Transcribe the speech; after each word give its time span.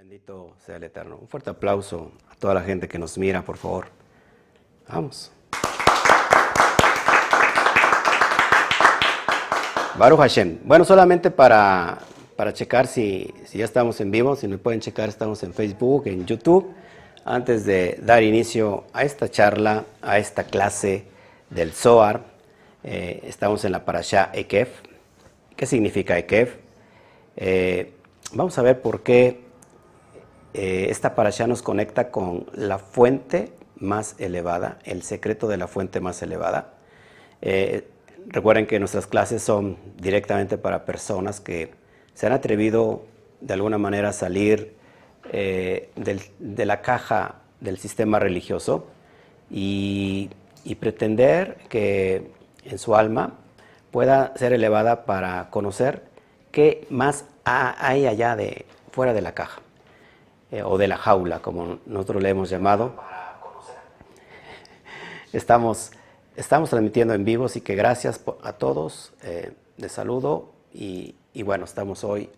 Bendito 0.00 0.56
sea 0.64 0.76
el 0.76 0.84
Eterno. 0.84 1.18
Un 1.20 1.28
fuerte 1.28 1.50
aplauso 1.50 2.12
a 2.30 2.34
toda 2.34 2.54
la 2.54 2.62
gente 2.62 2.88
que 2.88 2.98
nos 2.98 3.18
mira, 3.18 3.42
por 3.42 3.58
favor. 3.58 3.88
Vamos. 4.88 5.30
Baruch 9.98 10.18
Hashem. 10.18 10.60
Bueno, 10.64 10.86
solamente 10.86 11.30
para, 11.30 11.98
para 12.34 12.54
checar 12.54 12.86
si, 12.86 13.30
si, 13.44 13.58
ya 13.58 13.66
estamos 13.66 14.00
en 14.00 14.10
vivo, 14.10 14.36
si 14.36 14.48
me 14.48 14.56
pueden 14.56 14.80
checar, 14.80 15.10
estamos 15.10 15.42
en 15.42 15.52
Facebook, 15.52 16.06
en 16.06 16.24
YouTube. 16.24 16.72
Antes 17.26 17.66
de 17.66 17.98
dar 18.00 18.22
inicio 18.22 18.84
a 18.94 19.02
esta 19.02 19.28
charla, 19.30 19.84
a 20.00 20.16
esta 20.16 20.44
clase 20.44 21.04
del 21.50 21.72
Zohar, 21.72 22.22
eh, 22.84 23.20
estamos 23.24 23.66
en 23.66 23.72
la 23.72 23.84
parasha 23.84 24.30
Ekef. 24.32 24.70
¿Qué 25.56 25.66
significa 25.66 26.16
Ekef? 26.16 26.56
Eh, 27.36 27.92
vamos 28.32 28.56
a 28.56 28.62
ver 28.62 28.80
por 28.80 29.02
qué 29.02 29.49
eh, 30.54 30.86
esta 30.90 31.14
parasha 31.14 31.46
nos 31.46 31.62
conecta 31.62 32.10
con 32.10 32.46
la 32.54 32.78
fuente 32.78 33.52
más 33.76 34.16
elevada, 34.18 34.78
el 34.84 35.02
secreto 35.02 35.48
de 35.48 35.56
la 35.56 35.66
fuente 35.66 36.00
más 36.00 36.22
elevada. 36.22 36.74
recuerden 38.26 38.66
que 38.66 38.78
nuestras 38.78 39.06
clases 39.06 39.42
son 39.42 39.78
directamente 39.96 40.58
para 40.58 40.84
personas 40.84 41.40
que 41.40 41.70
se 42.14 42.26
han 42.26 42.32
atrevido 42.32 43.04
de 43.40 43.54
alguna 43.54 43.78
manera 43.78 44.10
a 44.10 44.12
salir 44.12 44.74
de 45.32 46.64
la 46.66 46.82
caja 46.82 47.36
del 47.60 47.78
sistema 47.78 48.18
religioso 48.18 48.86
y 49.50 50.28
pretender 50.78 51.56
que 51.70 52.30
en 52.64 52.78
su 52.78 52.94
alma 52.94 53.38
pueda 53.90 54.32
ser 54.36 54.52
elevada 54.52 55.04
para 55.04 55.50
conocer 55.50 56.02
qué 56.52 56.86
más 56.90 57.24
hay 57.44 58.06
allá 58.06 58.36
de 58.36 58.66
fuera 58.92 59.12
de 59.12 59.22
la 59.22 59.32
caja 59.32 59.60
eh, 60.50 60.62
o 60.62 60.78
de 60.78 60.88
la 60.88 60.96
jaula, 60.96 61.40
como 61.40 61.78
nosotros 61.86 62.22
le 62.22 62.30
hemos 62.30 62.50
llamado. 62.50 62.94
Estamos, 65.32 65.92
estamos 66.36 66.70
transmitiendo 66.70 67.14
en 67.14 67.24
vivo, 67.24 67.46
así 67.46 67.60
que 67.60 67.74
gracias 67.74 68.20
a 68.42 68.52
todos. 68.54 69.12
Eh, 69.22 69.52
de 69.76 69.88
saludo 69.88 70.52
y, 70.74 71.14
bueno, 71.42 71.64
estamos 71.64 72.04
hoy 72.04 72.28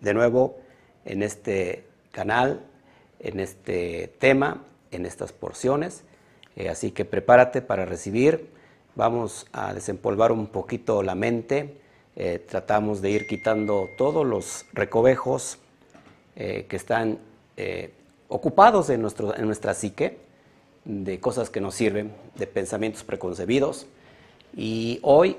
de 0.00 0.12
nuevo 0.12 0.58
en 1.04 1.22
este 1.22 1.84
canal, 2.10 2.60
en 3.20 3.38
este 3.38 4.12
tema, 4.18 4.64
en 4.90 5.06
estas 5.06 5.32
porciones. 5.32 6.02
Eh, 6.56 6.68
así 6.68 6.90
que 6.90 7.04
prepárate 7.04 7.62
para 7.62 7.84
recibir 7.84 8.50
vamos 8.96 9.46
a 9.52 9.72
desempolvar 9.72 10.32
un 10.32 10.48
poquito 10.48 11.02
la 11.02 11.14
mente, 11.14 11.76
eh, 12.16 12.44
tratamos 12.46 13.00
de 13.00 13.10
ir 13.10 13.26
quitando 13.26 13.88
todos 13.96 14.26
los 14.26 14.66
recovejos 14.72 15.58
eh, 16.36 16.66
que 16.68 16.76
están 16.76 17.18
eh, 17.62 17.90
ocupados 18.28 18.88
en, 18.88 19.02
nuestro, 19.02 19.36
en 19.36 19.44
nuestra 19.44 19.74
psique, 19.74 20.18
de 20.86 21.20
cosas 21.20 21.50
que 21.50 21.60
nos 21.60 21.74
sirven, 21.74 22.10
de 22.36 22.46
pensamientos 22.46 23.04
preconcebidos. 23.04 23.86
Y 24.56 24.98
hoy 25.02 25.36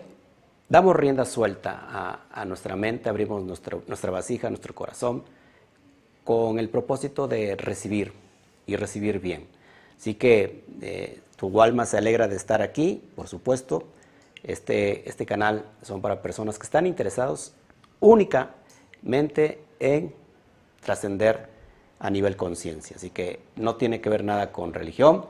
damos 0.69 0.95
rienda 0.95 1.25
suelta 1.25 2.27
a, 2.31 2.45
nuestra 2.45 2.75
mente, 2.75 3.09
abrimos 3.09 3.43
nuestra 3.43 4.11
vasija, 4.11 4.49
nuestro 4.49 4.75
corazón, 4.75 5.23
con 6.23 6.59
el 6.59 6.69
propósito 6.69 7.27
de 7.27 7.55
recibir 7.55 8.13
y 8.67 8.75
recibir 8.75 9.19
bien. 9.19 9.47
Así 9.97 10.13
que 10.13 11.21
tu 11.37 11.59
alma 11.59 11.87
se 11.87 11.97
alegra 11.97 12.27
de 12.27 12.35
estar 12.35 12.61
aquí, 12.61 13.01
por 13.15 13.27
supuesto. 13.27 13.83
Este, 14.43 15.09
este 15.09 15.25
canal 15.25 15.65
son 15.81 16.01
para 16.01 16.21
personas 16.21 16.59
que 16.59 16.65
están 16.65 16.85
interesados 16.85 17.53
únicamente 17.99 19.59
en 19.79 20.13
trascender 20.81 21.50
a 22.01 22.09
nivel 22.09 22.35
conciencia. 22.35 22.95
Así 22.97 23.11
que 23.11 23.39
no 23.55 23.75
tiene 23.75 24.01
que 24.01 24.09
ver 24.09 24.23
nada 24.23 24.51
con 24.51 24.73
religión. 24.73 25.25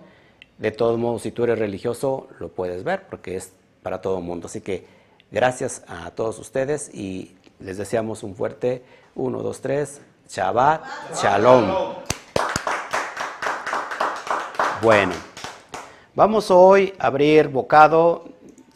De 0.57 0.71
todos 0.71 0.97
modos, 0.97 1.21
si 1.21 1.31
tú 1.31 1.43
eres 1.43 1.59
religioso, 1.59 2.27
lo 2.39 2.49
puedes 2.49 2.83
ver 2.83 3.07
porque 3.07 3.35
es 3.35 3.51
para 3.83 4.01
todo 4.01 4.19
el 4.19 4.23
mundo. 4.23 4.47
Así 4.47 4.61
que 4.61 4.85
gracias 5.31 5.83
a 5.87 6.11
todos 6.11 6.39
ustedes 6.39 6.89
y 6.93 7.35
les 7.59 7.77
deseamos 7.77 8.23
un 8.23 8.35
fuerte 8.35 8.83
1, 9.15 9.41
2, 9.41 9.61
3, 9.61 10.01
Shabbat, 10.29 10.83
Shalom. 11.15 11.95
Bueno. 14.81 15.13
Vamos 16.13 16.51
hoy 16.51 16.93
a 16.99 17.07
abrir 17.07 17.47
bocado, 17.47 18.25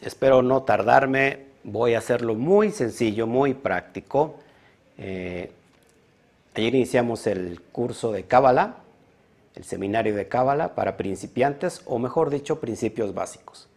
espero 0.00 0.40
no 0.40 0.62
tardarme, 0.62 1.44
voy 1.64 1.92
a 1.92 1.98
hacerlo 1.98 2.34
muy 2.34 2.72
sencillo, 2.72 3.26
muy 3.26 3.52
práctico. 3.52 4.36
Eh, 4.96 5.52
ayer 6.60 6.74
iniciamos 6.74 7.26
el 7.26 7.60
curso 7.72 8.12
de 8.12 8.24
Cábala, 8.24 8.76
el 9.54 9.64
seminario 9.64 10.14
de 10.14 10.28
Cábala 10.28 10.74
para 10.74 10.96
principiantes, 10.96 11.82
o 11.86 11.98
mejor 11.98 12.30
dicho, 12.30 12.60
principios 12.60 13.14
básicos. 13.14 13.68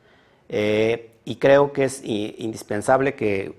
Eh, 0.50 1.12
y 1.25 1.35
creo 1.35 1.73
que 1.73 1.85
es 1.85 2.01
indispensable 2.03 3.16
que, 3.16 3.53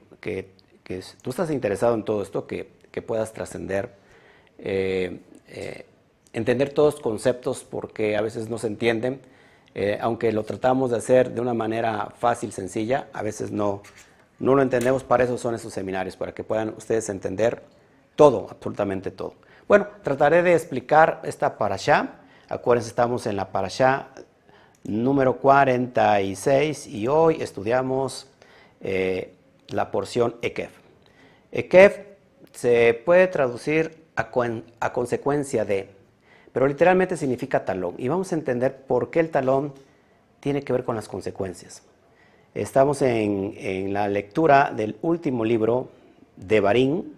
tú 1.22 1.30
estás 1.30 1.50
interesado 1.50 1.94
en 1.94 2.04
todo 2.04 2.22
esto, 2.22 2.46
que, 2.46 2.68
puedas 3.06 3.32
trascender, 3.32 3.90
eh, 4.58 5.20
entender 6.32 6.72
todos 6.72 6.94
los 6.94 7.02
conceptos 7.02 7.64
porque 7.64 8.16
a 8.16 8.20
veces 8.20 8.50
no 8.50 8.58
se 8.58 8.66
entienden 8.66 9.20
eh, 9.74 9.98
aunque 10.00 10.32
lo 10.32 10.42
tratamos 10.42 10.90
de 10.90 10.96
hacer 10.96 11.30
de 11.32 11.40
una 11.40 11.54
manera 11.54 12.12
fácil, 12.18 12.52
sencilla, 12.52 13.08
a 13.12 13.22
veces 13.22 13.52
no, 13.52 13.82
no 14.40 14.56
lo 14.56 14.62
entendemos, 14.62 15.04
para 15.04 15.24
eso 15.24 15.38
son 15.38 15.54
esos 15.54 15.72
seminarios, 15.72 16.16
para 16.16 16.32
que 16.32 16.42
puedan 16.42 16.70
ustedes 16.70 17.08
entender 17.08 17.62
todo, 18.20 18.48
absolutamente 18.50 19.10
todo. 19.10 19.32
Bueno, 19.66 19.86
trataré 20.02 20.42
de 20.42 20.52
explicar 20.52 21.22
esta 21.24 21.56
parasha. 21.56 22.16
Acuérdense, 22.50 22.90
estamos 22.90 23.26
en 23.26 23.34
la 23.34 23.50
parasha 23.50 24.08
número 24.84 25.38
46 25.38 26.86
y 26.86 27.08
hoy 27.08 27.40
estudiamos 27.40 28.28
eh, 28.82 29.32
la 29.68 29.90
porción 29.90 30.36
Ekef. 30.42 30.70
Ekef 31.50 31.96
se 32.52 32.92
puede 33.06 33.26
traducir 33.26 34.04
a 34.16 34.92
consecuencia 34.92 35.64
de 35.64 35.88
pero 36.52 36.68
literalmente 36.68 37.16
significa 37.16 37.64
talón. 37.64 37.94
Y 37.96 38.08
vamos 38.08 38.32
a 38.32 38.34
entender 38.34 38.82
por 38.82 39.08
qué 39.08 39.20
el 39.20 39.30
talón 39.30 39.72
tiene 40.40 40.60
que 40.60 40.74
ver 40.74 40.84
con 40.84 40.94
las 40.94 41.08
consecuencias. 41.08 41.84
Estamos 42.54 43.00
en, 43.00 43.94
la 43.94 44.08
lectura 44.08 44.74
del 44.76 44.98
último 45.00 45.42
libro 45.42 45.88
de 46.36 46.60
Barín, 46.60 47.16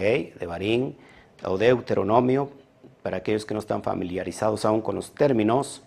de 0.00 0.46
Barín 0.46 0.96
o 1.44 1.56
Deuteronomio, 1.56 2.50
para 3.02 3.18
aquellos 3.18 3.44
que 3.44 3.54
no 3.54 3.60
están 3.60 3.82
familiarizados 3.82 4.64
aún 4.64 4.80
con 4.80 4.96
los 4.96 5.14
términos, 5.14 5.82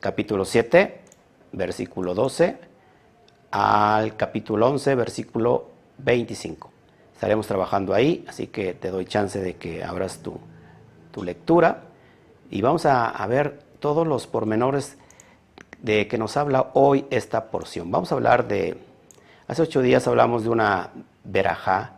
capítulo 0.00 0.44
7, 0.44 1.00
versículo 1.52 2.14
12, 2.14 2.56
al 3.50 4.16
capítulo 4.16 4.68
11, 4.68 4.94
versículo 4.94 5.66
25. 5.98 6.70
Estaremos 7.12 7.46
trabajando 7.46 7.94
ahí, 7.94 8.24
así 8.28 8.46
que 8.46 8.74
te 8.74 8.90
doy 8.90 9.06
chance 9.06 9.40
de 9.40 9.56
que 9.56 9.82
abras 9.82 10.18
tu, 10.18 10.38
tu 11.10 11.22
lectura 11.22 11.82
y 12.50 12.62
vamos 12.62 12.86
a, 12.86 13.26
ver 13.26 13.58
todos 13.80 14.06
los 14.06 14.26
pormenores 14.26 14.96
de 15.82 16.08
que 16.08 16.18
nos 16.18 16.36
habla 16.36 16.70
hoy 16.74 17.06
esta 17.10 17.50
porción. 17.50 17.90
Vamos 17.90 18.12
a 18.12 18.14
hablar 18.14 18.46
de, 18.48 18.78
hace 19.48 19.62
ocho 19.62 19.82
días 19.82 20.06
hablamos 20.06 20.44
de 20.44 20.50
una 20.50 20.90
verajá, 21.24 21.95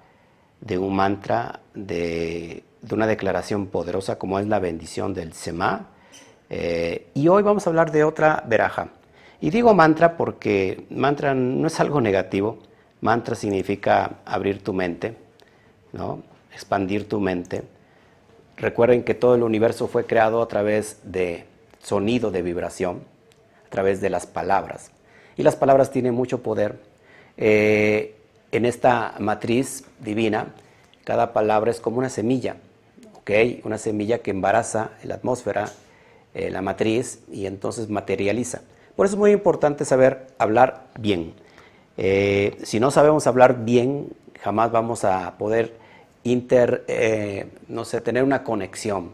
de 0.60 0.78
un 0.78 0.94
mantra, 0.94 1.60
de, 1.74 2.64
una 2.90 3.06
declaración 3.06 3.66
poderosa 3.66 4.18
como 4.18 4.38
es 4.38 4.46
la 4.46 4.58
bendición 4.58 5.14
del 5.14 5.32
Sema. 5.32 5.88
Eh, 6.50 7.08
y 7.14 7.28
hoy 7.28 7.42
vamos 7.42 7.66
a 7.66 7.70
hablar 7.70 7.92
de 7.92 8.04
otra 8.04 8.42
verajá. 8.46 8.88
Y 9.40 9.50
digo 9.50 9.74
mantra 9.74 10.16
porque 10.16 10.86
mantra 10.90 11.34
no 11.34 11.66
es 11.66 11.78
algo 11.80 12.00
negativo. 12.00 12.58
Mantra 13.00 13.34
significa 13.34 14.18
abrir 14.24 14.62
tu 14.62 14.72
mente, 14.72 15.16
¿no? 15.92 16.22
expandir 16.52 17.08
tu 17.08 17.20
mente. 17.20 17.62
Recuerden 18.56 19.04
que 19.04 19.14
todo 19.14 19.36
el 19.36 19.44
universo 19.44 19.86
fue 19.86 20.04
creado 20.06 20.42
a 20.42 20.48
través 20.48 20.98
de 21.04 21.44
sonido, 21.80 22.32
de 22.32 22.42
vibración, 22.42 23.04
a 23.66 23.70
través 23.70 24.00
de 24.00 24.10
las 24.10 24.26
palabras. 24.26 24.90
Y 25.36 25.44
las 25.44 25.54
palabras 25.54 25.92
tienen 25.92 26.14
mucho 26.14 26.42
poder. 26.42 26.80
Eh, 27.36 28.16
en 28.50 28.64
esta 28.64 29.14
matriz 29.20 29.84
divina, 30.00 30.54
cada 31.04 31.32
palabra 31.32 31.70
es 31.70 31.80
como 31.80 31.98
una 31.98 32.10
semilla, 32.10 32.56
¿ok? 33.16 33.30
Una 33.64 33.78
semilla 33.78 34.18
que 34.18 34.30
embaraza 34.30 34.90
la 35.04 35.14
atmósfera, 35.14 35.70
eh, 36.34 36.50
la 36.50 36.60
matriz, 36.60 37.20
y 37.32 37.46
entonces 37.46 37.88
materializa. 37.88 38.60
Por 38.94 39.06
eso 39.06 39.14
es 39.14 39.18
muy 39.18 39.30
importante 39.30 39.84
saber 39.84 40.26
hablar 40.38 40.88
bien. 40.98 41.32
Eh, 41.96 42.58
si 42.62 42.78
no 42.78 42.90
sabemos 42.90 43.26
hablar 43.26 43.64
bien, 43.64 44.08
jamás 44.40 44.70
vamos 44.70 45.04
a 45.04 45.38
poder 45.38 45.74
inter, 46.24 46.84
eh, 46.88 47.46
no 47.68 47.86
sé, 47.86 48.00
tener 48.00 48.22
una 48.22 48.44
conexión 48.44 49.12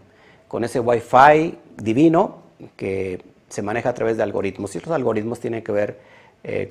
con 0.49 0.65
ese 0.65 0.81
Wi-Fi 0.81 1.57
divino 1.77 2.43
que 2.77 3.23
se 3.49 3.63
maneja 3.63 3.91
a 3.91 3.95
través 3.95 4.17
de 4.17 4.25
algoritmos. 4.25 4.75
Y 4.75 4.81
los 4.81 4.91
algoritmos 4.91 5.39
tienen 5.39 5.63
que 5.63 5.73
ver 5.73 6.15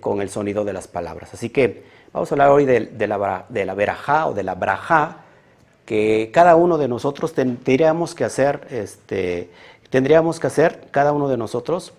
con 0.02 0.22
el 0.22 0.30
sonido 0.30 0.64
de 0.66 0.72
las 0.74 0.88
palabras. 0.88 1.34
Así 1.34 1.50
que 1.50 1.84
vamos 2.14 2.32
a 2.32 2.36
hablar 2.36 2.52
hoy 2.52 2.66
de, 2.66 3.08
la, 3.08 3.46
de 3.50 3.66
verajá 3.66 4.28
o 4.28 4.34
de 4.34 4.44
la 4.44 4.56
brajá, 4.56 5.18
que 5.86 6.30
cada 6.34 6.56
uno 6.56 6.78
de 6.78 6.88
nosotros 6.88 7.34
tendríamos 7.34 8.16
que 8.16 8.24
hacer, 8.24 8.68
este, 8.70 9.50
tendríamos 9.90 10.40
que 10.40 10.48
hacer 10.48 10.88
cada 10.92 11.12
uno 11.12 11.28
de 11.28 11.38
nosotros 11.38 11.94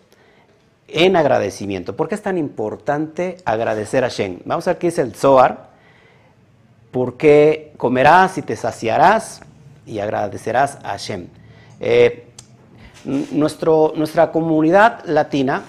en 0.89 1.17
agradecimiento. 1.17 1.97
¿Por 1.97 2.09
qué 2.09 2.15
es 2.15 2.23
tan 2.23 2.39
importante 2.39 3.39
agradecer 3.45 4.05
a 4.05 4.09
Shem? 4.09 4.39
Vamos 4.45 4.67
a 4.67 4.73
ver 4.73 4.79
qué 4.79 4.87
dice 4.87 5.03
el 5.03 5.15
Zohar. 5.15 5.75
Porque 6.91 7.73
comerás 7.77 8.39
y 8.39 8.43
te 8.43 8.55
saciarás 8.55 9.41
y 9.85 9.99
agradecerás 9.99 10.79
a 10.85 10.97
Shem. 10.97 11.27
Eh, 11.81 12.29
nuestra 13.05 14.31
comunidad 14.31 15.05
latina, 15.07 15.65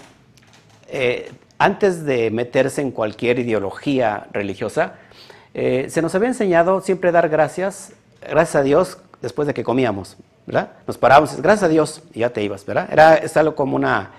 eh, 0.88 1.32
antes 1.58 2.06
de 2.06 2.32
meterse 2.32 2.82
en 2.82 2.92
cualquier 2.92 3.40
ideología 3.40 4.28
religiosa, 4.32 4.96
eh, 5.54 5.88
se 5.90 6.02
nos 6.02 6.14
había 6.16 6.28
enseñado 6.28 6.82
siempre 6.82 7.12
dar 7.12 7.30
gracias, 7.30 7.94
gracias 8.22 8.56
a 8.56 8.64
Dios 8.64 8.98
después 9.22 9.48
de 9.48 9.54
que 9.54 9.64
comíamos, 9.64 10.18
¿verdad? 10.46 10.72
Nos 10.86 10.98
parábamos, 10.98 11.40
gracias 11.42 11.64
a 11.64 11.70
Dios, 11.70 12.02
y 12.14 12.20
ya 12.20 12.32
te 12.32 12.44
ibas, 12.44 12.66
¿verdad? 12.66 12.90
Era, 12.92 13.16
es 13.16 13.38
algo 13.38 13.56
como 13.56 13.76
una, 13.76 14.12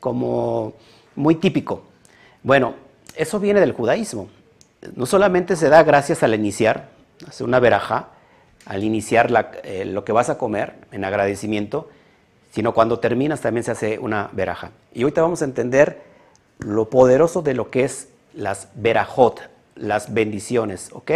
como 0.00 0.74
muy 1.14 1.36
típico. 1.36 1.84
Bueno, 2.42 2.74
eso 3.14 3.38
viene 3.38 3.60
del 3.60 3.72
judaísmo. 3.72 4.28
No 4.96 5.06
solamente 5.06 5.54
se 5.54 5.68
da 5.68 5.84
gracias 5.84 6.22
al 6.24 6.34
iniciar, 6.34 6.88
hace 7.28 7.44
una 7.44 7.60
veraja, 7.60 8.08
al 8.66 8.82
iniciar 8.82 9.30
eh, 9.62 9.84
lo 9.84 10.04
que 10.04 10.12
vas 10.12 10.30
a 10.30 10.38
comer 10.38 10.74
en 10.90 11.04
agradecimiento, 11.04 11.88
sino 12.50 12.74
cuando 12.74 12.98
terminas 12.98 13.40
también 13.40 13.64
se 13.64 13.70
hace 13.70 13.98
una 13.98 14.28
veraja. 14.32 14.70
Y 14.92 15.02
ahorita 15.02 15.22
vamos 15.22 15.42
a 15.42 15.44
entender 15.44 16.11
lo 16.64 16.88
poderoso 16.90 17.42
de 17.42 17.54
lo 17.54 17.70
que 17.70 17.84
es 17.84 18.08
las 18.34 18.68
verajot, 18.74 19.40
las 19.76 20.12
bendiciones, 20.12 20.90
¿ok? 20.92 21.10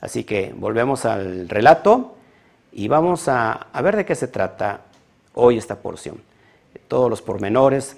Así 0.00 0.24
que 0.24 0.54
volvemos 0.56 1.04
al 1.04 1.48
relato 1.48 2.14
y 2.72 2.88
vamos 2.88 3.28
a, 3.28 3.68
ver 3.82 3.96
de 3.96 4.04
qué 4.04 4.14
se 4.14 4.28
trata 4.28 4.82
hoy 5.34 5.58
esta 5.58 5.76
porción. 5.76 6.20
Todos 6.88 7.08
los 7.08 7.22
pormenores, 7.22 7.96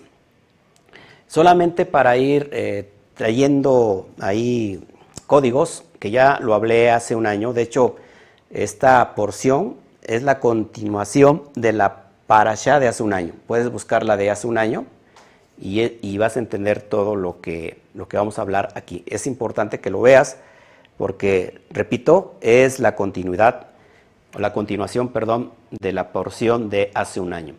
solamente 1.26 1.86
para 1.86 2.16
ir 2.16 2.48
eh, 2.52 2.90
trayendo 3.14 4.08
ahí 4.20 4.86
códigos, 5.26 5.84
que 5.98 6.10
ya 6.10 6.38
lo 6.40 6.54
hablé 6.54 6.90
hace 6.90 7.16
un 7.16 7.26
año, 7.26 7.52
de 7.52 7.62
hecho, 7.62 7.96
esta 8.50 9.14
porción 9.14 9.76
es 10.02 10.22
la 10.22 10.38
continuación 10.38 11.42
de 11.56 11.72
la 11.72 12.04
parasha 12.26 12.78
de 12.78 12.88
hace 12.88 13.02
un 13.02 13.12
año. 13.12 13.32
Puedes 13.46 13.70
buscarla 13.70 14.16
de 14.16 14.30
hace 14.30 14.46
un 14.46 14.58
año 14.58 14.86
y, 15.58 16.19
vas 16.19 16.37
a 16.37 16.41
entender 16.41 16.82
todo 16.82 17.17
lo 17.17 17.41
que, 17.41 17.79
lo 17.94 18.08
que 18.08 18.17
vamos 18.17 18.38
a 18.38 18.43
hablar 18.43 18.69
aquí. 18.75 19.03
Es 19.06 19.26
importante 19.26 19.81
que 19.81 19.91
lo 19.91 20.03
veas 20.03 20.38
porque, 20.99 21.61
repito, 21.70 22.37
es 22.41 22.79
la 22.79 22.94
continuidad, 22.94 23.69
o 24.35 24.38
la 24.38 24.53
continuación, 24.53 25.08
perdón, 25.08 25.53
de 25.70 25.93
la 25.93 26.12
porción 26.12 26.69
de 26.69 26.91
hace 26.94 27.20
un 27.20 27.32
año. 27.32 27.55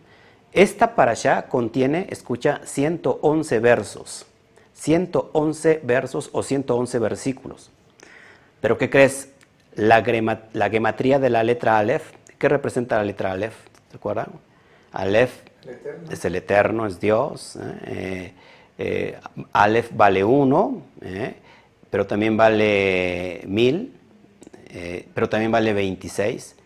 Esta 0.52 0.94
parasha 0.94 1.46
contiene, 1.48 2.06
escucha, 2.10 2.60
111 2.64 3.58
versos. 3.60 4.26
111 4.74 5.80
versos 5.82 6.30
o 6.32 6.42
111 6.42 6.98
versículos. 7.00 7.70
Pero 8.60 8.78
¿qué 8.78 8.90
crees? 8.90 9.30
La, 9.74 10.04
la 10.52 10.70
gematría 10.70 11.18
de 11.18 11.30
la 11.30 11.42
letra 11.42 11.78
Aleph, 11.78 12.12
¿qué 12.38 12.48
representa 12.48 12.96
la 12.96 13.04
letra 13.04 13.32
Aleph? 13.32 13.54
¿Se 13.90 13.96
acuerdan? 13.96 14.28
Aleph 14.92 15.47
es 16.10 16.24
el 16.24 16.36
eterno, 16.36 16.86
es 16.86 17.00
Dios. 17.00 17.56
¿eh? 17.56 17.80
Eh, 17.86 18.32
eh, 18.78 19.18
Aleph 19.52 19.90
vale 19.92 20.22
uno, 20.24 20.82
pero 21.90 22.06
también 22.06 22.36
vale 22.36 23.42
mil, 23.46 23.92
pero 25.14 25.28
también 25.28 25.50
vale 25.50 25.72
26. 25.72 26.56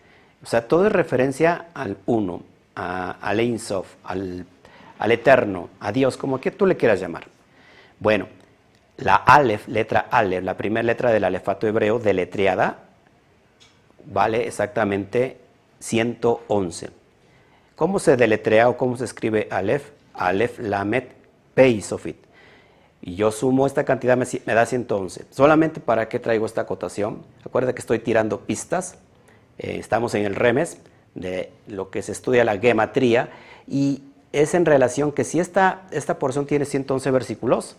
O 0.43 0.45
sea, 0.45 0.67
todo 0.67 0.85
es 0.87 0.91
referencia 0.91 1.67
al 1.73 1.97
uno, 2.05 2.43
al 2.75 3.39
Ein 3.39 3.59
Sof, 3.59 3.95
al, 4.03 4.45
al, 4.99 5.11
eterno, 5.11 5.69
a 5.79 5.91
Dios, 5.91 6.17
como 6.17 6.39
que 6.39 6.51
tú 6.51 6.65
le 6.65 6.77
quieras 6.77 6.99
llamar. 6.99 7.25
Bueno, 7.99 8.27
la 8.97 9.15
Aleph, 9.15 9.67
letra 9.67 10.07
Aleph, 10.11 10.43
la 10.43 10.55
primera 10.55 10.83
letra 10.83 11.11
del 11.11 11.23
alefato 11.23 11.65
hebreo 11.65 11.97
deletreada, 11.97 12.77
vale 14.05 14.45
exactamente 14.45 15.37
111. 15.79 17.02
¿Cómo 17.75 17.97
se 17.97 18.15
deletrea 18.17 18.69
o 18.69 18.77
cómo 18.77 18.97
se 18.97 19.05
escribe 19.05 19.47
Aleph? 19.49 19.89
Aleph, 20.13 20.59
Lamet, 20.59 21.11
Pei, 21.55 21.81
Sofit. 21.81 22.17
Y 23.01 23.15
yo 23.15 23.31
sumo 23.31 23.65
esta 23.65 23.83
cantidad, 23.83 24.15
me, 24.15 24.25
da 24.53 24.65
111. 24.65 25.25
Solamente 25.31 25.79
para 25.79 26.07
qué 26.07 26.19
traigo 26.19 26.45
esta 26.45 26.61
acotación. 26.61 27.23
Acuérdate 27.43 27.73
que 27.73 27.81
estoy 27.81 27.99
tirando 27.99 28.41
pistas. 28.41 28.95
Eh, 29.57 29.77
estamos 29.79 30.13
en 30.13 30.23
el 30.25 30.35
remes 30.35 30.77
de 31.15 31.51
lo 31.67 31.89
que 31.89 32.03
se 32.03 32.11
estudia 32.11 32.43
la 32.43 32.59
gematría. 32.59 33.31
Y 33.67 34.03
es 34.31 34.53
en 34.53 34.65
relación 34.65 35.11
que 35.11 35.23
si 35.23 35.39
esta, 35.39 35.81
esta 35.89 36.19
porción 36.19 36.45
tiene 36.45 36.65
111 36.65 37.09
versículos, 37.09 37.75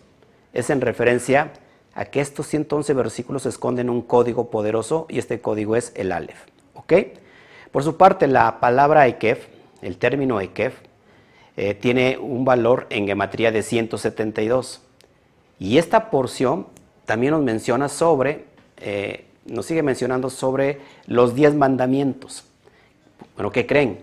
es 0.53 0.71
en 0.71 0.81
referencia 0.81 1.53
a 1.95 2.07
que 2.07 2.21
estos 2.21 2.49
111 2.49 2.93
versículos 2.95 3.47
esconden 3.47 3.89
un 3.89 4.03
código 4.03 4.51
poderoso 4.51 5.07
y 5.09 5.21
este 5.21 5.41
código 5.41 5.77
es 5.77 5.93
el 5.95 6.11
Aleph. 6.11 6.47
¿Ok? 6.75 6.93
Por 7.71 7.85
su 7.85 7.97
parte, 7.97 8.27
la 8.27 8.59
palabra 8.59 9.07
Ekef 9.07 9.54
el 9.85 9.99
término 9.99 10.41
Ekef, 10.41 10.75
eh, 11.57 11.75
tiene 11.75 12.19
un 12.19 12.45
valor 12.45 12.87
en 12.91 13.07
gematría 13.07 13.53
de 13.53 13.63
172. 13.63 14.81
Y 15.61 15.79
esta 15.79 16.11
porción 16.11 16.67
también 17.05 17.33
nos 17.33 17.43
menciona 17.43 17.89
sobre, 17.89 18.47
eh, 18.79 19.27
nos 19.45 19.67
sigue 19.67 19.83
mencionando 19.83 20.31
sobre 20.31 20.81
los 21.07 21.35
10 21.35 21.55
mandamientos. 21.55 22.45
Bueno, 23.37 23.53
¿qué 23.53 23.67
creen? 23.67 23.99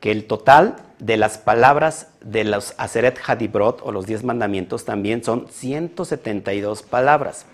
Que 0.00 0.12
el 0.12 0.26
total 0.26 0.76
de 0.98 1.16
las 1.16 1.38
palabras 1.38 2.08
de 2.20 2.44
los 2.44 2.74
Aseret 2.76 3.18
Hadibrot 3.26 3.80
o 3.82 3.90
los 3.90 4.06
10 4.06 4.24
mandamientos 4.24 4.84
también 4.84 5.24
son 5.24 5.48
172 5.48 6.82
palabras, 6.82 7.46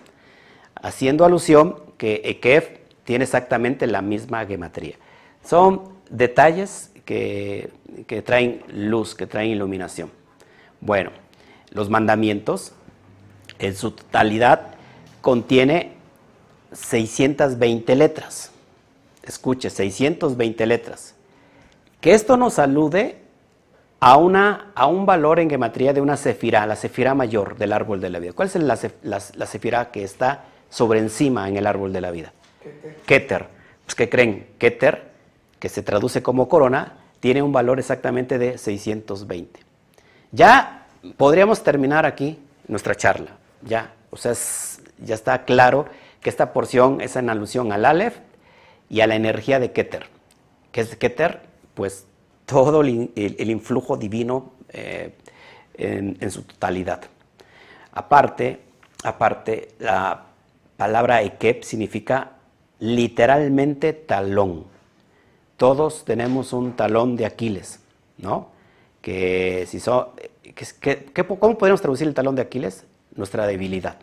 haciendo 0.75 1.25
alusión 1.25 1.77
que 1.97 2.21
Ekef 2.25 2.69
tiene 3.05 3.23
exactamente 3.23 3.87
la 3.87 4.01
misma 4.01 4.45
gematría. 4.45 4.95
Son 5.43 5.93
detalles 6.09 6.88
que, 7.09 8.21
traen 8.23 8.61
luz, 8.71 9.15
que 9.15 9.25
traen 9.25 9.49
iluminación. 9.49 10.11
Bueno, 10.79 11.09
los 11.71 11.89
mandamientos 11.89 12.73
en 13.57 13.75
su 13.75 13.91
totalidad 13.91 14.75
contiene 15.19 15.93
620 16.71 17.95
letras. 17.95 18.51
Escuche, 19.23 19.71
620 19.71 20.65
letras. 20.67 21.15
Que 21.99 22.13
esto 22.13 22.37
nos 22.37 22.59
alude 22.59 23.17
a, 23.99 24.17
una, 24.17 24.71
a 24.75 24.85
un 24.85 25.07
valor 25.07 25.39
en 25.39 25.49
gematría 25.49 25.93
de 25.93 26.01
una 26.01 26.15
cefira, 26.15 26.67
la 26.67 26.75
cefira 26.75 27.15
mayor 27.15 27.57
del 27.57 27.73
árbol 27.73 28.01
de 28.01 28.11
la 28.11 28.19
vida. 28.19 28.33
¿Cuál 28.33 28.49
es 28.49 28.55
la, 28.55 28.77
la, 29.01 29.87
que 29.91 30.03
está 30.03 30.45
sobre 30.69 30.99
encima 30.99 31.49
en 31.49 31.57
el 31.57 31.65
árbol 31.65 31.91
de 31.91 32.01
la 32.01 32.11
vida? 32.11 32.33
Keter. 33.07 33.47
Pues, 33.83 33.95
¿qué 33.95 34.09
creen? 34.09 34.47
Keter, 34.59 35.09
que 35.59 35.69
se 35.69 35.81
traduce 35.81 36.21
como 36.21 36.47
corona, 36.47 36.98
tiene 37.19 37.41
un 37.41 37.51
valor 37.51 37.79
exactamente 37.79 38.37
de 38.37 38.57
620. 38.57 39.59
Ya 40.31 40.85
podríamos 41.17 41.63
terminar 41.63 42.05
aquí 42.05 42.39
nuestra 42.67 42.95
charla, 42.95 43.31
ya, 43.61 43.93
o 44.11 44.17
sea, 44.17 44.33
ya 44.99 45.15
está 45.15 45.45
claro 45.45 45.85
que 46.21 46.29
esta 46.29 46.53
porción 46.53 47.01
es 47.01 47.15
en 47.15 47.29
alusión 47.29 47.71
al 47.71 47.85
Aleph 47.85 48.17
y 48.89 49.01
a 49.01 49.07
la 49.07 49.15
energía 49.15 49.59
de 49.59 49.71
Keter. 49.71 50.07
¿Qué 50.71 50.81
es 50.81 50.95
Keter? 50.95 51.41
Pues 51.73 52.05
todo 52.45 52.81
el, 52.81 53.11
influjo 53.15 53.97
divino 53.97 54.53
eh, 54.69 55.13
en, 55.75 56.31
su 56.31 56.43
totalidad. 56.43 57.01
Aparte, 57.91 58.59
aparte, 59.03 59.69
la 59.79 60.25
palabra 60.77 61.21
Ekep 61.21 61.63
significa 61.63 62.31
literalmente 62.79 63.93
talón 63.93 64.65
todos 65.59 66.05
tenemos 66.05 66.53
un 66.53 66.71
talón 66.71 67.17
de 67.17 67.25
Aquiles, 67.25 67.81
¿no? 68.17 68.47
Que 69.01 69.67
si 69.67 69.79
¿Cómo 69.81 71.57
podemos 71.57 71.81
traducir 71.81 72.07
el 72.07 72.13
talón 72.13 72.35
de 72.35 72.41
Aquiles? 72.41 72.85
Nuestra 73.13 73.45
debilidad. 73.45 73.97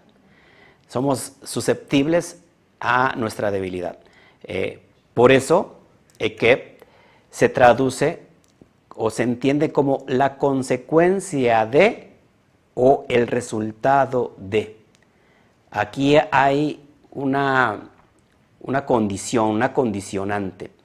Somos 0.86 1.32
susceptibles 1.42 2.42
a 2.78 3.14
nuestra 3.16 3.50
debilidad. 3.50 3.98
Eh, 4.44 4.82
por 5.14 5.32
eso, 5.32 5.78
Ekep 6.18 6.82
se 7.30 7.48
traduce 7.48 8.20
o 8.94 9.08
se 9.08 9.22
entiende 9.22 9.72
como 9.72 10.04
la 10.08 10.36
consecuencia 10.36 11.64
de 11.64 12.12
o 12.74 13.06
el 13.08 13.26
resultado 13.28 14.34
de. 14.36 14.76
Aquí 15.70 16.16
hay 16.30 16.86
una, 17.12 17.88
una 18.60 18.84
condición, 18.84 19.48
una 19.48 19.72
condicionante. 19.72 20.75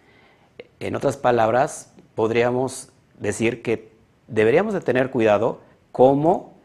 En 0.81 0.95
otras 0.95 1.15
palabras, 1.15 1.93
podríamos 2.15 2.89
decir 3.19 3.61
que 3.61 3.91
deberíamos 4.27 4.73
de 4.73 4.81
tener 4.81 5.11
cuidado 5.11 5.61
cómo, 5.91 6.55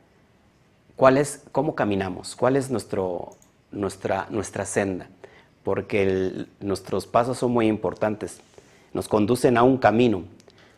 cuál 0.96 1.22
cómo 1.52 1.74
caminamos, 1.74 2.34
cuál 2.34 2.56
es 2.56 2.70
nuestro, 2.70 3.32
nuestra, 3.70 4.26
nuestra 4.30 4.64
senda. 4.64 5.08
porque 5.62 6.46
nuestros 6.60 7.06
pasos 7.06 7.36
son 7.36 7.50
muy 7.50 7.66
importantes. 7.66 8.40
Nos 8.94 9.06
conducen 9.06 9.58
a 9.58 9.64
un 9.64 9.76
camino, 9.76 10.22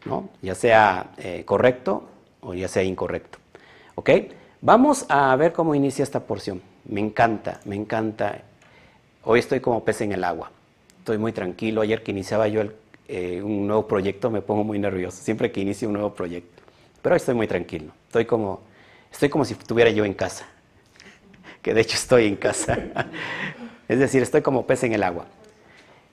¿no? 0.05 0.31
ya 0.43 0.57
sea 0.57 1.13
eh, 1.19 1.45
correcto 1.45 2.09
o 2.41 2.55
ya 2.55 2.67
sea 2.67 2.83
incorrecto. 2.83 3.39
¿Ok? 3.95 4.11
Vamos 4.63 5.07
a 5.09 5.37
ver 5.37 5.53
cómo 5.53 5.77
inicia 5.77 6.03
esta 6.03 6.21
porción. 6.27 6.61
Me 6.87 7.01
encanta, 7.01 7.61
me 7.67 7.77
encanta. 7.77 8.43
Hoy 9.23 9.39
estoy 9.39 9.61
como 9.61 9.85
pez 9.85 10.01
en 10.01 10.11
el 10.11 10.25
agua. 10.25 10.51
Estoy 10.99 11.19
muy 11.19 11.33
tranquilo. 11.33 11.83
Ayer 11.83 12.03
que 12.03 12.11
iniciaba 12.11 12.49
yo 12.49 12.63
eh, 13.09 13.43
un 13.43 13.67
nuevo 13.67 13.89
proyecto 13.89 14.31
me 14.31 14.43
pongo 14.43 14.65
muy 14.65 14.79
nervioso. 14.79 15.23
Siempre 15.23 15.51
que 15.51 15.61
inicio 15.61 15.89
un 15.89 15.95
nuevo 15.95 16.15
proyecto. 16.15 16.63
Pero 17.01 17.15
hoy 17.15 17.17
estoy 17.17 17.35
muy 17.35 17.49
tranquilo. 17.49 17.93
Estoy 18.07 18.27
como, 18.27 18.61
estoy 19.11 19.31
como 19.31 19.47
si 19.47 19.55
estuviera 19.55 19.91
yo 19.91 20.05
en 20.05 20.15
casa. 20.15 20.47
Que 21.63 21.75
de 21.75 21.81
hecho 21.81 21.97
estoy 21.97 22.27
en 22.27 22.37
casa. 22.37 22.79
es 23.89 23.99
decir, 23.99 24.23
estoy 24.23 24.43
como 24.43 24.67
pez 24.67 24.85
en 24.85 24.93
el 24.93 25.03
agua. 25.03 25.27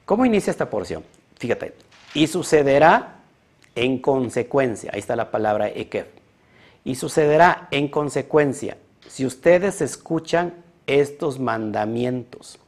¿Cómo 0.06 0.26
inicia 0.26 0.50
esta 0.50 0.70
porción? 0.70 1.04
Fíjate. 1.38 1.74
Y 2.14 2.28
sucederá 2.28 3.20
en 3.76 4.00
consecuencia. 4.00 4.90
Ahí 4.94 5.00
está 5.00 5.16
la 5.16 5.30
palabra 5.30 5.68
ekef. 5.68 6.08
Y 6.84 6.96
sucederá 6.96 7.68
en 7.72 7.90
consecuencia 7.90 8.78
si 9.08 9.26
ustedes 9.26 9.82
escuchan 9.82 10.54
estos 10.88 11.40
mandamientos. 11.40 12.60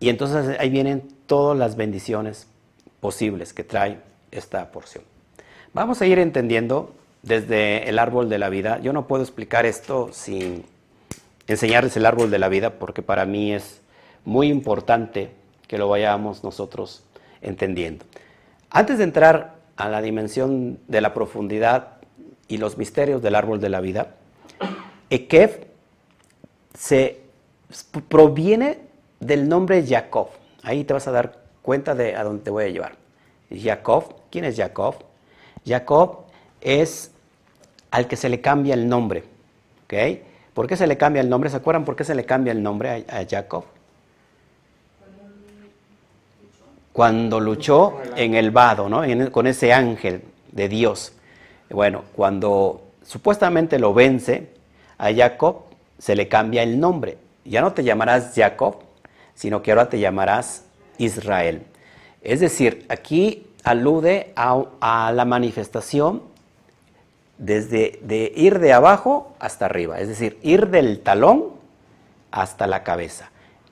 Y 0.00 0.08
entonces 0.08 0.56
ahí 0.58 0.70
vienen 0.70 1.17
todas 1.28 1.56
las 1.56 1.76
bendiciones 1.76 2.48
posibles 2.98 3.52
que 3.52 3.62
trae 3.62 4.00
esta 4.32 4.72
porción. 4.72 5.04
Vamos 5.72 6.02
a 6.02 6.06
ir 6.06 6.18
entendiendo 6.18 6.92
desde 7.22 7.88
el 7.88 8.00
árbol 8.00 8.28
de 8.28 8.38
la 8.38 8.48
vida. 8.48 8.80
Yo 8.80 8.92
no 8.92 9.06
puedo 9.06 9.22
explicar 9.22 9.66
esto 9.66 10.08
sin 10.12 10.64
enseñarles 11.46 11.96
el 11.96 12.06
árbol 12.06 12.30
de 12.30 12.38
la 12.38 12.48
vida 12.48 12.70
porque 12.78 13.02
para 13.02 13.26
mí 13.26 13.52
es 13.52 13.80
muy 14.24 14.48
importante 14.48 15.30
que 15.68 15.78
lo 15.78 15.88
vayamos 15.88 16.42
nosotros 16.42 17.04
entendiendo. 17.42 18.04
Antes 18.70 18.98
de 18.98 19.04
entrar 19.04 19.56
a 19.76 19.88
la 19.88 20.02
dimensión 20.02 20.78
de 20.88 21.00
la 21.00 21.14
profundidad 21.14 21.98
y 22.48 22.56
los 22.56 22.78
misterios 22.78 23.22
del 23.22 23.34
árbol 23.34 23.60
de 23.60 23.68
la 23.68 23.80
vida, 23.80 24.14
Ekev 25.10 25.66
se 26.74 27.20
proviene 28.08 28.78
del 29.20 29.48
nombre 29.48 29.84
Jacob. 29.86 30.28
Ahí 30.68 30.84
te 30.84 30.92
vas 30.92 31.08
a 31.08 31.12
dar 31.12 31.38
cuenta 31.62 31.94
de 31.94 32.14
a 32.14 32.22
dónde 32.22 32.44
te 32.44 32.50
voy 32.50 32.64
a 32.64 32.68
llevar. 32.68 32.92
Jacob, 33.50 34.16
¿quién 34.30 34.44
es 34.44 34.54
Jacob? 34.54 34.96
Jacob 35.66 36.26
es 36.60 37.10
al 37.90 38.06
que 38.06 38.16
se 38.16 38.28
le 38.28 38.42
cambia 38.42 38.74
el 38.74 38.86
nombre. 38.86 39.24
¿ok? 39.84 39.94
¿Por 40.52 40.66
qué 40.66 40.76
se 40.76 40.86
le 40.86 40.98
cambia 40.98 41.22
el 41.22 41.30
nombre? 41.30 41.48
¿Se 41.48 41.56
acuerdan 41.56 41.86
por 41.86 41.96
qué 41.96 42.04
se 42.04 42.14
le 42.14 42.26
cambia 42.26 42.52
el 42.52 42.62
nombre 42.62 43.06
a, 43.08 43.24
Jacob? 43.26 43.64
Cuando 46.92 47.40
luchó 47.40 48.02
en 48.14 48.34
el 48.34 48.50
vado, 48.50 48.90
¿no? 48.90 49.04
con 49.32 49.46
ese 49.46 49.72
ángel 49.72 50.20
de 50.52 50.68
Dios. 50.68 51.14
Bueno, 51.70 52.04
cuando 52.14 52.82
supuestamente 53.02 53.78
lo 53.78 53.94
vence 53.94 54.50
a 54.98 55.14
Jacob, 55.14 55.62
se 55.98 56.14
le 56.14 56.28
cambia 56.28 56.62
el 56.62 56.78
nombre. 56.78 57.16
Ya 57.46 57.62
no 57.62 57.72
te 57.72 57.82
llamarás 57.82 58.34
Jacob, 58.36 58.82
sino 59.38 59.62
que 59.62 59.70
ahora 59.70 59.88
te 59.88 60.00
llamarás 60.00 60.64
Israel. 60.98 61.62
Es 62.22 62.40
decir, 62.40 62.84
aquí 62.88 63.46
alude 63.62 64.32
a, 64.34 65.12
la 65.14 65.24
manifestación 65.24 66.22
desde 67.38 68.00
de 68.02 68.32
ir 68.34 68.58
de 68.58 68.72
abajo 68.72 69.36
hasta 69.38 69.66
arriba, 69.66 70.00
es 70.00 70.08
decir, 70.08 70.40
ir 70.42 70.70
del 70.70 70.98
talón 70.98 71.50
hasta 72.32 72.66
la 72.66 72.82
cabeza, 72.82 73.30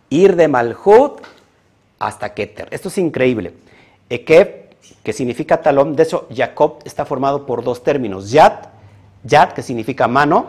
ir 0.08 0.36
de 0.36 0.46
Malhut 0.46 1.20
hasta 1.98 2.32
Keter. 2.32 2.68
Esto 2.70 2.86
es 2.88 2.98
increíble. 2.98 3.54
Ekeb, 4.08 4.76
que 5.02 5.12
significa 5.12 5.62
talón, 5.62 5.96
de 5.96 6.04
hecho, 6.04 6.28
Jacob 6.32 6.78
está 6.84 7.04
formado 7.04 7.44
por 7.44 7.64
dos 7.64 7.82
términos, 7.82 8.30
Yad, 8.30 8.68
Yad, 9.24 9.50
que 9.50 9.62
significa 9.62 10.06
mano, 10.06 10.46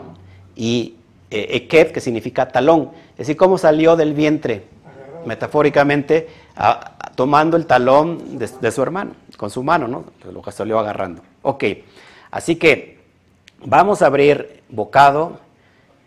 y 0.54 0.94
eh, 1.32 1.56
Ekeb, 1.56 1.90
que 1.90 2.00
significa 2.00 2.46
talón. 2.46 2.92
Es 3.12 3.26
decir, 3.26 3.36
cómo 3.36 3.58
salió 3.58 3.96
del 3.96 4.14
vientre, 4.14 4.77
metafóricamente, 5.24 6.28
tomando 7.14 7.56
el 7.56 7.66
talón 7.66 8.38
de, 8.38 8.70
su 8.70 8.82
hermano, 8.82 9.12
con 9.36 9.50
su 9.50 9.62
mano, 9.62 9.88
¿no? 9.88 10.04
Lo 10.30 10.42
que 10.42 10.52
salió 10.52 10.78
agarrando. 10.78 11.22
Ok, 11.42 11.64
así 12.30 12.56
que 12.56 12.98
vamos 13.64 14.02
a 14.02 14.06
abrir 14.06 14.62
bocado 14.68 15.38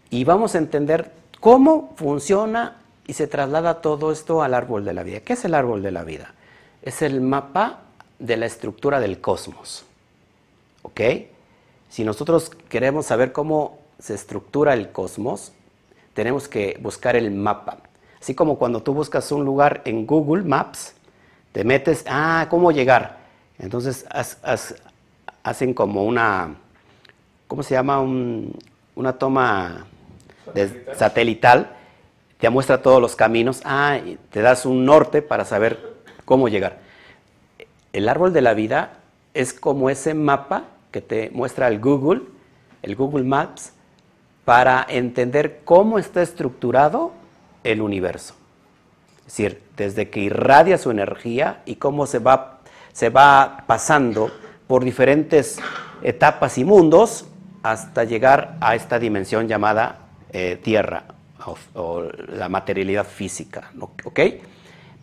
y 0.10 0.24
vamos 0.24 0.56
a 0.56 0.58
entender 0.58 1.12
cómo 1.40 1.94
funciona 1.96 2.78
y 3.08 3.14
se 3.14 3.28
traslada 3.28 3.82
todo 3.82 4.12
esto 4.12 4.42
al 4.42 4.54
árbol 4.54 4.86
de 4.86 4.94
la 4.94 5.04
vida. 5.04 5.22
¿Qué 5.22 5.34
es 5.34 5.46
el 5.46 5.54
árbol 5.54 5.82
de 5.82 5.92
la 5.92 6.04
vida? 6.04 6.34
Es 6.82 7.02
el 7.02 7.22
mapa 7.22 7.80
de 8.20 8.38
la 8.38 8.46
estructura 8.46 9.00
del 9.00 9.20
cosmos. 9.20 9.84
¿Ok? 10.84 11.02
Si 11.90 12.04
nosotros 12.04 12.52
queremos 12.70 13.08
saber 13.08 13.32
cómo 13.32 13.80
se 14.00 14.14
estructura 14.14 14.74
el 14.74 14.92
cosmos, 14.92 15.52
tenemos 16.14 16.48
que 16.48 16.78
buscar 16.82 17.16
el 17.16 17.32
mapa. 17.32 17.78
Así 18.22 18.36
como 18.36 18.60
cuando 18.60 18.84
tú 18.84 18.94
buscas 18.94 19.32
un 19.32 19.44
lugar 19.44 19.82
en 19.84 20.06
Google 20.06 20.44
Maps, 20.44 20.94
te 21.52 21.64
metes, 21.64 22.06
ah, 22.08 22.46
¿cómo 22.52 22.72
llegar? 22.72 23.18
Entonces 23.58 24.06
hacen 25.44 25.74
como 25.74 26.06
una, 26.06 26.56
¿cómo 27.48 27.64
se 27.64 27.74
llama? 27.74 28.00
una 28.00 29.14
toma 29.14 29.88
satelital. 30.46 30.96
satelital, 30.96 31.76
te 32.40 32.50
muestra 32.52 32.84
todos 32.84 33.02
los 33.02 33.16
caminos, 33.16 33.62
ah, 33.66 33.98
y 33.98 34.18
te 34.30 34.42
das 34.42 34.68
un 34.68 34.86
norte 34.86 35.24
para 35.24 35.44
saber 35.44 35.96
cómo 36.24 36.48
llegar. 36.48 36.78
El 37.92 38.08
árbol 38.08 38.34
de 38.34 38.42
la 38.42 38.54
vida 38.54 39.00
es 39.34 39.52
como 39.52 39.90
ese 39.90 40.14
mapa 40.14 40.66
que 40.92 41.02
te 41.02 41.32
muestra 41.32 41.68
el 41.68 41.80
Google, 41.80 42.22
el 42.84 42.96
Google 42.96 43.24
Maps, 43.24 43.74
para 44.46 44.86
entender 44.88 45.62
cómo 45.64 45.98
está 45.98 46.22
estructurado 46.22 47.14
el 47.64 47.82
universo. 47.82 48.36
Es 49.20 49.38
decir, 49.38 49.64
desde 49.78 50.10
que 50.10 50.20
irradia 50.20 50.78
su 50.78 50.92
energía 50.92 51.62
y 51.66 51.76
cómo 51.76 52.06
se 52.06 52.20
va, 52.20 52.60
se 52.92 53.10
va 53.10 53.64
pasando 53.68 54.32
por 54.68 54.84
diferentes 54.84 55.60
etapas 56.02 56.58
y 56.58 56.64
mundos 56.64 57.26
hasta 57.64 58.04
llegar 58.04 58.58
a 58.60 58.76
esta 58.76 59.00
dimensión 59.00 59.48
llamada 59.48 60.00
eh, 60.34 60.60
tierra 60.62 61.04
o, 61.76 62.04
la 62.28 62.50
materialidad 62.50 63.06
física. 63.06 63.72
¿ok? 63.80 64.20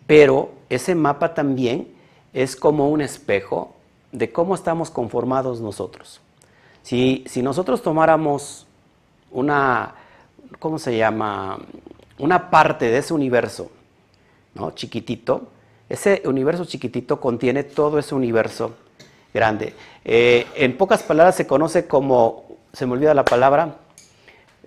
Pero 0.05 0.51
ese 0.69 0.95
mapa 0.95 1.33
también 1.33 1.87
es 2.33 2.55
como 2.55 2.89
un 2.89 3.01
espejo 3.01 3.75
de 4.11 4.31
cómo 4.31 4.55
estamos 4.55 4.89
conformados 4.89 5.61
nosotros. 5.61 6.21
Si, 6.81 7.23
si 7.27 7.41
nosotros 7.41 7.81
tomáramos 7.81 8.65
una, 9.31 9.93
¿cómo 10.59 10.79
se 10.79 10.97
llama? 10.97 11.59
Una 12.19 12.49
parte 12.49 12.85
de 12.85 12.97
ese 12.99 13.13
universo, 13.13 13.71
¿no? 14.53 14.71
Chiquitito, 14.71 15.49
ese 15.89 16.21
universo 16.25 16.65
chiquitito 16.65 17.19
contiene 17.19 17.63
todo 17.63 17.97
ese 17.97 18.13
universo 18.13 18.75
grande. 19.33 19.73
Eh, 20.05 20.45
en 20.55 20.77
pocas 20.77 21.01
palabras 21.01 21.35
se 21.35 21.47
conoce 21.47 21.87
como, 21.87 22.45
se 22.73 22.85
me 22.85 22.93
olvida 22.93 23.13
la 23.13 23.25
palabra, 23.25 23.75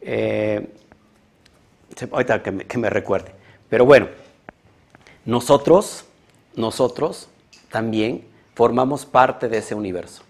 eh, 0.01 0.69
ahorita 2.11 2.43
que 2.43 2.79
me, 2.79 2.91
recuerde. 2.91 3.33
Pero 3.69 3.85
bueno, 3.85 4.09
nosotros, 5.25 6.05
nosotros 6.57 7.29
también 7.71 8.25
formamos 8.55 9.07
parte 9.07 9.49
de 9.49 9.59
ese 9.59 9.75
universo. 9.75 10.23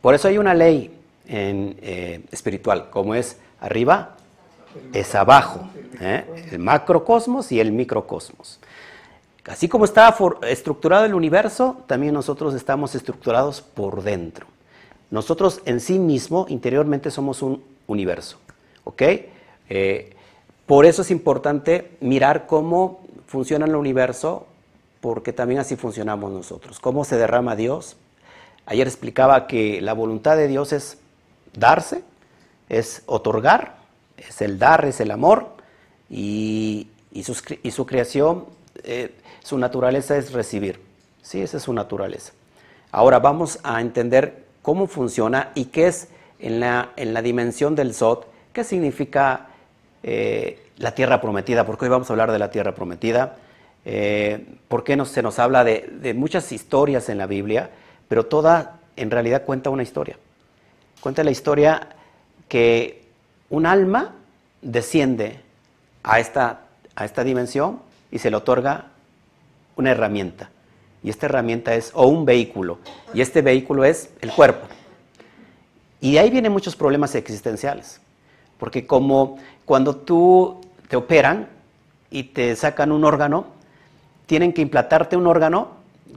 Por 0.00 0.14
eso 0.14 0.26
hay 0.26 0.38
una 0.38 0.54
ley 0.54 0.98
en, 1.28 1.76
eh, 1.82 2.24
espiritual, 2.32 2.90
como 2.90 3.14
es 3.14 3.38
arriba, 3.60 4.16
es 4.92 5.14
abajo, 5.14 5.68
¿eh? 6.00 6.24
el 6.50 6.58
macrocosmos 6.58 7.52
y 7.52 7.60
el 7.60 7.72
microcosmos. 7.72 8.60
Así 9.46 9.68
como 9.68 9.84
está 9.84 10.14
estructurado 10.46 11.04
el 11.04 11.14
universo, 11.14 11.82
también 11.86 12.14
nosotros 12.14 12.54
estamos 12.54 12.94
estructurados 12.94 13.60
por 13.60 14.02
dentro. 14.02 14.46
Nosotros 15.10 15.60
en 15.64 15.80
sí 15.80 15.98
mismo, 15.98 16.46
interiormente, 16.48 17.10
somos 17.10 17.42
un 17.42 17.62
universo. 17.86 18.38
¿Ok? 18.84 19.02
Eh, 19.68 20.14
por 20.66 20.86
eso 20.86 21.02
es 21.02 21.10
importante 21.10 21.96
mirar 22.00 22.46
cómo 22.46 23.00
funciona 23.26 23.66
el 23.66 23.74
universo, 23.74 24.46
porque 25.00 25.32
también 25.32 25.60
así 25.60 25.76
funcionamos 25.76 26.30
nosotros. 26.30 26.78
Cómo 26.78 27.04
se 27.04 27.16
derrama 27.16 27.56
Dios. 27.56 27.96
Ayer 28.64 28.86
explicaba 28.86 29.48
que 29.48 29.80
la 29.80 29.92
voluntad 29.92 30.36
de 30.36 30.46
Dios 30.46 30.72
es 30.72 30.98
darse, 31.52 32.04
es 32.68 33.02
otorgar, 33.06 33.81
es 34.16 34.40
el 34.42 34.58
dar, 34.58 34.84
es 34.84 35.00
el 35.00 35.10
amor, 35.10 35.50
y, 36.10 36.88
su 37.24 37.86
creación, 37.86 38.46
eh, 38.84 39.14
su 39.42 39.58
naturaleza 39.58 40.16
es 40.16 40.32
recibir. 40.32 40.80
Sí, 41.22 41.40
esa 41.40 41.56
es 41.56 41.62
su 41.62 41.72
naturaleza. 41.72 42.32
Ahora 42.90 43.18
vamos 43.18 43.58
a 43.62 43.80
entender 43.80 44.44
cómo 44.60 44.86
funciona 44.86 45.50
y 45.54 45.66
qué 45.66 45.86
es 45.86 46.08
en 46.38 46.60
la, 46.60 46.90
en 46.96 47.14
la 47.14 47.22
dimensión 47.22 47.74
del 47.74 47.94
Sot, 47.94 48.26
qué 48.52 48.64
significa 48.64 49.48
eh, 50.02 50.58
la 50.78 50.94
tierra 50.94 51.20
prometida, 51.20 51.64
porque 51.64 51.84
hoy 51.84 51.90
vamos 51.90 52.10
a 52.10 52.12
hablar 52.12 52.32
de 52.32 52.38
la 52.38 52.50
tierra 52.50 52.74
prometida. 52.74 53.36
Eh, 53.84 54.44
¿Por 54.68 54.84
qué 54.84 55.02
se 55.04 55.22
nos 55.22 55.38
habla 55.38 55.64
de, 55.64 56.14
muchas 56.14 56.50
historias 56.52 57.08
en 57.08 57.18
la 57.18 57.26
Biblia? 57.26 57.70
Pero 58.08 58.26
toda 58.26 58.80
en 58.96 59.10
realidad 59.10 59.44
cuenta 59.44 59.70
una 59.70 59.82
historia. 59.82 60.18
Cuenta 61.00 61.24
la 61.24 61.30
historia 61.30 61.88
que 62.48 63.01
un 63.52 63.66
alma 63.66 64.14
desciende 64.62 65.38
a 66.02 66.18
esta, 66.18 66.62
a 66.96 67.04
esta 67.04 67.22
dimensión 67.22 67.80
y 68.10 68.18
se 68.18 68.30
le 68.30 68.36
otorga 68.36 68.86
una 69.76 69.90
herramienta. 69.90 70.48
Y 71.02 71.10
esta 71.10 71.26
herramienta 71.26 71.74
es, 71.74 71.90
o 71.92 72.06
un 72.06 72.24
vehículo, 72.24 72.78
y 73.12 73.20
este 73.20 73.42
vehículo 73.42 73.84
es 73.84 74.08
el 74.22 74.32
cuerpo. 74.32 74.66
Y 76.00 76.12
de 76.12 76.20
ahí 76.20 76.30
vienen 76.30 76.50
muchos 76.50 76.76
problemas 76.76 77.14
existenciales. 77.14 78.00
Porque 78.58 78.86
como 78.86 79.38
cuando 79.66 79.96
tú 79.96 80.62
te 80.88 80.96
operan 80.96 81.48
y 82.10 82.22
te 82.24 82.56
sacan 82.56 82.90
un 82.90 83.04
órgano, 83.04 83.46
tienen 84.24 84.54
que 84.54 84.62
implantarte 84.62 85.14
un 85.14 85.26
órgano 85.26 85.68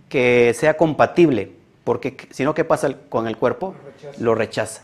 que 0.07 0.55
sea 0.57 0.77
compatible, 0.77 1.51
porque 1.83 2.15
si 2.29 2.45
no, 2.45 2.53
¿qué 2.53 2.63
pasa 2.63 2.93
con 3.09 3.27
el 3.27 3.35
cuerpo? 3.35 3.75
Lo 4.19 4.35
rechaza. 4.35 4.83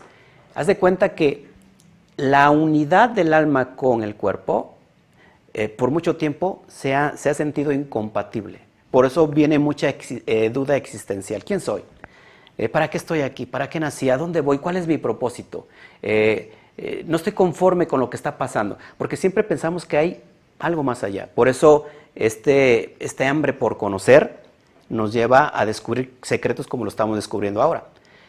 Haz 0.54 0.66
de 0.66 0.76
cuenta 0.76 1.14
que 1.14 1.51
la 2.22 2.50
unidad 2.50 3.10
del 3.10 3.34
alma 3.34 3.74
con 3.74 4.04
el 4.04 4.14
cuerpo, 4.14 4.76
eh, 5.54 5.68
por 5.68 5.90
mucho 5.90 6.16
tiempo, 6.16 6.62
se 6.68 6.94
ha, 6.94 7.16
se 7.16 7.28
ha, 7.28 7.34
sentido 7.34 7.72
incompatible. 7.72 8.60
Por 8.92 9.06
eso 9.06 9.26
viene 9.26 9.58
mucha 9.58 9.92
eh, 10.08 10.48
duda 10.50 10.76
existencial. 10.76 11.42
¿Quién 11.44 11.58
soy? 11.58 11.82
Eh, 12.56 12.68
¿Para 12.68 12.88
qué 12.88 12.96
estoy 12.96 13.22
aquí? 13.22 13.44
¿Para 13.44 13.68
qué 13.68 13.80
nací? 13.80 14.08
¿A 14.08 14.16
dónde 14.16 14.40
voy? 14.40 14.58
¿Cuál 14.58 14.76
es 14.76 14.86
mi 14.86 14.98
propósito? 14.98 15.66
No 16.00 17.16
estoy 17.16 17.32
conforme 17.32 17.88
con 17.88 17.98
lo 17.98 18.08
que 18.08 18.16
está 18.16 18.38
pasando, 18.38 18.78
porque 18.98 19.16
siempre 19.16 19.42
pensamos 19.42 19.84
que 19.84 19.96
hay 19.96 20.22
algo 20.60 20.84
más 20.84 21.02
allá. 21.02 21.28
Por 21.34 21.48
eso 21.48 21.86
este, 22.14 22.94
este 23.04 23.26
hambre 23.26 23.52
por 23.52 23.78
conocer 23.78 24.42
nos 24.88 25.12
lleva 25.12 25.50
a 25.52 25.66
descubrir 25.66 26.14
secretos 26.22 26.68
como 26.68 26.84
lo 26.84 26.88
estamos 26.88 27.16
descubriendo 27.16 27.60
ahora. 27.60 27.84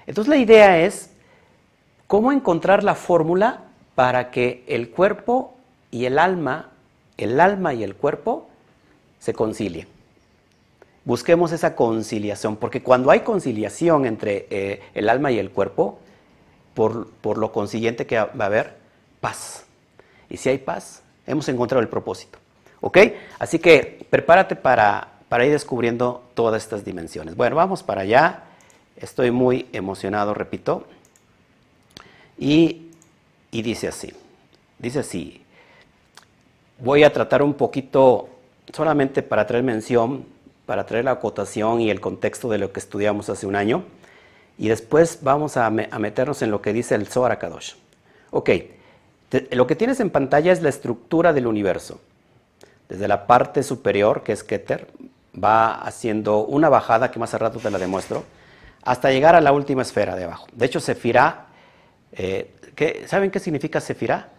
Entonces 0.07 0.29
la 0.29 0.37
idea 0.37 0.79
es 0.79 1.11
cómo 2.07 2.31
encontrar 2.31 2.83
la 2.83 2.95
fórmula 2.95 3.65
para 3.95 4.31
que 4.31 4.63
el 4.67 4.89
cuerpo 4.89 5.55
y 5.91 6.05
el 6.05 6.17
alma, 6.19 6.71
el 7.17 7.39
alma 7.39 7.73
y 7.73 7.83
el 7.83 7.95
cuerpo 7.95 8.47
se 9.19 9.33
concilien. 9.33 9.87
Busquemos 11.05 11.51
esa 11.51 11.75
conciliación, 11.75 12.55
porque 12.55 12.81
cuando 12.81 13.11
hay 13.11 13.21
conciliación 13.21 14.05
entre 14.05 14.47
eh, 14.49 14.81
el 14.93 15.09
alma 15.09 15.31
y 15.31 15.39
el 15.39 15.51
cuerpo, 15.51 15.99
por, 16.73 17.37
lo 17.37 17.51
consiguiente 17.51 18.05
que 18.05 18.17
va 18.17 18.29
a 18.39 18.45
haber 18.45 18.75
paz. 19.19 19.65
Y 20.29 20.37
si 20.37 20.49
hay 20.49 20.57
paz, 20.57 21.03
hemos 21.27 21.47
encontrado 21.49 21.81
el 21.81 21.89
propósito. 21.89 22.39
¿Ok? 22.81 22.97
Así 23.39 23.59
que 23.59 24.05
prepárate 24.09 24.55
para, 24.55 25.09
para 25.29 25.45
ir 25.45 25.51
descubriendo 25.51 26.23
todas 26.33 26.63
estas 26.63 26.83
dimensiones. 26.83 27.35
Bueno, 27.35 27.55
vamos 27.55 27.83
para 27.83 28.01
allá. 28.01 28.43
Estoy 28.97 29.31
muy 29.31 29.67
emocionado, 29.71 30.33
repito. 30.33 30.85
Y, 32.37 32.91
y 33.53 33.61
dice 33.61 33.87
así. 33.87 34.11
Dice 34.79 34.99
así. 34.99 35.41
Voy 36.79 37.03
a 37.03 37.13
tratar 37.13 37.43
un 37.43 37.53
poquito, 37.53 38.27
solamente 38.73 39.21
para 39.21 39.45
traer 39.45 39.63
mención, 39.63 40.25
para 40.65 40.85
traer 40.85 41.05
la 41.05 41.11
acotación 41.11 41.79
y 41.79 41.91
el 41.91 42.01
contexto 42.01 42.49
de 42.49 42.57
lo 42.57 42.73
que 42.73 42.79
estudiamos 42.79 43.29
hace 43.29 43.45
un 43.45 43.55
año. 43.55 43.83
Y 44.57 44.69
después 44.69 45.19
vamos 45.21 45.55
a, 45.55 45.69
meternos 45.69 46.41
en 46.41 46.49
lo 46.49 46.61
que 46.61 46.73
dice 46.73 46.95
el 46.95 47.07
Zohar 47.07 47.37
Kadosh. 47.37 47.73
Ok, 48.31 48.49
lo 49.51 49.67
que 49.67 49.75
tienes 49.75 49.99
en 49.99 50.09
pantalla 50.09 50.51
es 50.51 50.63
la 50.63 50.69
estructura 50.69 51.31
del 51.31 51.45
universo. 51.45 52.01
Desde 52.89 53.07
la 53.07 53.27
parte 53.27 53.61
superior, 53.61 54.23
que 54.23 54.31
es 54.31 54.43
Keter, 54.43 54.87
va 55.41 55.75
haciendo 55.75 56.39
una 56.39 56.69
bajada, 56.69 57.11
que 57.11 57.19
más 57.19 57.35
a 57.35 57.37
rato 57.37 57.59
te 57.59 57.69
la 57.69 57.77
demuestro, 57.77 58.23
hasta 58.81 59.11
llegar 59.11 59.35
a 59.35 59.41
la 59.41 59.51
última 59.51 59.83
esfera 59.83 60.15
de 60.15 60.23
abajo. 60.23 60.47
De 60.53 60.65
hecho, 60.65 60.79
Sefirá, 60.79 61.47
eh, 62.11 62.51
¿saben 63.07 63.31
qué 63.31 63.39
significa 63.39 63.79
Sefirá? 63.79 64.29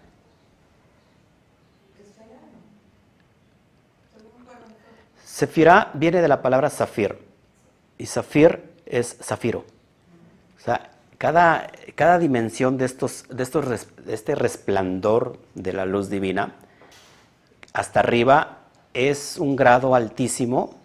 Sefirá 5.25 5.91
viene 5.95 6.23
de 6.23 6.29
la 6.29 6.43
palabra 6.43 6.71
zafir, 6.71 7.19
y 7.99 8.07
zafir 8.07 8.63
es 8.87 9.17
zafiro. 9.21 9.65
O 10.57 10.61
sea, 10.61 10.91
cada, 11.19 11.73
cada 11.97 12.21
dimensión 12.21 12.79
de, 12.79 12.85
estos, 12.85 13.25
de, 13.29 13.43
estos, 13.43 13.89
de 14.05 14.15
este 14.15 14.37
resplandor 14.37 15.39
de 15.57 15.73
la 15.73 15.87
luz 15.87 16.09
divina, 16.09 16.55
hasta 17.73 17.99
arriba, 17.99 18.59
es 18.95 19.37
un 19.37 19.57
grado 19.57 19.97
altísimo, 19.97 20.77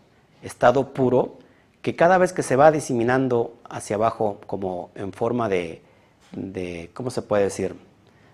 estado 0.42 0.96
puro, 0.96 1.38
que 1.84 1.96
cada 1.96 2.18
vez 2.18 2.34
que 2.34 2.42
se 2.42 2.56
va 2.56 2.72
diseminando 2.72 3.54
hacia 3.70 3.98
abajo 3.98 4.42
como 4.48 4.90
en 4.96 5.14
forma 5.14 5.48
de, 5.48 5.84
de 6.32 6.92
¿cómo 6.94 7.10
se 7.10 7.22
puede 7.22 7.44
decir? 7.44 7.76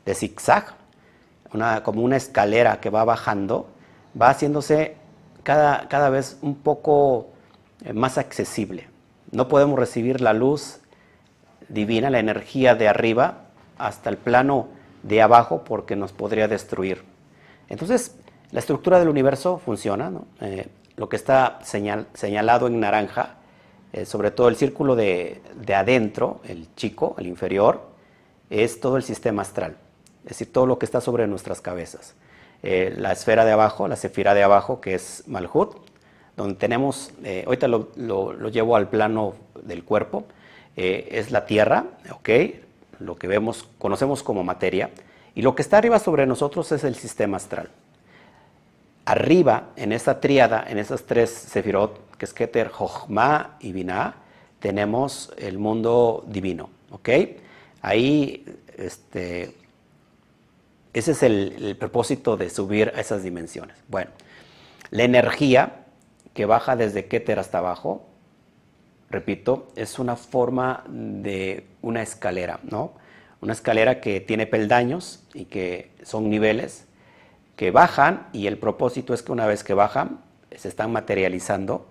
De 0.05 0.13
zigzag, 0.13 0.75
una, 1.53 1.83
como 1.83 2.01
una 2.01 2.17
escalera 2.17 2.79
que 2.79 2.89
va 2.89 3.03
bajando, 3.03 3.69
va 4.19 4.29
haciéndose 4.29 4.95
cada, 5.43 5.87
cada 5.87 6.09
vez 6.09 6.37
un 6.41 6.55
poco 6.55 7.29
eh, 7.83 7.93
más 7.93 8.17
accesible. 8.17 8.87
No 9.31 9.47
podemos 9.47 9.77
recibir 9.77 10.21
la 10.21 10.33
luz 10.33 10.79
divina, 11.69 12.09
la 12.09 12.19
energía 12.19 12.75
de 12.75 12.87
arriba, 12.87 13.45
hasta 13.77 14.09
el 14.09 14.17
plano 14.17 14.67
de 15.03 15.21
abajo, 15.21 15.63
porque 15.63 15.95
nos 15.95 16.11
podría 16.11 16.47
destruir. 16.47 17.03
Entonces, 17.69 18.15
la 18.51 18.59
estructura 18.59 18.99
del 18.99 19.09
universo 19.09 19.57
funciona, 19.57 20.11
eh, 20.41 20.67
lo 20.95 21.09
que 21.09 21.15
está 21.15 21.59
señalado 21.63 22.67
en 22.67 22.79
naranja, 22.79 23.35
eh, 23.95 24.05
sobre 24.05 24.29
todo 24.29 24.49
el 24.49 24.57
círculo 24.57 24.97
de, 24.97 25.41
adentro, 25.73 26.41
el 26.43 26.67
chico, 26.75 27.15
el 27.17 27.27
inferior, 27.27 27.81
es 28.49 28.81
todo 28.81 28.97
el 28.97 29.03
sistema 29.03 29.41
astral, 29.41 29.77
es 30.23 30.31
decir, 30.31 30.51
todo 30.51 30.65
lo 30.65 30.77
que 30.77 30.85
está 30.85 30.99
sobre 30.99 31.27
nuestras 31.27 31.61
cabezas. 31.61 32.13
Eh, 32.61 32.93
la 32.97 33.13
esfera 33.13 33.45
de 33.45 33.53
abajo, 33.53 33.87
la 33.87 33.95
cefira 33.95 34.33
de 34.33 34.43
abajo, 34.43 34.81
que 34.81 34.95
es 34.95 35.23
Malhut, 35.27 35.77
donde 36.35 36.55
tenemos, 36.55 37.13
ahorita 37.45 37.69
lo, 37.69 37.87
lo, 37.95 38.49
llevo 38.49 38.75
al 38.75 38.89
plano 38.89 39.35
del 39.63 39.85
cuerpo, 39.85 40.25
eh, 40.75 41.07
es 41.11 41.31
la 41.31 41.45
Tierra, 41.45 41.85
¿ok? 42.11 42.29
Lo 42.99 43.15
que 43.15 43.27
vemos, 43.27 43.69
conocemos 43.77 44.23
como 44.23 44.43
materia, 44.43 44.89
y 45.35 45.41
lo 45.41 45.55
que 45.55 45.61
está 45.61 45.77
arriba 45.77 45.99
sobre 45.99 46.25
nosotros 46.25 46.69
es 46.73 46.83
el 46.83 46.95
sistema 46.95 47.37
astral. 47.37 47.69
Arriba, 49.05 49.69
en 49.75 49.91
esta 49.91 50.19
tríada, 50.19 50.65
en 50.67 50.79
esas 50.79 51.03
tres 51.03 51.29
sefirot, 51.29 52.17
que 52.17 52.25
es 52.25 52.33
Keter, 52.33 52.69
Jochma 52.69 53.57
y 53.59 53.71
Binah, 53.71 54.15
tenemos 54.59 55.31
el 55.37 55.59
mundo 55.59 56.25
divino, 56.27 56.71
¿ok? 56.89 57.09
Ahí, 57.81 58.43
este, 58.77 59.53
ese 60.91 61.11
es 61.11 61.21
el, 61.21 61.55
el 61.63 61.77
propósito 61.77 62.35
de 62.35 62.49
subir 62.49 62.91
a 62.95 62.99
esas 62.99 63.21
dimensiones. 63.21 63.77
Bueno, 63.89 64.09
la 64.89 65.03
energía 65.03 65.85
que 66.33 66.47
baja 66.47 66.75
desde 66.75 67.05
Keter 67.05 67.37
hasta 67.37 67.59
abajo, 67.59 68.07
repito, 69.11 69.71
es 69.75 69.99
una 69.99 70.15
forma 70.15 70.83
de 70.87 71.67
una 71.83 72.01
escalera, 72.01 72.59
¿no? 72.63 72.93
Una 73.39 73.53
escalera 73.53 74.01
que 74.01 74.19
tiene 74.19 74.47
peldaños 74.47 75.23
y 75.35 75.45
que 75.45 75.91
son 76.01 76.29
niveles 76.29 76.87
que 77.55 77.71
bajan 77.71 78.27
y 78.33 78.47
el 78.47 78.57
propósito 78.57 79.13
es 79.13 79.23
que 79.23 79.31
una 79.31 79.45
vez 79.45 79.63
que 79.63 79.73
bajan 79.73 80.19
se 80.55 80.67
están 80.67 80.91
materializando. 80.91 81.87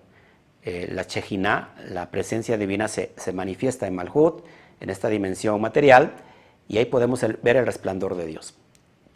Eh, 0.63 0.89
la 0.91 1.05
Chejina, 1.05 1.75
la 1.89 2.09
presencia 2.09 2.57
divina 2.57 2.87
se, 2.87 3.13
manifiesta 3.33 3.85
en 3.87 3.95
Malhut, 3.95 4.43
en 4.79 4.89
esta 4.89 5.09
dimensión 5.09 5.61
material, 5.61 6.13
y 6.67 6.79
ahí 6.79 6.85
podemos 6.85 7.23
ver 7.43 7.57
el 7.57 7.65
resplandor 7.65 8.15
de 8.15 8.25
Dios. 8.25 8.55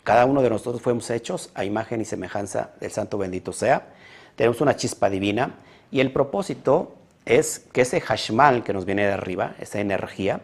Cada 0.03 0.25
uno 0.25 0.41
de 0.41 0.49
nosotros 0.49 0.81
fuimos 0.81 1.09
hechos 1.09 1.49
a 1.55 1.65
imagen 1.65 2.01
y 2.01 2.05
semejanza 2.05 2.71
del 2.79 2.91
Santo 2.91 3.17
bendito 3.17 3.51
sea. 3.51 3.88
Tenemos 4.35 4.62
una 4.62 4.75
chispa 4.75 5.09
divina 5.09 5.55
y 5.91 5.99
el 5.99 6.12
propósito 6.12 6.95
es 7.25 7.59
que 7.73 7.81
ese 7.81 7.99
hashmal 7.99 8.63
que 8.63 8.73
nos 8.73 8.85
viene 8.85 9.05
de 9.05 9.13
arriba, 9.13 9.55
esa 9.59 9.79
energía, 9.79 10.41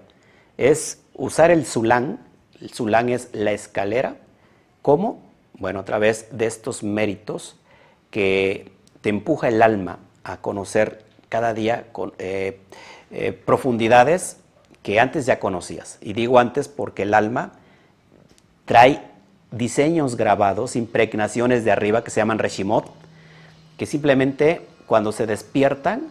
es 0.57 1.01
usar 1.13 1.51
el 1.51 1.65
sulán. 1.65 2.19
El 2.59 2.71
sulán 2.71 3.09
es 3.09 3.29
la 3.33 3.51
escalera. 3.51 4.17
¿Cómo? 4.81 5.24
Bueno, 5.57 5.79
a 5.79 5.85
través 5.85 6.27
de 6.31 6.45
estos 6.47 6.83
méritos 6.83 7.55
que 8.11 8.71
te 9.01 9.09
empuja 9.09 9.47
el 9.47 9.61
alma 9.61 9.99
a 10.23 10.37
conocer 10.37 11.05
cada 11.29 11.53
día 11.53 11.87
con, 11.91 12.13
eh, 12.17 12.59
eh, 13.11 13.31
profundidades 13.31 14.37
que 14.83 14.99
antes 14.99 15.25
ya 15.25 15.39
conocías. 15.39 15.97
Y 16.01 16.13
digo 16.13 16.39
antes 16.39 16.67
porque 16.67 17.03
el 17.03 17.13
alma 17.13 17.53
trae 18.65 19.01
diseños 19.51 20.17
grabados, 20.17 20.75
impregnaciones 20.75 21.63
de 21.63 21.71
arriba 21.71 22.03
que 22.03 22.11
se 22.11 22.19
llaman 22.19 22.39
reshimot, 22.39 22.91
que 23.77 23.85
simplemente 23.85 24.67
cuando 24.85 25.11
se 25.11 25.25
despiertan 25.25 26.07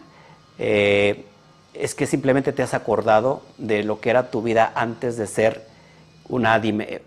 eh, 0.57 1.25
es 1.73 1.93
que 1.93 2.07
simplemente 2.07 2.53
te 2.53 2.63
has 2.63 2.73
acordado 2.73 3.41
de 3.57 3.83
lo 3.83 3.99
que 3.99 4.09
era 4.09 4.31
tu 4.31 4.41
vida 4.41 4.71
antes 4.75 5.17
de 5.17 5.27
ser 5.27 5.65
una 6.29 6.59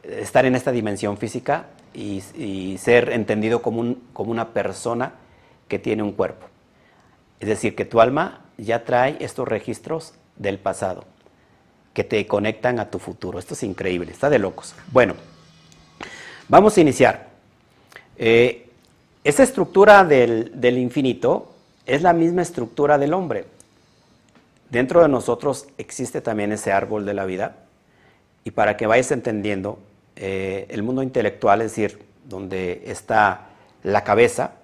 estar 0.04 0.46
en 0.46 0.54
esta 0.54 0.70
dimensión 0.70 1.16
física 1.16 1.66
y, 1.94 2.76
ser 2.78 3.10
entendido 3.10 3.62
como, 3.62 3.96
una 4.14 4.48
persona 4.52 5.12
que 5.68 5.78
tiene 5.78 6.02
un 6.02 6.12
cuerpo. 6.12 6.46
Es 7.40 7.48
decir, 7.48 7.74
que 7.74 7.84
tu 7.84 8.00
alma 8.00 8.44
ya 8.56 8.84
trae 8.84 9.16
estos 9.20 9.46
registros 9.46 10.14
del 10.36 10.58
pasado 10.58 11.04
que 11.92 12.04
te 12.04 12.26
conectan 12.26 12.78
a 12.78 12.90
tu 12.90 12.98
futuro. 12.98 13.38
Esto 13.38 13.54
es 13.54 13.62
increíble, 13.62 14.12
está 14.12 14.30
de 14.30 14.38
locos. 14.38 14.74
Bueno, 14.92 15.14
vamos 16.48 16.76
a 16.76 16.80
iniciar. 16.80 17.28
Eh, 18.16 18.68
esta 19.24 19.42
estructura 19.42 20.04
del, 20.04 20.52
del, 20.54 20.78
infinito 20.78 21.52
es 21.86 22.02
la 22.02 22.12
misma 22.12 22.42
estructura 22.42 22.98
del 22.98 23.14
hombre. 23.14 23.46
Dentro 24.70 25.02
de 25.02 25.08
nosotros 25.08 25.66
existe 25.76 26.20
también 26.20 26.52
ese 26.52 26.72
árbol 26.72 27.04
de 27.04 27.14
la 27.14 27.24
vida. 27.24 27.56
Y 28.44 28.50
para 28.52 28.76
que 28.76 28.86
vayas 28.86 29.10
entendiendo, 29.10 29.78
eh, 30.20 30.66
el 30.68 30.82
mundo 30.82 31.04
intelectual, 31.04 31.60
es 31.60 31.70
decir, 31.70 32.00
donde 32.24 32.82
está 32.86 33.50
la 33.84 34.02
cabeza, 34.02 34.54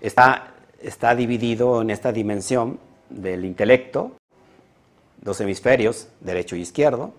está, 0.00 0.54
está 0.82 1.14
dividido 1.14 1.80
en 1.80 1.90
esta 1.90 2.10
dimensión 2.10 2.80
del 3.08 3.44
intelecto, 3.44 4.16
dos 5.20 5.40
hemisferios, 5.40 6.08
derecho 6.20 6.56
y 6.56 6.62
izquierdo. 6.62 7.14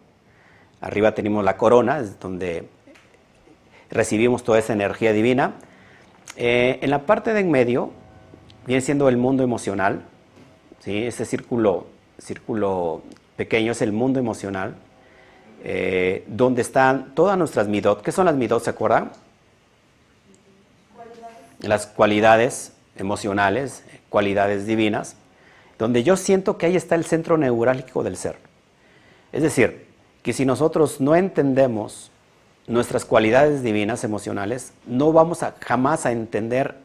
Arriba 0.81 1.15
tenemos 1.15 1.45
la 1.45 1.55
corona, 1.55 1.99
es 1.99 2.19
donde 2.19 2.67
recibimos 3.89 4.43
toda 4.43 4.59
esa 4.59 4.73
energía 4.73 5.13
divina. 5.13 5.53
Eh, 6.35 6.79
en 6.81 6.89
la 6.89 7.05
parte 7.05 7.33
de 7.33 7.39
en 7.39 7.51
medio 7.51 7.91
viene 8.67 8.81
siendo 8.81 9.07
el 9.07 9.15
mundo 9.15 9.43
emocional, 9.43 10.03
¿sí? 10.79 11.05
ese 11.05 11.23
círculo, 11.23 11.87
círculo 12.17 13.01
pequeño 13.37 13.71
es 13.71 13.81
el 13.81 13.93
mundo 13.93 14.19
emocional. 14.19 14.75
Eh, 15.65 16.25
donde 16.27 16.61
están 16.61 17.15
todas 17.15 17.37
nuestras 17.37 17.69
midot. 17.69 18.01
¿Qué 18.01 18.11
son 18.11 18.25
las 18.25 18.35
midot? 18.35 18.61
¿Se 18.61 18.69
acuerdan? 18.69 19.11
Las 21.61 21.87
cualidades 21.87 22.73
emocionales, 22.97 23.85
cualidades 24.09 24.65
divinas, 24.65 25.15
donde 25.79 26.03
yo 26.03 26.17
siento 26.17 26.57
que 26.57 26.65
ahí 26.65 26.75
está 26.75 26.95
el 26.95 27.05
centro 27.05 27.37
neurálgico 27.37 28.03
del 28.03 28.17
ser. 28.17 28.35
Es 29.31 29.41
decir, 29.41 29.87
que 30.21 30.33
si 30.33 30.45
nosotros 30.45 30.99
no 30.99 31.15
entendemos 31.15 32.11
nuestras 32.67 33.05
cualidades 33.05 33.63
divinas 33.63 34.03
emocionales, 34.03 34.73
no 34.85 35.13
vamos 35.13 35.43
a, 35.43 35.55
jamás 35.61 36.05
a 36.05 36.11
entender 36.11 36.75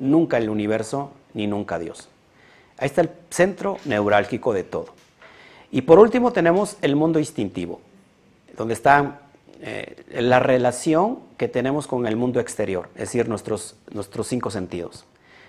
nunca 0.00 0.36
el 0.38 0.50
universo 0.50 1.12
ni 1.32 1.46
nunca 1.46 1.76
a 1.76 1.78
Dios. 1.78 2.08
Ahí 2.76 2.86
está 2.86 3.02
el 3.02 3.10
centro 3.30 3.78
neurálgico 3.84 4.52
de 4.52 4.64
todo. 4.64 4.94
Y 5.70 5.82
por 5.82 6.00
último 6.00 6.32
tenemos 6.32 6.76
el 6.82 6.96
mundo 6.96 7.20
instintivo 7.20 7.80
donde 8.56 8.74
está 8.74 9.22
eh, 9.60 10.04
la 10.10 10.40
relación 10.40 11.18
que 11.36 11.48
tenemos 11.48 11.86
con 11.86 12.06
el 12.06 12.16
mundo 12.16 12.40
exterior, 12.40 12.88
es 12.94 13.00
decir, 13.00 13.28
nuestros, 13.28 13.76
nuestros 13.92 14.26
cinco 14.26 14.50
sentidos. 14.50 15.04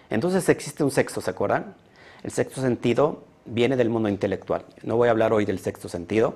Entonces 0.10 0.48
existe 0.50 0.84
un 0.84 0.92
sexto, 0.92 1.22
¿se 1.22 1.30
acuerdan? 1.30 1.76
El 2.24 2.32
sexto 2.32 2.62
sentido 2.62 3.24
viene 3.46 3.78
del 3.78 3.90
mundo 3.90 4.10
intelectual. 4.10 4.66
No 4.84 4.98
voy 4.98 5.08
a 5.08 5.12
hablar 5.12 5.34
hoy 5.34 5.46
del 5.46 5.60
sexto 5.60 5.88
sentido, 5.90 6.36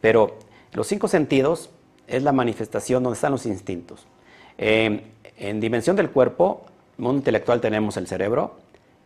pero 0.00 0.38
los 0.72 0.86
cinco 0.86 1.08
sentidos 1.08 1.70
es 2.06 2.22
la 2.22 2.32
manifestación 2.32 3.02
donde 3.02 3.16
están 3.16 3.32
los 3.32 3.46
instintos. 3.46 4.06
en 4.58 5.60
dimensión 5.60 5.96
del 5.96 6.10
cuerpo, 6.10 6.64
mundo 6.98 7.18
intelectual 7.18 7.60
tenemos 7.60 7.96
el 7.96 8.06
cerebro, 8.06 8.54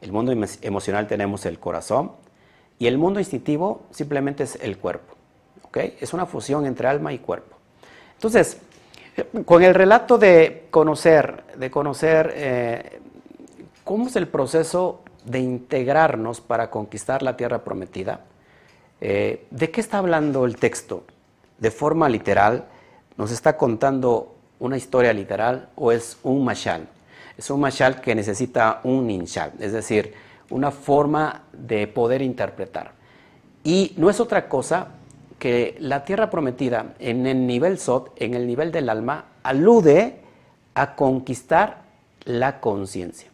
el 0.00 0.12
mundo 0.12 0.32
emocional 0.62 1.06
tenemos 1.06 1.44
el 1.46 1.58
corazón 1.58 2.12
y 2.78 2.86
el 2.86 2.98
mundo 2.98 3.18
instintivo 3.18 3.82
simplemente 3.90 4.44
es 4.44 4.58
el 4.62 4.78
cuerpo. 4.78 5.19
Es 5.74 6.12
una 6.12 6.26
fusión 6.26 6.66
entre 6.66 6.88
alma 6.88 7.12
y 7.12 7.18
cuerpo. 7.18 7.56
Entonces, 8.14 8.58
con 9.44 9.62
el 9.62 9.74
relato 9.74 10.18
de 10.18 10.66
conocer, 10.70 11.44
de 11.56 11.70
conocer 11.70 12.32
eh, 12.34 13.00
cómo 13.84 14.08
es 14.08 14.16
el 14.16 14.28
proceso 14.28 15.02
de 15.24 15.38
integrarnos 15.40 16.40
para 16.40 16.70
conquistar 16.70 17.22
la 17.22 17.36
tierra 17.36 17.62
prometida, 17.62 18.20
eh, 19.00 19.46
¿de 19.50 19.70
qué 19.70 19.80
está 19.80 19.98
hablando 19.98 20.44
el 20.44 20.56
texto? 20.56 21.04
¿De 21.58 21.70
forma 21.70 22.08
literal? 22.08 22.66
¿Nos 23.16 23.30
está 23.30 23.56
contando 23.56 24.34
una 24.58 24.76
historia 24.76 25.12
literal 25.12 25.68
o 25.76 25.92
es 25.92 26.18
un 26.22 26.44
mashal? 26.44 26.88
Es 27.38 27.48
un 27.50 27.60
mashal 27.60 28.00
que 28.00 28.14
necesita 28.14 28.80
un 28.84 29.06
ninshal, 29.06 29.52
es 29.60 29.72
decir, 29.72 30.14
una 30.50 30.70
forma 30.70 31.44
de 31.52 31.86
poder 31.86 32.22
interpretar. 32.22 32.92
Y 33.64 33.94
no 33.96 34.10
es 34.10 34.20
otra 34.20 34.48
cosa 34.48 34.88
que 35.40 35.76
la 35.80 36.04
tierra 36.04 36.30
prometida 36.30 36.94
en 37.00 37.26
el 37.26 37.48
nivel 37.48 37.78
Sot, 37.78 38.12
en 38.16 38.34
el 38.34 38.46
nivel 38.46 38.70
del 38.70 38.88
alma, 38.88 39.24
alude 39.42 40.20
a 40.74 40.94
conquistar 40.94 41.82
la 42.24 42.60
conciencia. 42.60 43.30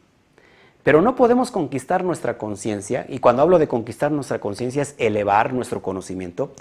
Pero 0.83 1.03
no 1.03 1.16
podemos 1.16 1.51
conquistar 1.51 2.05
nuestra 2.05 2.38
conciencia, 2.38 3.05
y 3.09 3.19
cuando 3.19 3.42
hablo 3.42 3.59
de 3.59 3.69
conquistar 3.69 4.12
nuestra 4.12 4.38
conciencia 4.38 4.83
es 4.83 4.95
elevar 4.99 5.53
nuestro 5.53 5.83
conocimiento, 5.83 6.53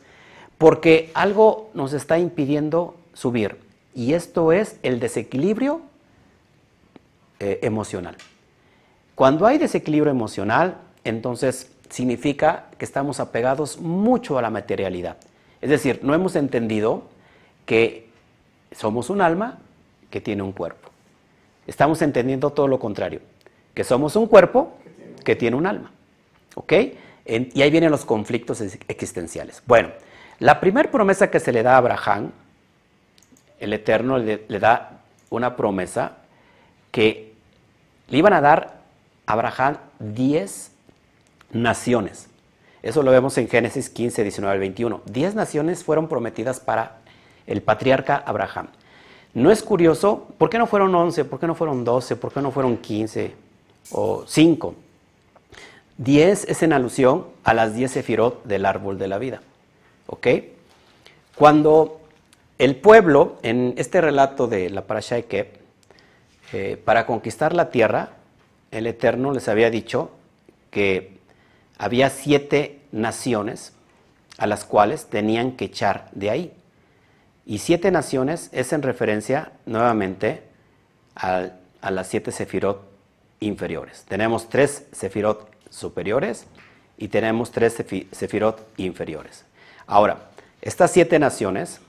porque 0.57 1.11
algo 1.13 1.69
nos 1.73 1.93
está 1.93 2.17
impidiendo 2.17 2.95
subir, 3.13 3.57
y 3.93 4.13
esto 4.13 4.51
es 4.51 4.77
el 4.81 4.99
desequilibrio 4.99 5.81
eh, 7.39 7.59
emocional. 7.61 8.17
Cuando 9.13 9.45
hay 9.45 9.59
desequilibrio 9.59 10.11
emocional, 10.11 10.77
entonces 11.03 11.69
significa 11.89 12.65
que 12.79 12.85
estamos 12.85 13.19
apegados 13.19 13.79
mucho 13.79 14.39
a 14.39 14.41
la 14.41 14.49
materialidad. 14.49 15.17
Es 15.65 15.71
decir, 15.71 16.01
no 16.03 16.13
hemos 16.13 16.35
entendido 16.35 17.05
que 17.65 18.07
somos 18.71 19.09
un 19.09 19.19
alma 19.19 19.57
que 20.11 20.21
tiene 20.21 20.43
un 20.43 20.51
cuerpo. 20.51 20.91
Estamos 21.65 22.03
entendiendo 22.03 22.51
todo 22.51 22.67
lo 22.67 22.77
contrario, 22.77 23.21
que 23.73 23.83
somos 23.83 24.15
un 24.15 24.27
cuerpo 24.27 24.77
que 25.23 25.35
tiene 25.35 25.57
un 25.57 25.65
alma. 25.65 25.91
¿Ok? 26.53 26.73
y 27.25 27.61
ahí 27.63 27.71
vienen 27.71 27.89
los 27.89 28.05
conflictos 28.05 28.61
existenciales. 28.61 29.63
Bueno, 29.65 29.89
la 30.37 30.59
primera 30.59 30.91
promesa 30.91 31.31
que 31.31 31.39
se 31.39 31.51
le 31.51 31.63
da 31.63 31.73
a 31.73 31.77
Abraham, 31.77 32.29
el 33.59 33.73
Eterno 33.73 34.19
le, 34.19 34.45
da 34.59 34.99
una 35.31 35.55
promesa 35.55 36.17
que 36.91 37.33
le 38.09 38.19
iban 38.19 38.33
a 38.33 38.41
dar 38.41 38.81
a 39.25 39.33
Abraham 39.33 39.77
10 39.97 40.71
naciones. 41.53 42.29
Eso 42.85 43.01
lo 43.01 43.09
vemos 43.09 43.35
en 43.39 43.49
Génesis 43.49 43.89
15, 43.89 44.21
19 44.21 44.53
al 44.53 44.59
21. 44.59 45.01
Diez 45.07 45.33
naciones 45.33 45.83
fueron 45.83 46.07
prometidas 46.07 46.59
para 46.59 46.97
el 47.47 47.63
patriarca 47.63 48.15
Abraham. 48.15 48.67
¿No 49.33 49.49
es 49.49 49.63
curioso? 49.63 50.27
¿Por 50.37 50.51
qué 50.51 50.59
no 50.59 50.67
fueron 50.67 50.93
11? 50.93 51.25
¿Por 51.25 51.39
qué 51.39 51.47
no 51.47 51.55
fueron 51.55 51.83
12? 51.83 52.15
¿Por 52.15 52.31
qué 52.31 52.43
no 52.43 52.51
fueron 52.51 52.77
15 52.77 53.33
o 53.89 54.23
5? 54.27 54.75
10 55.97 56.45
es 56.47 56.61
en 56.61 56.73
alusión 56.73 57.25
a 57.43 57.55
las 57.55 57.73
10 57.73 57.89
sefirot 57.89 58.43
del 58.43 58.67
árbol 58.67 58.99
de 58.99 59.07
la 59.07 59.17
vida. 59.17 59.41
¿Ok? 60.05 60.27
Cuando 61.35 62.01
el 62.59 62.75
pueblo, 62.75 63.39
en 63.41 63.73
este 63.77 63.99
relato 63.99 64.45
de 64.45 64.69
la 64.69 64.83
Parashá 64.83 65.17
Ekeb, 65.17 65.47
eh, 66.53 66.79
para 66.85 67.07
conquistar 67.07 67.55
la 67.55 67.71
tierra, 67.71 68.09
el 68.69 68.85
Eterno 68.85 69.31
les 69.31 69.47
había 69.47 69.71
dicho 69.71 70.11
que 70.69 71.14
había 71.77 72.09
siete 72.09 72.81
naciones 72.91 73.73
a 74.37 74.47
las 74.47 74.65
cuales 74.65 75.05
tenían 75.05 75.53
que 75.53 75.65
echar 75.65 76.09
de 76.13 76.29
ahí. 76.29 76.53
Y 77.45 77.59
siete 77.59 77.91
naciones 77.91 78.49
es 78.51 78.73
en 78.73 78.81
referencia 78.81 79.51
nuevamente 79.65 80.43
a, 81.15 81.49
las 81.89 82.07
siete 82.07 82.31
sefirot 82.31 82.81
inferiores. 83.39 84.05
Tenemos 84.07 84.49
tres 84.49 84.87
sefirot 84.91 85.47
superiores 85.69 86.47
y 86.97 87.09
tenemos 87.09 87.51
tres 87.51 87.75
sefirot 88.11 88.67
inferiores. 88.77 89.45
Ahora, 89.85 90.29
estas 90.61 90.91
siete 90.91 91.19
naciones 91.19 91.79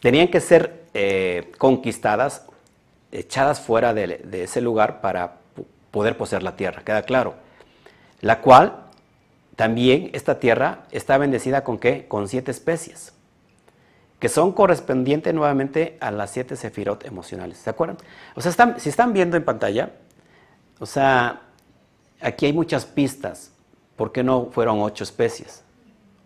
tenían 0.00 0.28
que 0.28 0.40
ser 0.40 0.86
eh, 0.94 1.52
conquistadas, 1.58 2.42
echadas 3.12 3.60
fuera 3.60 3.94
de, 3.94 4.18
de 4.18 4.42
ese 4.42 4.60
lugar 4.60 5.00
para 5.00 5.36
poder 5.92 6.16
poseer 6.16 6.42
la 6.42 6.56
tierra, 6.56 6.82
queda 6.84 7.02
claro 7.02 7.47
la 8.20 8.40
cual 8.40 8.84
también 9.56 10.10
esta 10.12 10.38
tierra 10.38 10.84
está 10.90 11.18
bendecida 11.18 11.64
con 11.64 11.78
qué? 11.78 12.06
Con 12.06 12.28
siete 12.28 12.50
especies, 12.50 13.12
que 14.18 14.28
son 14.28 14.52
correspondientes 14.52 15.34
nuevamente 15.34 15.96
a 16.00 16.10
las 16.10 16.30
siete 16.30 16.56
sefirot 16.56 17.04
emocionales. 17.04 17.58
¿Se 17.58 17.70
acuerdan? 17.70 17.98
O 18.34 18.40
sea, 18.40 18.78
si 18.78 18.88
están 18.88 19.12
viendo 19.12 19.36
en 19.36 19.44
pantalla, 19.44 19.92
o 20.78 20.86
sea, 20.86 21.42
aquí 22.20 22.46
hay 22.46 22.52
muchas 22.52 22.86
pistas. 22.86 23.52
¿Por 23.96 24.12
qué 24.12 24.22
no 24.22 24.46
fueron 24.52 24.80
ocho 24.80 25.02
especies? 25.02 25.64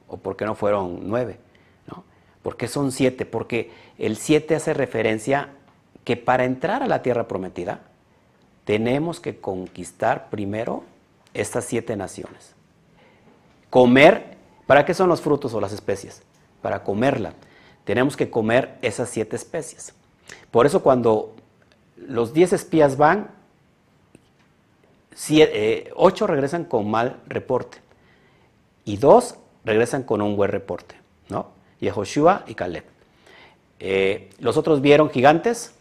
¿O 0.09 0.19
por 0.19 0.37
qué 0.37 0.45
no 0.45 0.55
fueron 0.55 1.09
nueve? 1.09 1.39
¿No? 1.87 2.05
¿Por 2.43 2.59
qué 2.59 2.69
son 2.69 2.93
siete? 2.93 3.25
Porque 3.25 3.71
el 3.99 4.19
siete 4.19 4.55
hace 4.55 4.75
referencia 4.75 5.49
que 6.05 6.19
para 6.19 6.45
entrar 6.45 6.83
a 6.83 6.87
la 6.87 7.01
tierra 7.01 7.29
prometida, 7.29 7.81
tenemos 8.65 9.21
que 9.21 9.41
conquistar 9.41 10.29
primero 10.29 10.85
estas 11.35 11.65
siete 11.65 11.97
naciones. 11.97 12.55
Comer, 13.71 14.37
¿para 14.67 14.85
qué 14.85 14.95
son 14.95 15.09
los 15.09 15.21
frutos 15.21 15.55
o 15.55 15.61
las 15.61 15.73
especies? 15.73 16.23
Para 16.61 16.85
comerla. 16.85 17.35
Tenemos 17.85 18.17
que 18.17 18.31
comer 18.31 18.79
esas 18.83 19.09
siete 19.09 19.37
especies. 19.37 19.95
Por 20.51 20.67
eso 20.67 20.83
cuando 20.83 21.35
los 21.97 22.33
10 22.33 22.53
espías 22.53 22.97
van, 22.97 23.31
eh, 25.31 25.91
ocho 25.97 26.27
regresan 26.27 26.65
con 26.65 26.91
mal 26.91 27.21
reporte 27.27 27.79
y 28.85 28.97
dos 28.97 29.37
regresan 29.65 30.03
con 30.03 30.23
un 30.23 30.37
buen 30.37 30.51
reporte, 30.51 30.95
¿no? 31.29 31.49
Yehoshua 31.81 32.45
y 32.47 32.55
Caleb. 32.55 32.85
Eh, 33.79 34.31
los 34.39 34.57
otros 34.57 34.81
vieron 34.81 35.11
gigantes, 35.11 35.75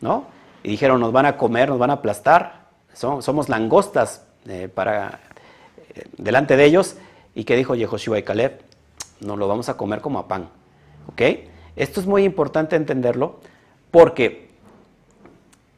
¿no? 0.00 0.24
Y 0.62 0.70
dijeron, 0.70 1.00
nos 1.00 1.12
van 1.12 1.26
a 1.26 1.36
comer, 1.36 1.68
nos 1.68 1.78
van 1.78 1.90
a 1.90 1.94
aplastar, 1.94 2.66
somos 2.92 3.48
langostas 3.48 4.25
eh, 4.48 4.68
para, 4.68 5.20
delante 6.16 6.56
de 6.56 6.64
ellos. 6.64 6.96
¿Y 7.34 7.44
qué 7.44 7.56
dijo 7.56 7.74
Yehoshua 7.74 8.18
y 8.18 8.22
Caleb? 8.22 8.60
Nos 9.20 9.38
lo 9.38 9.48
vamos 9.48 9.68
a 9.68 9.76
comer 9.76 10.00
como 10.00 10.18
a 10.18 10.28
pan, 10.28 10.48
¿ok? 11.08 11.22
Esto 11.76 12.00
es 12.00 12.06
muy 12.06 12.24
importante 12.24 12.76
entenderlo 12.76 13.40
porque 13.90 14.46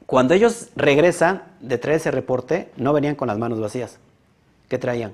cuando 0.06 0.34
ellos 0.34 0.70
regresan 0.74 1.42
de 1.60 1.76
traer 1.78 1.98
ese 1.98 2.10
reporte, 2.10 2.70
no 2.76 2.92
venían 2.92 3.14
con 3.14 3.28
las 3.28 3.38
manos 3.38 3.60
vacías. 3.60 3.98
¿Qué 4.68 4.78
traían? 4.78 5.12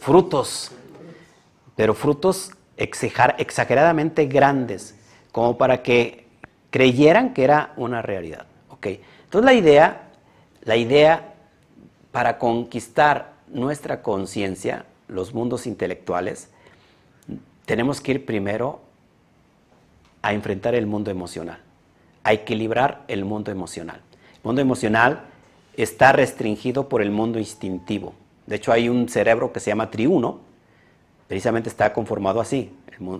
Frutos. 0.00 0.72
Pero 1.76 1.94
frutos 1.94 2.50
exageradamente 2.76 4.26
grandes, 4.26 4.96
como 5.30 5.56
para 5.56 5.82
que 5.82 6.26
creyeran 6.70 7.34
que 7.34 7.44
era 7.44 7.72
una 7.76 8.02
realidad. 8.02 8.46
¿ok? 8.70 8.86
Entonces 9.24 9.44
la 9.44 9.54
idea, 9.54 10.10
la 10.64 10.76
idea 10.76 11.31
para 12.12 12.38
conquistar 12.38 13.32
nuestra 13.48 14.02
conciencia, 14.02 14.86
los 15.08 15.34
mundos 15.34 15.66
intelectuales, 15.66 16.50
tenemos 17.66 18.00
que 18.00 18.12
ir 18.12 18.26
primero 18.26 18.80
a 20.22 20.32
enfrentar 20.32 20.74
el 20.74 20.86
mundo 20.86 21.10
emocional 21.10 21.58
a 22.24 22.32
equilibrar 22.32 23.04
el 23.08 23.24
mundo 23.24 23.50
emocional. 23.50 24.00
El 24.34 24.40
mundo 24.44 24.60
emocional 24.60 25.24
está 25.76 26.12
restringido 26.12 26.88
por 26.88 27.02
el 27.02 27.10
mundo 27.10 27.38
instintivo. 27.38 28.14
De 28.46 28.56
hecho, 28.56 28.72
hay 28.72 28.88
un 28.88 29.08
cerebro 29.08 29.52
que 29.52 29.60
se 29.60 29.70
llama 29.70 29.90
triuno, 29.90 30.40
precisamente 31.28 31.68
está 31.68 31.92
conformado 31.92 32.40
así, 32.40 32.72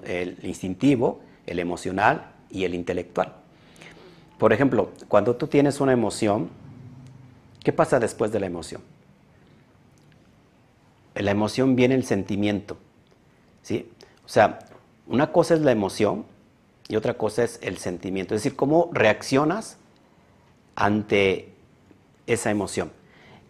el, 0.04 0.38
instintivo, 0.42 1.20
el 1.46 1.58
emocional 1.58 2.26
y 2.50 2.64
el 2.64 2.74
intelectual. 2.74 3.34
Por 4.38 4.52
ejemplo, 4.52 4.90
cuando 5.08 5.36
tú 5.36 5.46
tienes 5.46 5.80
una 5.80 5.92
emoción, 5.92 6.50
¿qué 7.62 7.72
pasa 7.72 8.00
después 8.00 8.32
de 8.32 8.40
la 8.40 8.46
emoción? 8.46 8.82
En 11.14 11.24
la 11.24 11.30
emoción 11.30 11.76
viene 11.76 11.94
el 11.94 12.04
sentimiento. 12.04 12.76
¿sí? 13.62 13.88
O 14.24 14.28
sea, 14.28 14.60
una 15.06 15.32
cosa 15.32 15.54
es 15.54 15.60
la 15.60 15.72
emoción 15.72 16.24
y 16.88 16.96
otra 16.96 17.14
cosa 17.14 17.44
es 17.44 17.58
el 17.62 17.78
sentimiento, 17.78 18.34
es 18.34 18.42
decir, 18.42 18.56
cómo 18.56 18.90
reaccionas 18.92 19.78
ante 20.74 21.48
esa 22.26 22.50
emoción. 22.50 22.90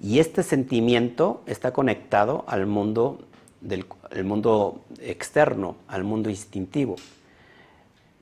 Y 0.00 0.18
este 0.18 0.42
sentimiento 0.42 1.42
está 1.46 1.72
conectado 1.72 2.44
al 2.48 2.66
mundo, 2.66 3.20
del, 3.60 3.86
mundo 4.24 4.82
externo, 5.00 5.76
al 5.86 6.04
mundo 6.04 6.30
instintivo. 6.30 6.96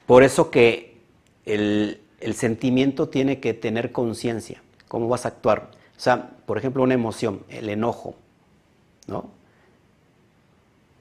Por 0.07 0.23
eso 0.23 0.51
que 0.51 0.99
el, 1.47 2.01
el 2.21 2.35
sentimiento 2.35 3.09
tiene 3.09 3.41
que 3.41 3.55
tener 3.55 3.93
conciencia, 3.93 4.63
cómo 4.89 5.09
vas 5.09 5.25
a 5.25 5.29
actuar. 5.29 5.71
O 6.01 6.03
sea, 6.03 6.31
por 6.47 6.57
ejemplo, 6.57 6.83
una 6.83 6.95
emoción, 6.95 7.43
el 7.51 7.69
enojo, 7.69 8.15
¿no? 9.07 9.29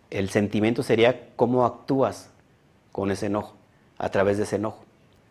El 0.10 0.30
sentimiento 0.30 0.84
sería 0.84 1.30
cómo 1.38 1.66
actúas 1.66 2.32
con 2.92 3.10
ese 3.10 3.28
enojo 3.28 3.56
a 3.98 4.10
través 4.10 4.36
de 4.36 4.44
ese 4.44 4.58
enojo. 4.58 4.84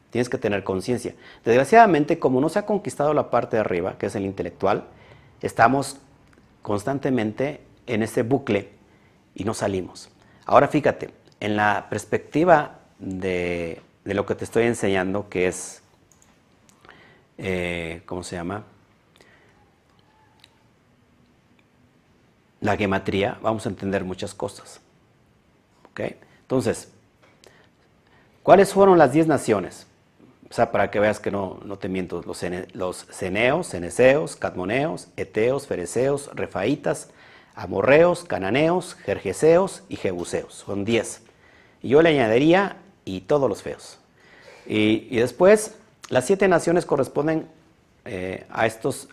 Tienes 0.09 0.31
que 0.31 0.38
tener 0.38 0.64
conciencia. 0.64 1.14
Desgraciadamente, 1.44 2.18
como 2.18 2.40
no 2.40 2.48
se 2.48 2.61
ha 2.61 2.64
conquistado 2.64 3.12
la 3.12 3.28
parte 3.28 3.59
de 3.59 3.61
arriba, 3.61 3.98
que 3.98 4.07
es 4.07 4.14
el 4.14 4.24
intelectual, 4.24 4.85
estamos 5.42 5.98
constantemente 6.62 7.61
en 7.87 8.02
ese 8.02 8.22
bucle 8.22 8.70
y 9.35 9.44
no 9.44 9.52
salimos. 9.52 10.09
Ahora 10.46 10.68
fíjate, 10.68 11.11
en 11.40 11.57
la 11.57 11.88
perspectiva 11.90 12.78
de, 12.98 13.83
lo 14.04 14.24
que 14.24 14.35
te 14.35 14.44
estoy 14.44 14.64
enseñando, 14.64 15.28
que 15.28 15.46
es, 15.46 15.83
eh, 17.37 18.00
¿cómo 18.07 18.22
se 18.22 18.37
llama? 18.37 18.64
La 22.68 22.76
gematría, 22.76 23.38
vamos 23.40 23.64
a 23.64 23.70
entender 23.70 24.04
muchas 24.04 24.35
cosas. 24.35 24.83
¿Ok? 25.90 26.00
Entonces, 26.42 26.88
¿Cuáles 28.48 28.72
fueron 28.72 28.96
las 28.96 29.12
diez 29.12 29.26
naciones? 29.26 29.87
O 30.50 30.54
sea, 30.54 30.72
para 30.72 30.90
que 30.90 30.98
veas 30.98 31.20
que 31.20 31.31
no, 31.31 31.61
no 31.66 31.76
te 31.76 31.90
miento, 31.90 32.22
los, 32.26 32.42
los 32.72 33.07
ceneos, 33.11 33.68
ceneseos, 33.68 34.37
cadmoneos, 34.37 35.09
eteos, 35.18 35.66
fereceos, 35.66 36.31
refaitas, 36.33 37.11
amorreos, 37.54 38.24
cananeos, 38.24 38.94
jerjeseos 38.94 39.83
y 39.90 39.96
jebuseos. 39.96 40.54
Son 40.54 40.87
diez. 40.87 41.20
Y 41.83 41.90
yo 41.90 42.00
le 42.00 42.09
añadiría 42.09 42.78
y 43.04 43.20
todos 43.20 43.50
los 43.50 43.62
feos. 43.62 43.98
Y, 44.66 45.14
después, 45.16 45.76
las 46.09 46.24
siete 46.24 46.48
naciones 46.48 46.87
corresponden 46.87 47.48
eh, 48.07 48.46
a 48.48 48.64
estos, 48.64 49.11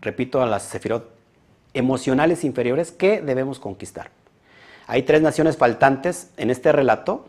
repito, 0.00 0.42
a 0.42 0.46
las 0.46 0.64
sefirot 0.64 1.11
emocionales 1.74 2.44
inferiores 2.44 2.92
que 2.92 3.20
debemos 3.20 3.58
conquistar. 3.58 4.10
Hay 4.86 5.02
tres 5.02 5.22
naciones 5.22 5.56
faltantes 5.56 6.30
en 6.36 6.50
este 6.50 6.72
relato. 6.72 7.24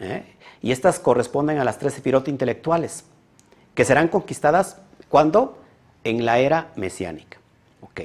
¿eh? 0.00 0.22
Y 0.62 0.72
estas 0.72 0.98
corresponden 0.98 1.58
a 1.58 1.64
las 1.64 1.78
tres 1.78 1.94
sefirot 1.94 2.28
intelectuales, 2.28 3.04
que 3.74 3.84
serán 3.84 4.08
conquistadas 4.08 4.78
cuando? 5.08 5.58
En 6.04 6.24
la 6.24 6.38
era 6.38 6.68
mesiánica. 6.76 7.38
Ok. 7.80 8.02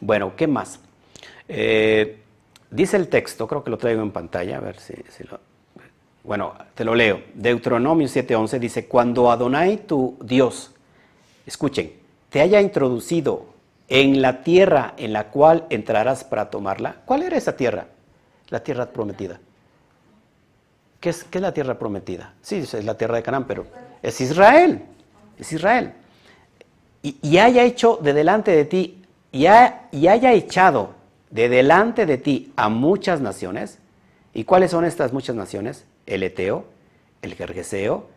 Bueno, 0.00 0.34
¿qué 0.36 0.46
más? 0.46 0.80
Eh, 1.48 2.20
dice 2.70 2.96
el 2.96 3.08
texto, 3.08 3.46
creo 3.48 3.64
que 3.64 3.70
lo 3.70 3.78
traigo 3.78 4.02
en 4.02 4.12
pantalla, 4.12 4.58
a 4.58 4.60
ver 4.60 4.78
si. 4.78 4.94
Bueno, 6.22 6.54
te 6.74 6.84
lo 6.84 6.94
leo. 6.94 7.22
Deuteronomio 7.34 8.06
7:11 8.06 8.58
dice, 8.58 8.86
cuando 8.86 9.30
Adonai 9.30 9.78
tu 9.78 10.16
Dios, 10.22 10.72
escuchen, 11.46 11.92
te 12.28 12.40
haya 12.40 12.60
introducido 12.60 13.46
en 13.88 14.20
la 14.20 14.42
tierra 14.42 14.94
en 14.96 15.12
la 15.12 15.28
cual 15.28 15.64
entrarás 15.70 16.24
para 16.24 16.50
tomarla. 16.50 16.96
¿Cuál 17.04 17.22
era 17.22 17.36
esa 17.36 17.56
tierra? 17.56 17.86
La 18.48 18.60
tierra 18.60 18.86
prometida. 18.86 19.40
¿Qué 21.00 21.10
es, 21.10 21.26
la 21.32 21.52
tierra 21.52 21.78
prometida? 21.78 22.34
Sí, 22.42 22.56
es 22.56 22.84
la 22.84 22.96
tierra 22.96 23.16
de 23.16 23.22
Canaán, 23.22 23.46
pero 23.46 23.66
es 24.02 24.20
Israel. 24.20 24.82
Es 25.38 25.52
Israel. 25.52 25.92
Y, 27.02 27.38
haya 27.38 27.62
hecho 27.62 27.98
de 28.02 28.12
delante 28.12 28.50
de 28.50 28.64
ti, 28.64 29.02
y, 29.30 29.46
haya 29.46 30.32
echado 30.32 30.94
de 31.30 31.48
delante 31.48 32.06
de 32.06 32.18
ti 32.18 32.52
a 32.56 32.68
muchas 32.68 33.20
naciones. 33.20 33.78
¿Y 34.34 34.44
cuáles 34.44 34.72
son 34.72 34.84
estas 34.84 35.12
muchas 35.12 35.36
naciones? 35.36 35.84
El 36.06 36.22
Eteo, 36.22 36.64
el 37.22 37.34
Gergeseo, 37.34 38.08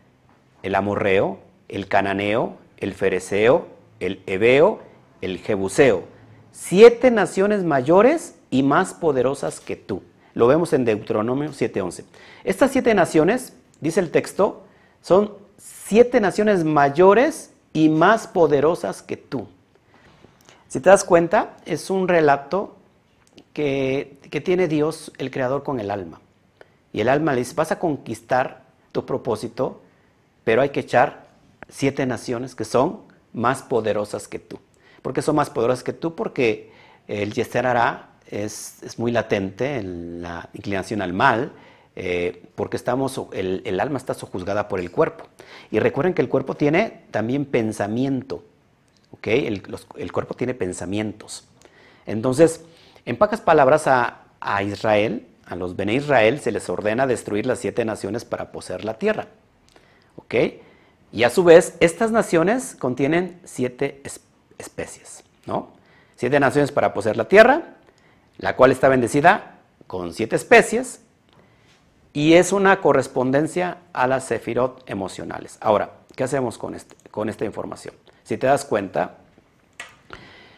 el 0.64 0.76
Amorreo, 0.76 1.40
el 1.70 1.88
Cananeo, 1.88 2.58
el 2.78 2.94
Fereceo, 2.94 3.68
el 4.00 4.22
Ebeo, 4.26 4.80
el 5.22 5.40
Jebuseo. 5.40 6.04
Siete 6.52 7.12
naciones 7.12 7.64
mayores 7.64 8.36
y 8.50 8.64
más 8.64 8.94
poderosas 8.94 9.60
que 9.60 9.76
tú. 9.76 10.04
Lo 10.34 10.48
vemos 10.48 10.74
en 10.74 10.86
Deuteronomio 10.86 11.52
7:11. 11.54 12.06
Estas 12.44 12.72
siete 12.72 12.94
naciones, 12.94 13.54
dice 13.80 14.00
el 14.00 14.12
texto, 14.12 14.64
son 15.02 15.34
siete 15.58 16.20
naciones 16.20 16.64
mayores 16.64 17.52
y 17.74 17.90
más 17.90 18.28
poderosas 18.28 19.02
que 19.02 19.18
tú. 19.18 19.48
Si 20.68 20.80
te 20.80 20.90
das 20.90 21.04
cuenta, 21.04 21.58
es 21.66 21.90
un 21.90 22.08
relato 22.08 22.78
que, 23.54 24.18
tiene 24.44 24.68
Dios, 24.68 25.12
el 25.18 25.32
Creador, 25.32 25.64
con 25.64 25.80
el 25.80 25.92
alma. 25.92 26.22
Y 26.94 27.02
el 27.02 27.10
alma 27.10 27.34
le 27.34 27.40
dice, 27.40 27.56
vas 27.56 27.72
a 27.72 27.80
conquistar 27.80 28.64
tu 28.92 29.06
propósito, 29.06 29.82
pero 30.44 30.62
hay 30.62 30.70
que 30.70 30.82
echar 30.82 31.28
siete 31.70 32.06
naciones 32.06 32.56
que 32.56 32.66
son 32.66 33.02
más 33.34 33.62
poderosas 33.62 34.28
que 34.28 34.40
tú. 34.40 34.60
¿Por 35.02 35.14
qué 35.14 35.22
son 35.22 35.36
más 35.36 35.50
poderosas 35.50 35.84
que 35.84 35.94
tú? 35.94 36.16
Porque 36.16 36.72
el 37.08 37.34
Yester 37.34 37.66
hará 37.66 38.12
es, 38.32 38.98
muy 38.98 39.12
latente 39.12 39.76
en 39.78 40.22
la 40.22 40.50
inclinación 40.54 41.02
al 41.02 41.14
mal, 41.14 41.52
eh, 41.96 42.44
porque 42.56 42.78
estamos, 42.78 43.22
el, 43.34 43.80
alma 43.80 43.98
está 43.98 44.14
sojuzgada 44.14 44.68
por 44.68 44.80
el 44.80 44.90
cuerpo. 44.90 45.26
Y 45.70 45.80
recuerden 45.80 46.14
que 46.14 46.22
el 46.22 46.30
cuerpo 46.30 46.56
tiene 46.56 47.04
también 47.12 47.46
pensamiento, 47.46 48.44
¿ok? 49.12 49.28
El, 49.28 50.12
cuerpo 50.12 50.34
tiene 50.34 50.54
pensamientos. 50.54 51.48
Entonces, 52.06 52.64
en 53.06 53.18
pocas 53.18 53.42
palabras, 53.42 53.88
a, 53.88 54.18
Israel, 54.64 55.28
a 55.46 55.56
los 55.56 55.76
Bene 55.76 55.94
Israel, 55.94 56.40
se 56.40 56.52
les 56.52 56.70
ordena 56.70 57.06
destruir 57.06 57.46
las 57.46 57.60
siete 57.60 57.86
naciones 57.86 58.26
para 58.26 58.52
poseer 58.52 58.86
la 58.86 58.98
tierra, 58.98 59.28
¿ok? 60.16 60.36
Y 61.12 61.24
a 61.24 61.30
su 61.30 61.44
vez, 61.44 61.76
estas 61.82 62.12
naciones 62.12 62.76
contienen 62.80 63.40
siete 63.44 64.02
especies, 64.62 65.24
¿no? 65.46 65.70
Siete 66.16 66.40
naciones 66.40 66.72
para 66.72 66.94
poseer 66.94 67.18
la 67.18 67.28
tierra, 67.28 67.76
la 68.38 68.56
cual 68.56 68.72
está 68.72 68.88
bendecida 68.90 69.58
con 69.88 70.14
siete 70.14 70.36
especies, 70.36 71.02
y 72.14 72.34
es 72.34 72.52
una 72.52 72.82
correspondencia 72.82 73.78
a 73.94 74.08
las 74.08 74.26
sefirot 74.26 74.84
emocionales. 74.90 75.58
Ahora, 75.62 75.92
¿qué 76.16 76.24
hacemos 76.24 76.58
con, 76.58 76.76
este, 76.76 76.96
esta 77.28 77.46
información? 77.46 77.96
Si 78.24 78.38
te 78.38 78.48
das 78.48 78.66
cuenta, 78.66 79.18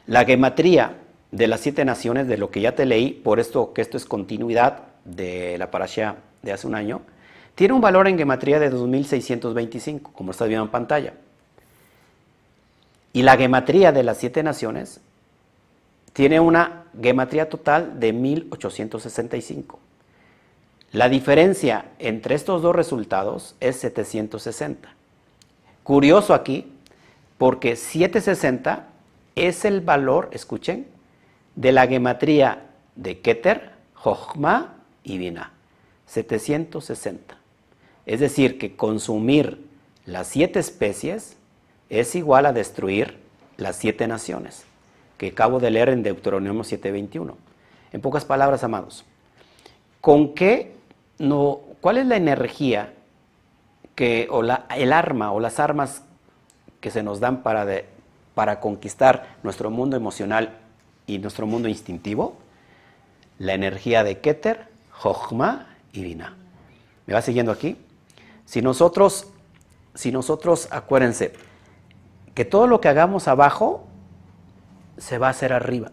la 0.08 0.26
gematría 0.26 0.98
de 1.32 1.48
las 1.48 1.62
siete 1.62 1.86
naciones, 1.86 2.28
de 2.28 2.38
lo 2.38 2.50
que 2.50 2.62
ya 2.62 2.76
te 2.76 2.86
leí, 2.86 3.12
por 3.12 3.40
esto 3.40 3.74
que 3.74 3.82
esto 3.82 3.98
es 3.98 4.06
continuidad 4.06 4.84
de 5.06 5.58
la 5.58 5.72
parasha 5.72 6.18
de 6.42 6.54
hace 6.54 6.68
un 6.68 6.76
año, 6.76 7.02
tiene 7.56 7.74
un 7.74 7.82
valor 7.82 8.08
en 8.08 8.18
gematría 8.18 8.60
de 8.60 8.70
2625, 8.70 10.12
como 10.14 10.32
estás 10.32 10.48
viendo 10.48 10.66
en 10.66 10.72
pantalla. 10.72 11.14
Y 13.14 13.22
la 13.22 13.38
gematría 13.38 13.92
de 13.92 14.04
las 14.04 14.18
siete 14.18 14.44
naciones 14.44 15.00
tiene 16.14 16.40
una 16.40 16.86
gematría 17.02 17.48
total 17.48 18.00
de 18.00 18.12
1865. 18.12 19.80
La 20.92 21.10
diferencia 21.10 21.86
entre 22.00 22.36
estos 22.36 22.62
dos 22.62 22.76
resultados 22.76 23.56
es 23.60 23.78
760. 23.78 24.94
Curioso 25.84 26.34
aquí, 26.34 26.72
porque 27.38 27.76
760 27.76 28.88
es 29.36 29.66
el 29.66 29.82
valor, 29.82 30.30
escuchen, 30.34 30.88
de 31.56 31.72
la 31.72 31.88
gematría 31.88 32.66
de 32.96 33.20
Keter, 33.20 33.72
Jochma 33.96 34.76
y 35.04 35.18
Binah. 35.18 35.52
760. 36.06 37.38
Es 38.06 38.20
decir, 38.20 38.60
que 38.60 38.76
consumir 38.76 39.66
las 40.06 40.28
siete 40.28 40.60
especies 40.60 41.38
es 42.00 42.16
igual 42.16 42.48
a 42.48 42.54
destruir 42.54 43.20
las 43.58 43.76
siete 43.76 44.08
naciones, 44.08 44.66
que 45.18 45.28
acabo 45.28 45.60
de 45.60 45.70
leer 45.70 45.90
en 45.90 46.02
Deuteronomio 46.02 46.64
7:21. 46.64 47.36
En 47.92 48.02
pocas 48.02 48.26
palabras, 48.26 48.64
amados, 48.64 49.06
¿con 50.02 50.34
qué 50.34 50.76
no, 51.20 51.60
cuál 51.82 52.00
es 52.00 52.08
la 52.08 52.16
energía 52.16 52.94
que, 53.94 54.28
o 54.32 54.42
la, 54.42 54.66
el 54.76 54.92
arma 54.92 55.32
o 55.32 55.40
las 55.40 55.60
armas 55.60 56.04
que 56.82 56.90
se 56.90 57.04
nos 57.04 57.20
dan 57.20 57.44
para, 57.44 57.68
para 58.34 58.60
conquistar 58.60 59.38
nuestro 59.44 59.70
mundo 59.70 59.96
emocional 59.96 60.58
y 61.06 61.20
nuestro 61.20 61.46
mundo 61.46 61.70
instintivo? 61.70 62.38
La 63.38 63.54
energía 63.54 64.04
de 64.04 64.20
Keter, 64.20 64.68
Jochma 64.92 65.68
y 65.92 66.02
Binah. 66.02 66.36
¿Me 67.06 67.14
va 67.14 67.22
siguiendo 67.22 67.52
aquí? 67.52 67.78
Si 68.46 68.64
nosotros, 68.64 69.28
si 69.94 70.12
nosotros, 70.12 70.68
acuérdense, 70.72 71.34
que 72.34 72.46
todo 72.46 72.68
lo 72.68 72.82
que 72.82 72.90
hagamos 72.90 73.28
abajo 73.28 73.86
se 74.98 75.18
va 75.18 75.28
a 75.28 75.32
hacer 75.32 75.54
arriba. 75.54 75.92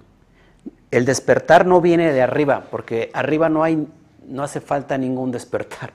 El 0.90 1.04
despertar 1.04 1.66
no 1.66 1.80
viene 1.80 2.12
de 2.12 2.22
arriba, 2.22 2.64
porque 2.70 3.10
arriba 3.12 3.48
no 3.48 3.62
hay, 3.62 3.86
no 4.26 4.42
hace 4.42 4.60
falta 4.60 4.98
ningún 4.98 5.30
despertar. 5.30 5.92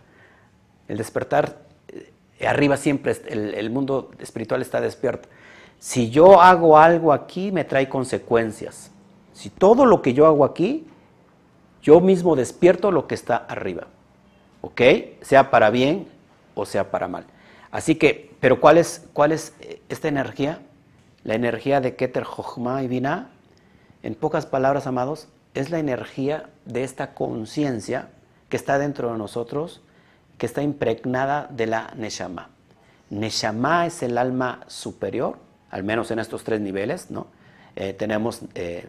El 0.87 0.97
despertar, 0.97 1.57
eh, 1.87 2.11
arriba 2.47 2.77
siempre, 2.77 3.15
el, 3.27 3.53
el 3.55 3.69
mundo 3.69 4.11
espiritual 4.19 4.61
está 4.61 4.79
despierto. 4.79 5.27
Si 5.79 6.09
yo 6.09 6.41
hago 6.41 6.77
algo 6.77 7.11
aquí, 7.11 7.51
me 7.51 7.63
trae 7.63 7.89
consecuencias. 7.89 8.91
Si 9.33 9.49
todo 9.49 9.85
lo 9.85 10.01
que 10.01 10.13
yo 10.13 10.25
hago 10.25 10.45
aquí, 10.45 10.87
yo 11.81 11.99
mismo 12.01 12.35
despierto 12.35 12.91
lo 12.91 13.07
que 13.07 13.15
está 13.15 13.35
arriba. 13.35 13.87
¿Ok? 14.61 14.81
Sea 15.21 15.51
para 15.51 15.69
bien 15.69 16.07
o 16.55 16.65
sea 16.65 16.89
para 16.89 17.07
mal. 17.07 17.25
Así 17.69 17.95
que, 17.95 18.34
pero 18.45 18.61
¿cuál 18.61 18.77
es, 18.77 19.07
cuál 19.11 19.31
es 19.31 19.55
eh, 19.59 19.81
esta 19.89 20.07
energía? 20.07 20.59
La 21.23 21.33
energía 21.33 21.81
de 21.81 21.95
Keter, 21.95 22.23
Jochma 22.25 22.83
y 22.83 22.87
Binah, 22.87 23.29
en 24.03 24.13
pocas 24.13 24.45
palabras, 24.45 24.85
amados, 24.85 25.27
es 25.55 25.71
la 25.71 25.79
energía 25.79 26.51
de 26.65 26.83
esta 26.83 27.15
conciencia 27.15 28.09
que 28.47 28.55
está 28.55 28.77
dentro 28.77 29.11
de 29.11 29.17
nosotros, 29.17 29.81
que 30.37 30.45
está 30.45 30.61
impregnada 30.61 31.47
de 31.49 31.65
la 31.65 31.91
Neshama. 31.95 32.49
Neshama 33.09 33.87
es 33.87 34.03
el 34.03 34.15
alma 34.15 34.59
superior, 34.67 35.39
al 35.71 35.83
menos 35.83 36.11
en 36.11 36.19
estos 36.19 36.43
tres 36.43 36.61
niveles, 36.61 37.09
¿no? 37.09 37.25
Eh, 37.75 37.93
tenemos, 37.93 38.41
eh, 38.53 38.87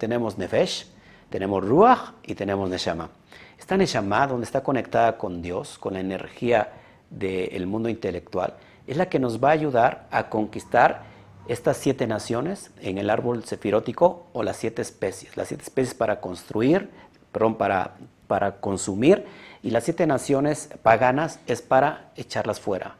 tenemos 0.00 0.36
Nefesh, 0.36 0.88
tenemos 1.30 1.64
Ruach 1.64 2.10
y 2.24 2.34
tenemos 2.34 2.68
Neshama. 2.68 3.10
Esta 3.56 3.76
Neshama, 3.76 4.26
donde 4.26 4.46
está 4.46 4.64
conectada 4.64 5.16
con 5.16 5.42
Dios, 5.42 5.78
con 5.78 5.94
la 5.94 6.00
energía 6.00 6.72
del 7.08 7.68
mundo 7.68 7.88
intelectual, 7.88 8.54
es 8.86 8.96
la 8.96 9.08
que 9.08 9.18
nos 9.18 9.42
va 9.42 9.48
a 9.48 9.52
ayudar 9.52 10.06
a 10.10 10.28
conquistar 10.28 11.02
estas 11.48 11.76
siete 11.76 12.06
naciones 12.06 12.70
en 12.80 12.98
el 12.98 13.10
árbol 13.10 13.44
sefirótico 13.44 14.26
o 14.32 14.42
las 14.42 14.56
siete 14.56 14.82
especies. 14.82 15.36
Las 15.36 15.48
siete 15.48 15.62
especies 15.62 15.94
para 15.94 16.20
construir, 16.20 16.90
perdón, 17.32 17.56
para, 17.56 17.94
para 18.26 18.60
consumir 18.60 19.24
y 19.62 19.70
las 19.70 19.84
siete 19.84 20.06
naciones 20.06 20.70
paganas 20.82 21.40
es 21.46 21.62
para 21.62 22.10
echarlas 22.16 22.60
fuera. 22.60 22.96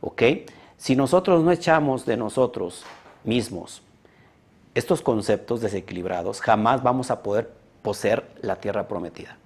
¿Ok? 0.00 0.22
Si 0.76 0.96
nosotros 0.96 1.42
no 1.44 1.50
echamos 1.52 2.06
de 2.06 2.16
nosotros 2.16 2.84
mismos 3.24 3.82
estos 4.74 5.02
conceptos 5.02 5.60
desequilibrados, 5.60 6.40
jamás 6.40 6.82
vamos 6.82 7.10
a 7.10 7.22
poder 7.22 7.50
poseer 7.82 8.24
la 8.40 8.56
tierra 8.56 8.86
prometida. 8.86 9.36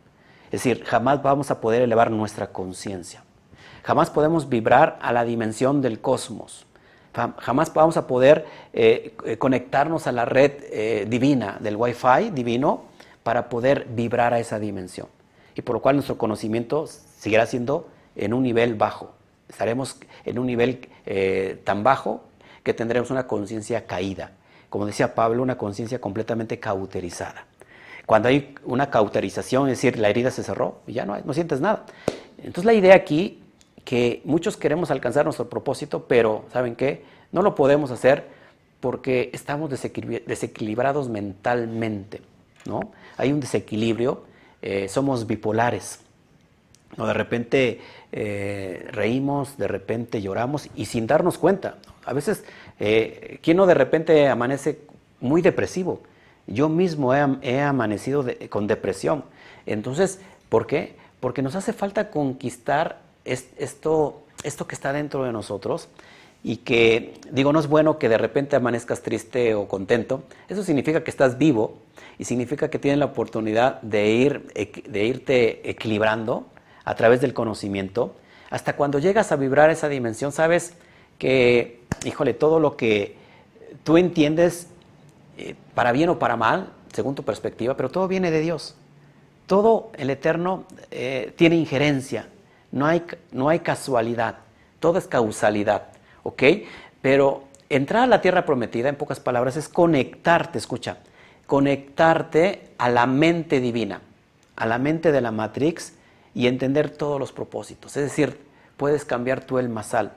Es 0.46 0.62
decir, 0.62 0.84
jamás 0.84 1.22
vamos 1.22 1.50
a 1.50 1.60
poder 1.60 1.82
elevar 1.82 2.10
nuestra 2.10 2.48
conciencia. 2.48 3.24
Jamás 3.84 4.08
podemos 4.08 4.48
vibrar 4.48 4.98
a 5.02 5.12
la 5.12 5.24
dimensión 5.24 5.82
del 5.82 6.00
cosmos. 6.00 6.64
Jamás 7.12 7.72
vamos 7.74 7.98
a 7.98 8.06
poder 8.06 8.46
eh, 8.72 9.14
eh, 9.26 9.36
conectarnos 9.36 10.06
a 10.06 10.12
la 10.12 10.24
red 10.24 10.52
eh, 10.72 11.06
divina, 11.06 11.58
del 11.60 11.76
Wi-Fi 11.76 12.30
divino, 12.32 12.84
para 13.22 13.50
poder 13.50 13.86
vibrar 13.90 14.32
a 14.32 14.40
esa 14.40 14.58
dimensión. 14.58 15.06
Y 15.54 15.60
por 15.60 15.74
lo 15.74 15.82
cual 15.82 15.96
nuestro 15.96 16.16
conocimiento 16.16 16.86
seguirá 16.86 17.44
siendo 17.44 17.88
en 18.16 18.32
un 18.32 18.42
nivel 18.42 18.74
bajo. 18.74 19.12
Estaremos 19.50 19.98
en 20.24 20.38
un 20.38 20.46
nivel 20.46 20.88
tan 21.62 21.84
bajo 21.84 22.24
que 22.62 22.72
tendremos 22.72 23.10
una 23.10 23.26
conciencia 23.26 23.86
caída. 23.86 24.32
Como 24.70 24.86
decía 24.86 25.14
Pablo, 25.14 25.42
una 25.42 25.58
conciencia 25.58 26.00
completamente 26.00 26.58
cauterizada. 26.58 27.46
Cuando 28.06 28.28
hay 28.28 28.54
una 28.64 28.90
cauterización, 28.90 29.68
es 29.68 29.78
decir, 29.78 29.98
la 29.98 30.08
herida 30.08 30.30
se 30.30 30.42
cerró 30.42 30.80
y 30.86 30.94
ya 30.94 31.04
no, 31.04 31.16
no 31.18 31.34
sientes 31.34 31.60
nada. 31.60 31.84
Entonces 32.38 32.64
la 32.64 32.74
idea 32.74 32.94
aquí 32.94 33.43
que 33.84 34.22
muchos 34.24 34.56
queremos 34.56 34.90
alcanzar 34.90 35.24
nuestro 35.24 35.48
propósito, 35.48 36.06
pero 36.08 36.44
¿saben 36.52 36.74
qué? 36.74 37.04
No 37.32 37.42
lo 37.42 37.54
podemos 37.54 37.90
hacer 37.90 38.28
porque 38.80 39.30
estamos 39.32 39.70
desequilibrados 39.70 41.08
mentalmente, 41.08 42.20
¿no? 42.66 42.92
Hay 43.16 43.32
un 43.32 43.40
desequilibrio, 43.40 44.24
eh, 44.62 44.88
somos 44.88 45.26
bipolares, 45.26 46.00
¿no? 46.96 47.06
De 47.06 47.14
repente 47.14 47.80
eh, 48.12 48.86
reímos, 48.90 49.56
de 49.56 49.68
repente 49.68 50.20
lloramos 50.20 50.68
y 50.74 50.86
sin 50.86 51.06
darnos 51.06 51.38
cuenta. 51.38 51.76
A 52.04 52.12
veces, 52.12 52.44
eh, 52.78 53.38
¿quién 53.42 53.56
no 53.56 53.66
de 53.66 53.74
repente 53.74 54.28
amanece 54.28 54.80
muy 55.20 55.42
depresivo? 55.42 56.00
Yo 56.46 56.68
mismo 56.68 57.14
he, 57.14 57.60
amanecido 57.60 58.26
con 58.50 58.66
depresión. 58.66 59.24
Entonces, 59.64 60.20
¿por 60.50 60.66
qué? 60.66 60.94
Porque 61.20 61.40
nos 61.40 61.54
hace 61.54 61.72
falta 61.72 62.10
conquistar 62.10 63.03
esto, 63.24 64.22
esto 64.42 64.66
que 64.66 64.74
está 64.74 64.92
dentro 64.92 65.24
de 65.24 65.32
nosotros 65.32 65.88
y 66.42 66.58
que, 66.58 67.14
digo, 67.30 67.52
no 67.52 67.58
es 67.58 67.68
bueno 67.68 67.98
que 67.98 68.08
de 68.10 68.18
repente 68.18 68.54
amanezcas 68.54 69.00
triste 69.00 69.54
o 69.54 69.66
contento. 69.66 70.24
Eso 70.48 70.62
significa 70.62 71.02
que 71.02 71.10
estás 71.10 71.38
vivo 71.38 71.78
y 72.18 72.24
significa 72.24 72.68
que 72.68 72.78
tienes 72.78 72.98
la 72.98 73.06
oportunidad 73.06 73.80
de, 73.80 74.10
ir, 74.10 74.46
de 74.86 75.04
irte 75.04 75.68
equilibrando 75.68 76.46
a 76.84 76.94
través 76.94 77.22
del 77.22 77.32
conocimiento. 77.32 78.14
Hasta 78.50 78.76
cuando 78.76 78.98
llegas 78.98 79.32
a 79.32 79.36
vibrar 79.36 79.70
esa 79.70 79.88
dimensión, 79.88 80.32
sabes 80.32 80.74
que, 81.18 81.80
híjole, 82.04 82.34
todo 82.34 82.60
lo 82.60 82.76
que 82.76 83.16
tú 83.82 83.96
entiendes, 83.96 84.68
eh, 85.38 85.54
para 85.74 85.92
bien 85.92 86.10
o 86.10 86.18
para 86.18 86.36
mal, 86.36 86.68
según 86.92 87.14
tu 87.14 87.22
perspectiva, 87.22 87.74
pero 87.74 87.88
todo 87.88 88.06
viene 88.06 88.30
de 88.30 88.40
Dios. 88.40 88.74
Todo 89.46 89.90
el 89.96 90.10
Eterno 90.10 90.64
eh, 90.90 91.32
tiene 91.36 91.56
injerencia 91.56 92.28
no 92.74 92.86
hay, 92.86 93.04
no 93.30 93.48
hay 93.48 93.60
casualidad, 93.60 94.34
todo 94.80 94.98
es 94.98 95.06
causalidad, 95.06 95.84
¿ok? 96.24 96.42
Pero 97.00 97.44
entrar 97.68 98.02
a 98.02 98.06
la 98.08 98.20
tierra 98.20 98.44
prometida, 98.44 98.88
en 98.88 98.96
pocas 98.96 99.20
palabras, 99.20 99.56
es 99.56 99.68
conectarte, 99.68 100.58
escucha, 100.58 100.98
conectarte 101.46 102.70
a 102.76 102.88
la 102.90 103.06
mente 103.06 103.60
divina, 103.60 104.00
a 104.56 104.66
la 104.66 104.78
mente 104.78 105.12
de 105.12 105.20
la 105.20 105.30
Matrix 105.30 105.92
y 106.34 106.48
entender 106.48 106.90
todos 106.90 107.20
los 107.20 107.30
propósitos. 107.30 107.96
Es 107.96 108.02
decir, 108.02 108.40
puedes 108.76 109.04
cambiar 109.04 109.44
tú 109.44 109.58
el 109.58 109.68
masal, 109.68 110.14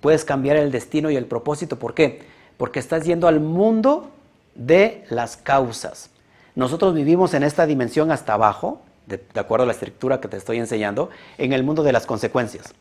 puedes 0.00 0.24
cambiar 0.24 0.56
el 0.56 0.70
destino 0.70 1.10
y 1.10 1.16
el 1.16 1.26
propósito. 1.26 1.80
¿Por 1.80 1.94
qué? 1.94 2.22
Porque 2.58 2.78
estás 2.78 3.06
yendo 3.06 3.26
al 3.26 3.40
mundo 3.40 4.12
de 4.54 5.04
las 5.10 5.36
causas. 5.36 6.10
Nosotros 6.54 6.94
vivimos 6.94 7.34
en 7.34 7.42
esta 7.42 7.66
dimensión 7.66 8.12
hasta 8.12 8.34
abajo, 8.34 8.82
de, 9.08 9.40
acuerdo 9.40 9.64
a 9.64 9.66
la 9.66 9.72
estructura 9.72 10.20
que 10.20 10.28
te 10.28 10.36
estoy 10.36 10.58
enseñando, 10.58 11.10
en 11.38 11.52
el 11.52 11.64
mundo 11.64 11.82
de 11.82 11.92
las 11.92 12.06
consecuencias. 12.06 12.74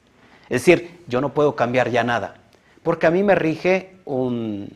Es 0.49 0.65
decir, 0.65 1.01
yo 1.07 1.21
no 1.21 1.33
puedo 1.33 1.55
cambiar 1.55 1.89
ya 1.89 2.03
nada, 2.03 2.35
porque 2.83 3.07
a 3.07 3.11
mí 3.11 3.23
me 3.23 3.35
rige 3.35 3.95
un, 4.05 4.69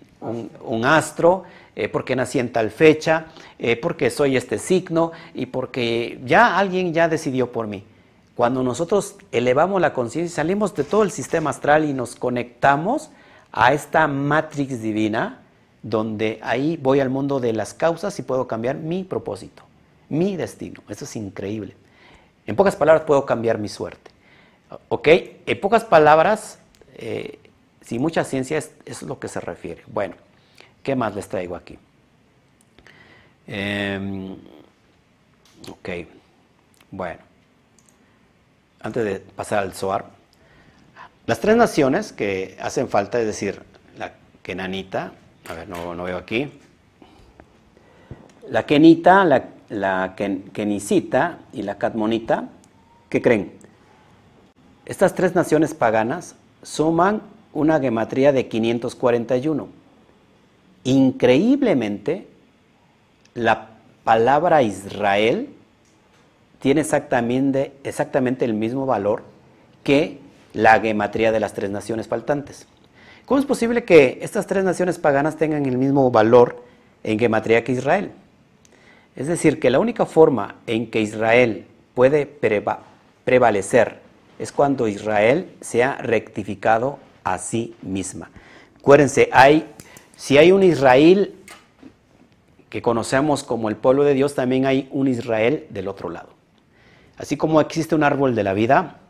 astro, 0.83 1.43
eh, 1.75 1.87
porque 1.87 2.15
nací 2.15 2.39
en 2.39 2.51
tal 2.51 2.71
fecha, 2.71 3.27
eh, 3.59 3.75
porque 3.75 4.09
soy 4.09 4.35
este 4.35 4.57
signo 4.57 5.11
y 5.33 5.45
porque 5.45 6.19
ya 6.25 6.57
alguien 6.57 6.93
ya 6.93 7.07
decidió 7.07 7.51
por 7.51 7.67
mí. 7.67 7.83
cuando 8.35 8.63
nosotros 8.63 9.17
elevamos 9.31 9.79
la 9.81 9.93
conciencia, 9.93 10.37
salimos 10.37 10.73
de 10.73 10.83
todo 10.83 11.03
el 11.03 11.11
sistema 11.11 11.51
astral 11.51 11.85
y 11.85 11.93
nos 11.93 12.15
conectamos 12.15 13.11
a 13.51 13.73
esta 13.73 14.07
matrix 14.07 14.81
divina, 14.81 15.41
donde 15.83 16.39
ahí 16.41 16.77
voy 16.77 16.99
al 16.99 17.09
mundo 17.09 17.39
de 17.39 17.53
las 17.53 17.73
causas 17.73 18.17
y 18.19 18.23
puedo 18.23 18.47
cambiar 18.47 18.77
mi 18.77 19.03
propósito, 19.03 19.63
mi 20.11 20.35
destino. 20.35 20.83
Eso 20.89 21.05
es 21.05 21.15
increíble. 21.15 21.75
En 22.45 22.55
pocas 22.55 22.75
palabras, 22.75 23.05
puedo 23.05 23.25
cambiar 23.25 23.57
mi 23.57 23.69
suerte. 23.69 24.11
¿Ok? 24.89 25.07
En 25.45 25.59
pocas 25.59 25.83
palabras, 25.83 26.59
eh, 26.95 27.39
mucha 27.91 28.23
ciencia 28.23 28.57
es, 28.57 28.71
es 28.85 29.01
lo 29.01 29.19
que 29.19 29.27
se 29.27 29.39
refiere. 29.39 29.83
Bueno, 29.87 30.15
¿qué 30.83 30.95
más 30.95 31.15
les 31.15 31.27
traigo 31.27 31.55
aquí? 31.55 31.77
Em, 33.47 34.33
ok, 35.69 35.89
bueno, 36.91 37.19
antes 38.81 39.03
de 39.03 39.19
pasar 39.19 39.59
al 39.59 39.73
Zohar, 39.73 40.05
las 41.25 41.39
tres 41.39 41.55
naciones 41.55 42.13
que 42.13 42.57
hacen 42.61 42.87
falta, 42.87 43.19
es 43.19 43.25
decir, 43.25 43.61
la 43.97 44.13
Kenanita, 44.43 45.11
a 45.49 45.53
ver, 45.53 45.67
no, 45.67 46.03
veo 46.03 46.17
aquí, 46.17 46.51
la 48.47 48.65
Kenita, 48.65 49.25
la, 49.25 49.43
la 49.71 50.15
Kenicita 50.15 51.39
y 51.53 51.63
la 51.63 51.77
Cadmonita, 51.77 52.49
¿qué 53.09 53.21
creen? 53.21 53.53
Estas 54.85 55.15
tres 55.15 55.33
naciones 55.33 55.73
paganas 55.73 56.35
suman 56.61 57.21
una 57.53 57.79
gematría 57.79 58.33
de 58.33 58.47
541. 58.47 59.69
Increíblemente, 60.83 62.27
la 63.33 63.69
palabra 64.03 64.61
Israel 64.61 65.49
tiene 66.59 66.81
exactamente, 66.81 67.71
exactamente 67.83 68.43
el 68.43 68.53
mismo 68.53 68.85
valor 68.85 69.23
que 69.83 70.19
la 70.53 70.81
gematría 70.81 71.31
de 71.31 71.39
las 71.39 71.53
tres 71.53 71.69
naciones 71.69 72.09
faltantes. 72.09 72.67
¿Cómo 73.25 73.39
es 73.39 73.45
posible 73.45 73.85
que 73.85 74.19
estas 74.21 74.47
tres 74.47 74.65
naciones 74.65 74.99
paganas 74.99 75.37
tengan 75.37 75.65
el 75.65 75.77
mismo 75.77 76.11
valor 76.11 76.61
en 77.03 77.17
gematría 77.17 77.63
que 77.63 77.71
Israel? 77.71 78.11
Es 79.15 79.27
decir, 79.27 79.59
que 79.59 79.69
la 79.69 79.79
única 79.79 80.05
forma 80.05 80.55
en 80.67 80.89
que 80.89 81.01
Israel 81.01 81.65
puede 81.93 82.25
prevalecer 83.25 83.99
es 84.39 84.51
cuando 84.51 84.87
Israel 84.87 85.51
se 85.61 85.83
ha 85.83 85.97
rectificado 85.97 86.97
a 87.23 87.37
sí 87.37 87.75
misma. 87.81 88.31
Acuérdense, 88.79 89.29
hay, 89.31 89.67
si 90.15 90.37
hay 90.37 90.51
un 90.51 90.63
Israel 90.63 91.35
que 92.69 92.81
conocemos 92.81 93.43
como 93.43 93.69
el 93.69 93.75
pueblo 93.75 94.03
de 94.03 94.13
Dios, 94.13 94.33
también 94.33 94.65
hay 94.65 94.87
un 94.91 95.07
Israel 95.07 95.67
del 95.69 95.87
otro 95.87 96.09
lado. 96.09 96.29
Así 97.17 97.37
como 97.37 97.61
existe 97.61 97.93
un 97.93 98.03
árbol 98.03 98.33
de 98.33 98.43
la 98.43 98.53
vida, 98.53 99.01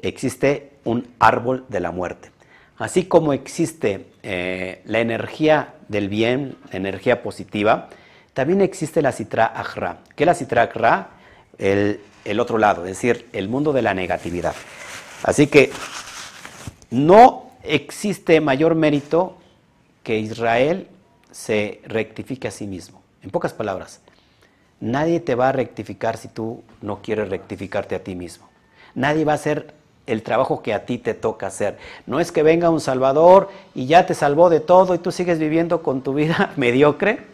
existe 0.00 0.70
un 0.84 1.08
árbol 1.18 1.64
de 1.68 1.80
la 1.80 1.90
muerte. 1.90 2.30
Así 2.76 3.06
como 3.06 3.32
existe 3.32 4.06
eh, 4.22 4.82
la 4.84 5.00
energía 5.00 5.74
del 5.88 6.08
bien, 6.08 6.56
la 6.70 6.76
energía 6.76 7.22
positiva, 7.22 7.88
también 8.38 8.60
existe 8.60 9.02
la 9.02 9.10
citra 9.10 9.46
ajra. 9.46 9.96
¿Qué 10.14 10.22
es 10.22 10.26
la 10.26 10.32
citra 10.32 10.62
ajra? 10.62 11.08
El, 11.58 12.00
el 12.24 12.38
otro 12.38 12.56
lado, 12.56 12.84
es 12.84 12.90
decir, 12.90 13.26
el 13.32 13.48
mundo 13.48 13.72
de 13.72 13.82
la 13.82 13.94
negatividad. 13.94 14.54
Así 15.24 15.48
que 15.48 15.72
no 16.92 17.50
existe 17.64 18.40
mayor 18.40 18.76
mérito 18.76 19.36
que 20.04 20.20
Israel 20.20 20.86
se 21.32 21.80
rectifique 21.84 22.46
a 22.46 22.52
sí 22.52 22.68
mismo. 22.68 23.02
En 23.24 23.30
pocas 23.30 23.52
palabras, 23.52 24.02
nadie 24.78 25.18
te 25.18 25.34
va 25.34 25.48
a 25.48 25.52
rectificar 25.52 26.16
si 26.16 26.28
tú 26.28 26.62
no 26.80 27.02
quieres 27.02 27.30
rectificarte 27.30 27.96
a 27.96 28.04
ti 28.04 28.14
mismo. 28.14 28.48
Nadie 28.94 29.24
va 29.24 29.32
a 29.32 29.34
hacer 29.34 29.74
el 30.06 30.22
trabajo 30.22 30.62
que 30.62 30.74
a 30.74 30.86
ti 30.86 30.98
te 30.98 31.14
toca 31.14 31.48
hacer. 31.48 31.76
No 32.06 32.20
es 32.20 32.30
que 32.30 32.44
venga 32.44 32.70
un 32.70 32.80
Salvador 32.80 33.48
y 33.74 33.86
ya 33.86 34.06
te 34.06 34.14
salvó 34.14 34.48
de 34.48 34.60
todo 34.60 34.94
y 34.94 34.98
tú 34.98 35.10
sigues 35.10 35.40
viviendo 35.40 35.82
con 35.82 36.02
tu 36.02 36.14
vida 36.14 36.52
mediocre, 36.56 37.27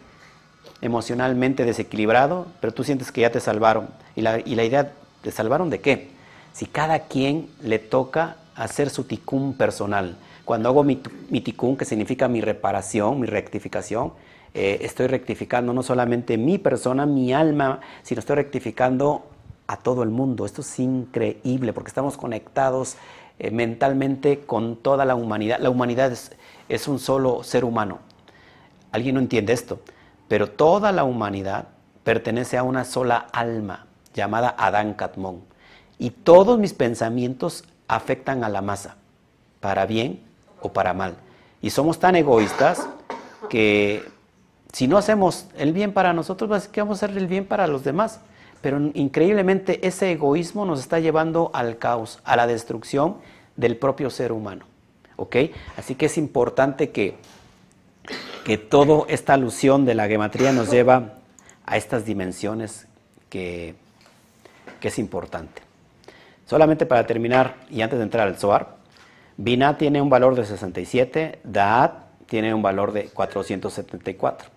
emocionalmente 0.85 1.65
desequilibrado, 1.65 2.47
pero 2.61 2.73
tú 2.73 2.83
sientes 2.83 3.11
que 3.11 3.21
ya 3.21 3.31
te 3.31 3.39
salvaron. 3.39 3.89
Y 4.15 4.21
la, 4.21 4.39
y 4.39 4.55
la 4.55 4.63
idea, 4.63 4.91
¿te 5.21 5.31
salvaron 5.31 5.69
de 5.69 5.81
qué? 5.81 6.09
Si 6.53 6.65
cada 6.65 6.99
quien 6.99 7.49
le 7.61 7.79
toca 7.79 8.37
hacer 8.55 8.89
su 8.89 9.03
ticún 9.03 9.55
personal. 9.55 10.15
Cuando 10.45 10.69
hago 10.69 10.83
mi, 10.83 11.01
mi 11.29 11.41
ticún, 11.41 11.75
que 11.75 11.85
significa 11.85 12.27
mi 12.27 12.39
reparación, 12.39 13.19
mi 13.19 13.27
rectificación, 13.27 14.13
eh, 14.53 14.85
estoy 14.85 15.07
rectificando 15.07 15.73
no 15.73 15.83
solamente 15.83 16.37
mi 16.37 16.57
persona, 16.57 17.05
mi 17.05 17.33
alma, 17.33 17.81
sino 18.03 18.19
estoy 18.19 18.37
rectificando 18.37 19.25
a 19.67 19.77
todo 19.77 20.03
el 20.03 20.09
mundo. 20.09 20.45
Esto 20.45 20.61
es 20.61 20.79
increíble 20.79 21.73
porque 21.73 21.89
estamos 21.89 22.15
conectados 22.15 22.95
eh, 23.37 23.51
mentalmente 23.51 24.39
con 24.45 24.77
toda 24.77 25.03
la 25.03 25.15
humanidad. 25.15 25.59
La 25.59 25.69
humanidad 25.69 26.11
es, 26.11 26.31
es, 26.69 26.87
un 26.87 26.99
solo 26.99 27.43
ser 27.43 27.65
humano. 27.65 27.99
Alguien 28.93 29.15
no 29.15 29.21
entiende 29.21 29.51
esto, 29.51 29.81
pero 30.27 30.49
toda 30.49 30.91
la 30.91 31.03
humanidad 31.03 31.67
pertenece 32.03 32.57
a 32.57 32.63
una 32.63 32.85
sola 32.85 33.27
alma 33.31 33.85
llamada 34.13 34.55
Adán 34.57 34.93
Catmón. 34.93 35.41
Y 35.97 36.09
todos 36.09 36.59
mis 36.59 36.73
pensamientos 36.73 37.63
afectan 37.87 38.43
a 38.43 38.49
la 38.49 38.61
masa, 38.61 38.95
para 39.59 39.85
bien 39.85 40.19
o 40.61 40.73
para 40.73 40.93
mal. 40.93 41.15
Y 41.61 41.69
somos 41.69 41.99
tan 41.99 42.15
egoístas 42.15 42.87
que 43.49 44.03
si 44.71 44.87
no 44.87 44.97
hacemos 44.97 45.47
el 45.57 45.71
bien 45.71 45.93
para 45.93 46.13
nosotros, 46.13 46.67
que 46.67 46.81
vamos 46.81 47.01
a 47.01 47.05
hacer 47.05 47.17
el 47.17 47.27
bien 47.27 47.45
para 47.45 47.67
los 47.67 47.83
demás. 47.83 48.19
Pero 48.61 48.79
increíblemente 48.93 49.87
ese 49.87 50.11
egoísmo 50.11 50.65
nos 50.65 50.79
está 50.79 50.99
llevando 50.99 51.51
al 51.53 51.77
caos, 51.77 52.19
a 52.23 52.35
la 52.35 52.47
destrucción 52.47 53.17
del 53.55 53.77
propio 53.77 54.09
ser 54.09 54.31
humano. 54.31 54.65
¿Ok? 55.17 55.35
Así 55.77 55.95
que 55.95 56.07
es 56.07 56.17
importante 56.17 56.89
que, 56.89 57.15
que 58.43 58.57
toda 58.57 59.05
esta 59.07 59.33
alusión 59.33 59.85
de 59.85 59.95
la 59.95 60.07
gematría 60.07 60.51
nos 60.51 60.69
lleva 60.69 61.15
a 61.65 61.77
estas 61.77 62.05
dimensiones 62.05 62.87
que, 63.29 63.75
es 64.81 64.99
importante. 64.99 65.63
Solamente 66.45 66.85
para 66.85 67.07
terminar 67.07 67.55
y 67.71 67.81
antes 67.81 67.97
de 67.97 68.03
entrar 68.03 68.27
al 68.27 68.37
Zohar, 68.37 68.75
Binah 69.35 69.79
tiene 69.79 69.99
un 69.99 70.11
valor 70.11 70.35
de 70.35 70.45
67, 70.45 71.39
Da'at 71.43 72.05
tiene 72.27 72.53
un 72.53 72.61
valor 72.61 72.91
de 72.91 73.05
474. 73.05 74.47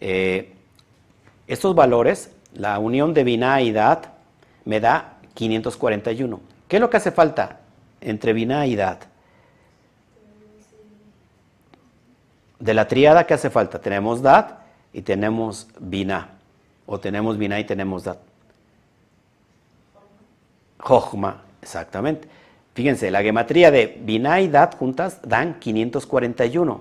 Eh, 0.00 0.54
estos 1.46 1.74
valores, 1.74 2.30
la 2.54 2.78
unión 2.78 3.12
de 3.12 3.24
Binah 3.24 3.60
y 3.60 3.72
Dat, 3.72 4.06
me 4.64 4.80
da 4.80 5.18
541. 5.34 6.40
¿Qué 6.66 6.76
es 6.76 6.80
lo 6.80 6.88
que 6.88 6.96
hace 6.96 7.12
falta 7.12 7.60
entre 8.00 8.32
Binah 8.32 8.66
y 8.66 8.76
Dat? 8.76 9.04
De 12.58 12.74
la 12.74 12.88
triada, 12.88 13.26
¿qué 13.26 13.34
hace 13.34 13.50
falta? 13.50 13.80
Tenemos 13.80 14.22
Dat 14.22 14.52
y 14.92 15.02
tenemos 15.02 15.68
Binah. 15.78 16.28
O 16.86 16.98
tenemos 16.98 17.36
Binah 17.36 17.60
y 17.60 17.64
tenemos 17.64 18.04
Dat. 18.04 18.18
Jochma, 20.78 21.42
exactamente. 21.60 22.28
Fíjense, 22.74 23.10
la 23.10 23.22
gematría 23.22 23.70
de 23.70 24.00
Binah 24.02 24.40
y 24.40 24.48
Dat 24.48 24.76
juntas 24.76 25.18
dan 25.22 25.58
541, 25.58 26.80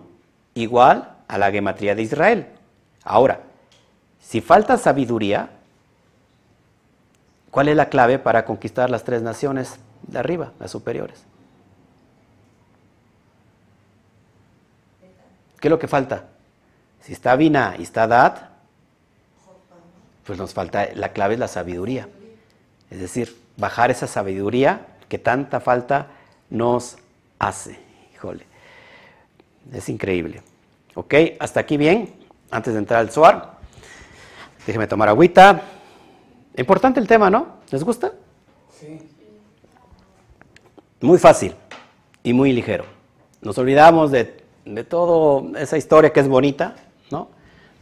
igual 0.54 1.10
a 1.28 1.38
la 1.38 1.52
gematría 1.52 1.96
de 1.96 2.02
Israel. 2.02 2.48
Ahora, 3.04 3.42
si 4.20 4.42
falta 4.42 4.78
sabiduría, 4.78 5.50
¿cuál 7.52 7.70
es 7.70 7.76
la 7.76 7.90
clave 7.90 8.20
para 8.20 8.46
conquistar 8.46 8.90
las 8.90 9.04
tres 9.04 9.22
naciones 9.22 9.78
de 10.04 10.20
arriba, 10.20 10.52
las 10.60 10.72
superiores? 10.72 11.24
¿Qué 15.66 15.70
es 15.70 15.72
lo 15.72 15.80
que 15.80 15.88
falta? 15.88 16.26
Si 17.02 17.12
está 17.12 17.36
Vina 17.36 17.74
y 17.80 17.82
está 17.82 18.06
Dat, 18.06 18.38
pues 20.24 20.38
nos 20.38 20.54
falta, 20.54 20.90
la 20.94 21.12
clave 21.12 21.34
es 21.34 21.40
la 21.40 21.48
sabiduría. 21.48 22.08
Es 22.92 23.00
decir, 23.00 23.36
bajar 23.58 23.90
esa 23.90 24.06
sabiduría 24.06 24.86
que 25.10 25.18
tanta 25.18 25.60
falta 25.60 26.10
nos 26.52 26.98
hace. 27.40 27.80
Híjole, 28.14 28.46
es 29.74 29.90
increíble. 29.90 30.44
¿Ok? 30.94 31.16
¿Hasta 31.40 31.62
aquí 31.62 31.78
bien? 31.78 32.14
antes 32.52 32.74
de 32.74 32.78
entrar 32.78 33.00
al 33.00 33.10
SOAR. 33.10 33.56
Déjeme 34.68 34.86
tomar 34.86 35.10
agüita. 35.10 35.64
Importante 36.58 37.00
el 37.00 37.08
tema, 37.08 37.32
¿no? 37.32 37.56
¿Les 37.72 37.84
gusta? 37.84 38.12
Sí. 38.70 39.00
Muy 41.02 41.18
fácil 41.18 41.56
y 42.22 42.34
muy 42.34 42.54
ligero. 42.54 42.86
Nos 43.42 43.58
olvidamos 43.58 44.12
de, 44.12 44.45
de 44.66 44.84
toda 44.84 45.60
esa 45.60 45.78
historia 45.78 46.12
que 46.12 46.20
es 46.20 46.28
bonita, 46.28 46.76
¿no? 47.12 47.30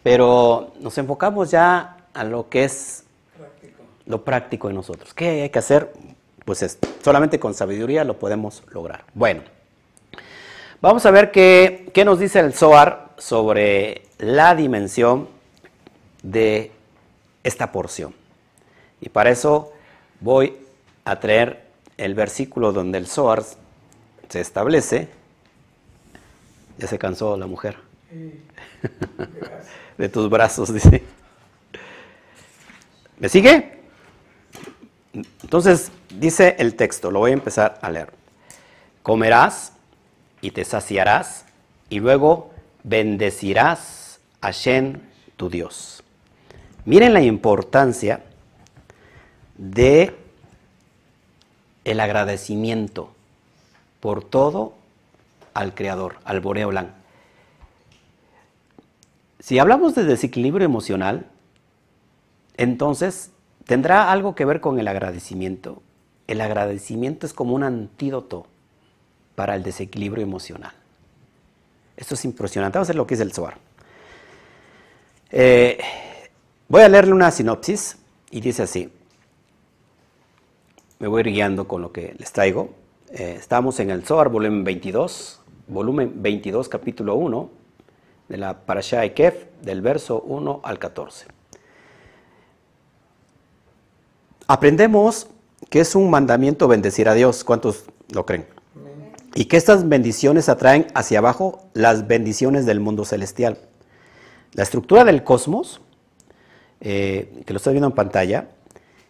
Pero 0.03 0.73
nos 0.79 0.97
enfocamos 0.97 1.51
ya 1.51 1.97
a 2.13 2.23
lo 2.23 2.49
que 2.49 2.65
es 2.65 3.05
lo 4.05 4.23
práctico 4.23 4.69
en 4.69 4.75
nosotros. 4.75 5.13
¿Qué 5.13 5.43
hay 5.43 5.49
que 5.49 5.59
hacer? 5.59 5.93
Pues 6.45 6.77
solamente 7.01 7.39
con 7.39 7.53
sabiduría 7.53 8.03
lo 8.03 8.19
podemos 8.19 8.63
lograr. 8.71 9.05
Bueno, 9.13 9.43
vamos 10.81 11.05
a 11.05 11.11
ver 11.11 11.31
qué, 11.31 11.89
qué 11.93 12.03
nos 12.03 12.19
dice 12.19 12.39
el 12.39 12.53
SOAR 12.53 13.13
sobre 13.17 14.03
la 14.17 14.55
dimensión 14.55 15.29
de 16.21 16.71
esta 17.43 17.71
porción. 17.71 18.13
Y 18.99 19.09
para 19.09 19.29
eso 19.29 19.71
voy 20.19 20.57
a 21.05 21.19
traer 21.19 21.63
el 21.97 22.15
versículo 22.15 22.71
donde 22.71 22.97
el 22.97 23.07
Zohar 23.07 23.43
se 24.29 24.41
establece. 24.41 25.09
Ya 26.77 26.87
se 26.87 26.97
cansó 26.97 27.37
la 27.37 27.47
mujer. 27.47 27.77
de 29.97 30.09
tus 30.09 30.29
brazos, 30.29 30.73
dice. 30.73 31.03
¿Me 33.19 33.29
sigue? 33.29 33.79
Entonces, 35.13 35.91
dice 36.09 36.55
el 36.59 36.75
texto, 36.75 37.11
lo 37.11 37.19
voy 37.19 37.31
a 37.31 37.35
empezar 37.35 37.79
a 37.81 37.89
leer. 37.89 38.11
Comerás 39.03 39.73
y 40.41 40.51
te 40.51 40.65
saciarás 40.65 41.45
y 41.89 41.99
luego 41.99 42.51
bendecirás 42.83 44.19
a 44.41 44.51
Shen, 44.51 45.01
tu 45.37 45.49
Dios. 45.49 46.03
Miren 46.85 47.13
la 47.13 47.21
importancia 47.21 48.23
de 49.57 50.15
el 51.85 51.99
agradecimiento 51.99 53.13
por 53.99 54.23
todo 54.23 54.73
al 55.53 55.73
Creador, 55.73 56.17
al 56.23 56.41
Boreolán. 56.41 56.95
Si 59.39 59.59
hablamos 59.59 59.95
de 59.95 60.05
desequilibrio 60.05 60.65
emocional, 60.65 61.27
entonces 62.55 63.31
tendrá 63.65 64.11
algo 64.11 64.35
que 64.35 64.45
ver 64.45 64.61
con 64.61 64.79
el 64.79 64.87
agradecimiento. 64.87 65.81
El 66.27 66.41
agradecimiento 66.41 67.25
es 67.25 67.33
como 67.33 67.53
un 67.53 67.63
antídoto 67.63 68.47
para 69.35 69.55
el 69.55 69.63
desequilibrio 69.63 70.23
emocional. 70.23 70.71
Esto 71.97 72.15
es 72.15 72.25
impresionante. 72.25 72.77
Vamos 72.77 72.89
a 72.89 72.91
ver 72.91 72.97
lo 72.97 73.07
que 73.07 73.15
es 73.15 73.19
el 73.19 73.33
Zohar. 73.33 73.57
Eh, 75.31 75.79
voy 76.67 76.81
a 76.81 76.89
leerle 76.89 77.13
una 77.13 77.31
sinopsis 77.31 77.97
y 78.31 78.41
dice 78.41 78.63
así. 78.63 78.91
Me 80.99 81.07
voy 81.07 81.23
guiando 81.23 81.67
con 81.67 81.81
lo 81.81 81.91
que 81.91 82.15
les 82.17 82.31
traigo. 82.31 82.73
Eh, 83.11 83.35
estamos 83.37 83.79
en 83.79 83.89
el 83.91 84.05
Zohar, 84.05 84.29
volumen 84.29 84.63
22, 84.63 85.41
volumen 85.67 86.21
22, 86.21 86.69
capítulo 86.69 87.15
1 87.15 87.49
de 88.29 88.37
la 88.37 88.65
Parashá 88.65 89.03
Ekef, 89.05 89.45
del 89.61 89.81
verso 89.81 90.21
1 90.21 90.61
al 90.63 90.79
14. 90.79 91.27
Aprendemos 94.47 95.27
que 95.69 95.79
es 95.79 95.95
un 95.95 96.09
mandamiento 96.09 96.67
bendecir 96.67 97.09
a 97.09 97.13
Dios. 97.13 97.43
¿Cuántos 97.43 97.85
lo 98.13 98.25
creen? 98.25 98.45
Y 99.35 99.45
que 99.45 99.57
estas 99.57 99.87
bendiciones 99.87 100.49
atraen 100.49 100.87
hacia 100.93 101.19
abajo 101.19 101.63
las 101.73 102.07
bendiciones 102.07 102.65
del 102.65 102.79
mundo 102.79 103.05
celestial. 103.05 103.57
La 104.53 104.63
estructura 104.63 105.03
del 105.03 105.23
cosmos, 105.23 105.81
eh, 106.81 107.41
que 107.45 107.53
lo 107.53 107.57
estoy 107.57 107.73
viendo 107.73 107.87
en 107.87 107.95
pantalla, 107.95 108.49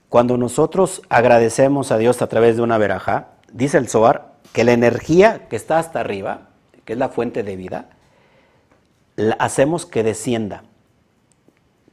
cuando 0.08 0.38
nosotros 0.38 1.01
agradecemos 1.10 1.91
a 1.91 1.97
Dios 1.97 2.22
a 2.22 2.28
través 2.28 2.56
de 2.56 2.62
una 2.62 2.78
veraja, 2.78 3.32
dice 3.51 3.78
el 3.78 3.89
Zohar 3.89 4.33
que 4.52 4.64
la 4.64 4.74
energía 4.74 5.48
que 5.48 5.56
está 5.56 5.80
hasta 5.80 6.00
arriba, 6.00 6.50
que 6.86 6.94
es 6.94 7.00
la 7.00 7.10
fuente 7.10 7.44
de 7.44 7.56
vida, 7.56 7.89
hacemos 9.39 9.86
que 9.86 10.04
descienda, 10.04 10.64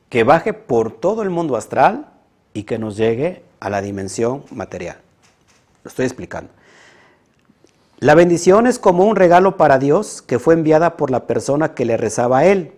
que 0.09 0.25
baje 0.25 0.53
por 0.53 0.93
todo 0.93 1.23
el 1.23 1.31
mundo 1.31 1.57
astral 1.57 2.09
y 2.53 2.65
que 2.65 2.79
nos 2.79 2.97
llegue 2.97 3.43
a 3.61 3.71
la 3.71 3.81
dimensión 3.81 4.45
material. 4.51 4.97
Lo 5.85 5.89
estoy 5.89 6.07
explicando. 6.07 6.51
La 8.01 8.15
bendición 8.15 8.67
es 8.67 8.79
como 8.79 9.05
un 9.05 9.15
regalo 9.15 9.57
para 9.57 9.79
Dios 9.79 10.23
que 10.23 10.39
fue 10.39 10.55
enviada 10.55 10.97
por 10.97 11.11
la 11.11 11.27
persona 11.27 11.75
que 11.75 11.85
le 11.85 11.99
rezaba 11.99 12.39
a 12.39 12.47
Él. 12.47 12.73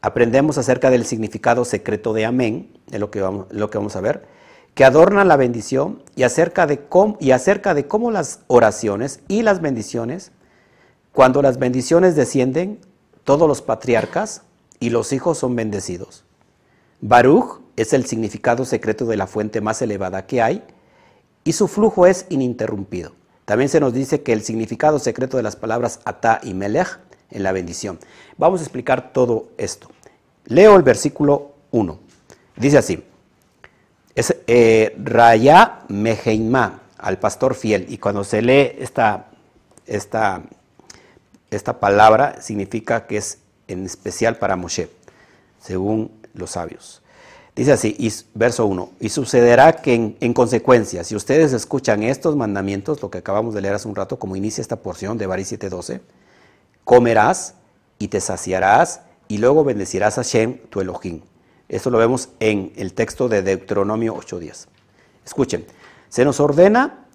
Aprendemos 0.00 0.56
acerca 0.56 0.90
del 0.90 1.04
significado 1.04 1.64
secreto 1.64 2.14
de 2.14 2.24
amén, 2.24 2.70
de 2.86 2.98
lo 2.98 3.10
que 3.10 3.20
vamos, 3.20 3.46
lo 3.50 3.68
que 3.68 3.76
vamos 3.76 3.94
a 3.96 4.00
ver, 4.00 4.26
que 4.78 4.84
adorna 4.84 5.24
la 5.24 5.34
bendición 5.34 6.04
y 6.14 6.22
acerca, 6.22 6.68
de 6.68 6.86
cómo, 6.86 7.16
y 7.18 7.32
acerca 7.32 7.74
de 7.74 7.88
cómo 7.88 8.12
las 8.12 8.42
oraciones 8.46 9.18
y 9.26 9.42
las 9.42 9.60
bendiciones, 9.60 10.30
cuando 11.10 11.42
las 11.42 11.58
bendiciones 11.58 12.14
descienden, 12.14 12.78
todos 13.24 13.48
los 13.48 13.60
patriarcas 13.60 14.42
y 14.78 14.90
los 14.90 15.12
hijos 15.12 15.36
son 15.36 15.56
bendecidos. 15.56 16.22
Baruch 17.00 17.60
es 17.74 17.92
el 17.92 18.06
significado 18.06 18.64
secreto 18.64 19.04
de 19.06 19.16
la 19.16 19.26
fuente 19.26 19.60
más 19.60 19.82
elevada 19.82 20.26
que 20.26 20.42
hay 20.42 20.62
y 21.42 21.54
su 21.54 21.66
flujo 21.66 22.06
es 22.06 22.26
ininterrumpido. 22.28 23.14
También 23.46 23.70
se 23.70 23.80
nos 23.80 23.92
dice 23.92 24.22
que 24.22 24.32
el 24.32 24.44
significado 24.44 25.00
secreto 25.00 25.36
de 25.38 25.42
las 25.42 25.56
palabras 25.56 25.98
Ata 26.04 26.38
y 26.44 26.54
Melech 26.54 27.00
en 27.32 27.42
la 27.42 27.50
bendición. 27.50 27.98
Vamos 28.36 28.60
a 28.60 28.62
explicar 28.62 29.12
todo 29.12 29.48
esto. 29.58 29.88
Leo 30.44 30.76
el 30.76 30.84
versículo 30.84 31.50
1. 31.72 31.98
Dice 32.54 32.78
así: 32.78 33.07
es 34.18 34.36
eh, 34.46 34.94
Raya 35.02 35.80
Meheimá, 35.88 36.80
al 36.98 37.18
pastor 37.18 37.54
fiel. 37.54 37.86
Y 37.88 37.98
cuando 37.98 38.24
se 38.24 38.42
lee 38.42 38.72
esta, 38.78 39.26
esta 39.86 40.42
esta 41.50 41.80
palabra 41.80 42.40
significa 42.42 43.06
que 43.06 43.16
es 43.16 43.38
en 43.68 43.84
especial 43.86 44.36
para 44.36 44.56
Moshe, 44.56 44.90
según 45.60 46.10
los 46.34 46.50
sabios. 46.50 47.02
Dice 47.54 47.72
así, 47.72 47.96
verso 48.34 48.66
1, 48.66 48.92
y 49.00 49.08
sucederá 49.08 49.72
que 49.72 50.14
en, 50.20 50.32
consecuencia, 50.32 51.02
si 51.02 51.16
ustedes 51.16 51.52
escuchan 51.52 52.04
estos 52.04 52.36
mandamientos, 52.36 53.02
lo 53.02 53.10
que 53.10 53.18
acabamos 53.18 53.52
de 53.52 53.62
leer 53.62 53.74
hace 53.74 53.88
un 53.88 53.96
rato, 53.96 54.18
como 54.18 54.36
inicia 54.36 54.62
esta 54.62 54.76
porción 54.76 55.18
de 55.18 55.26
Bari 55.26 55.42
7.12, 55.42 56.00
comerás 56.84 57.54
y 57.98 58.08
te 58.08 58.20
saciarás 58.20 59.00
y 59.26 59.38
luego 59.38 59.64
bendecirás 59.64 60.18
a 60.18 60.22
Shem, 60.22 60.58
tu 60.70 60.80
Elohim. 60.80 61.22
Esto 61.68 61.90
lo 61.90 61.98
vemos 61.98 62.30
en 62.40 62.72
el 62.76 62.94
texto 62.94 63.28
de 63.28 63.42
Deuteronomio 63.42 64.14
8.10. 64.14 64.66
Escuchen, 65.24 65.66
se 66.08 66.24
nos 66.24 66.40
ordena 66.40 67.08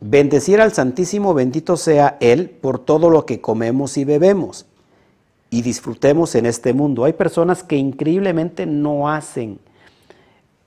Bendecir 0.00 0.60
al 0.60 0.74
Santísimo, 0.74 1.32
bendito 1.32 1.78
sea 1.78 2.18
Él 2.20 2.50
por 2.50 2.78
todo 2.78 3.08
lo 3.08 3.24
que 3.24 3.40
comemos 3.40 3.96
y 3.96 4.04
bebemos 4.04 4.66
y 5.48 5.62
disfrutemos 5.62 6.34
en 6.34 6.44
este 6.44 6.74
mundo. 6.74 7.04
Hay 7.04 7.14
personas 7.14 7.62
que 7.62 7.76
increíblemente 7.76 8.66
no 8.66 9.08
hacen, 9.08 9.58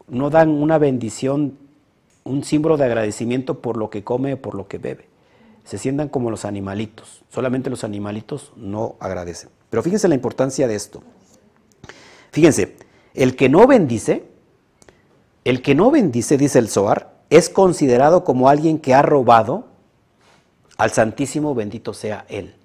no 0.08 0.32
dan 0.32 0.50
una 0.50 0.80
bendición, 0.80 1.60
un 2.24 2.44
símbolo 2.44 2.78
de 2.78 2.86
agradecimiento 2.86 3.62
por 3.62 3.78
lo 3.78 3.92
que 3.92 4.04
come 4.04 4.34
o 4.34 4.42
por 4.42 4.56
lo 4.56 4.68
que 4.68 4.80
bebe. 4.80 5.08
Se 5.64 5.78
sientan 5.78 6.10
como 6.10 6.32
los 6.32 6.44
animalitos. 6.44 7.22
Solamente 7.30 7.70
los 7.70 7.84
animalitos 7.84 8.52
no 8.56 8.96
agradecen. 9.00 9.52
Pero 9.70 9.84
fíjense 9.84 10.08
la 10.08 10.16
importancia 10.16 10.68
de 10.68 10.74
esto. 10.74 11.04
Fíjense, 12.32 12.76
el 13.14 13.36
que 13.36 13.50
no 13.50 13.68
bendice, 13.68 14.24
el 15.44 15.62
que 15.62 15.76
no 15.76 15.92
bendice, 15.92 16.38
dice 16.38 16.60
el 16.60 16.70
Zohar, 16.70 17.20
es 17.30 17.50
considerado 17.50 18.24
como 18.24 18.50
alguien 18.50 18.80
que 18.80 18.94
ha 18.94 19.02
robado 19.02 19.66
al 20.78 20.92
Santísimo 20.92 21.54
bendito 21.56 21.94
sea 21.94 22.26
Él. 22.30 22.56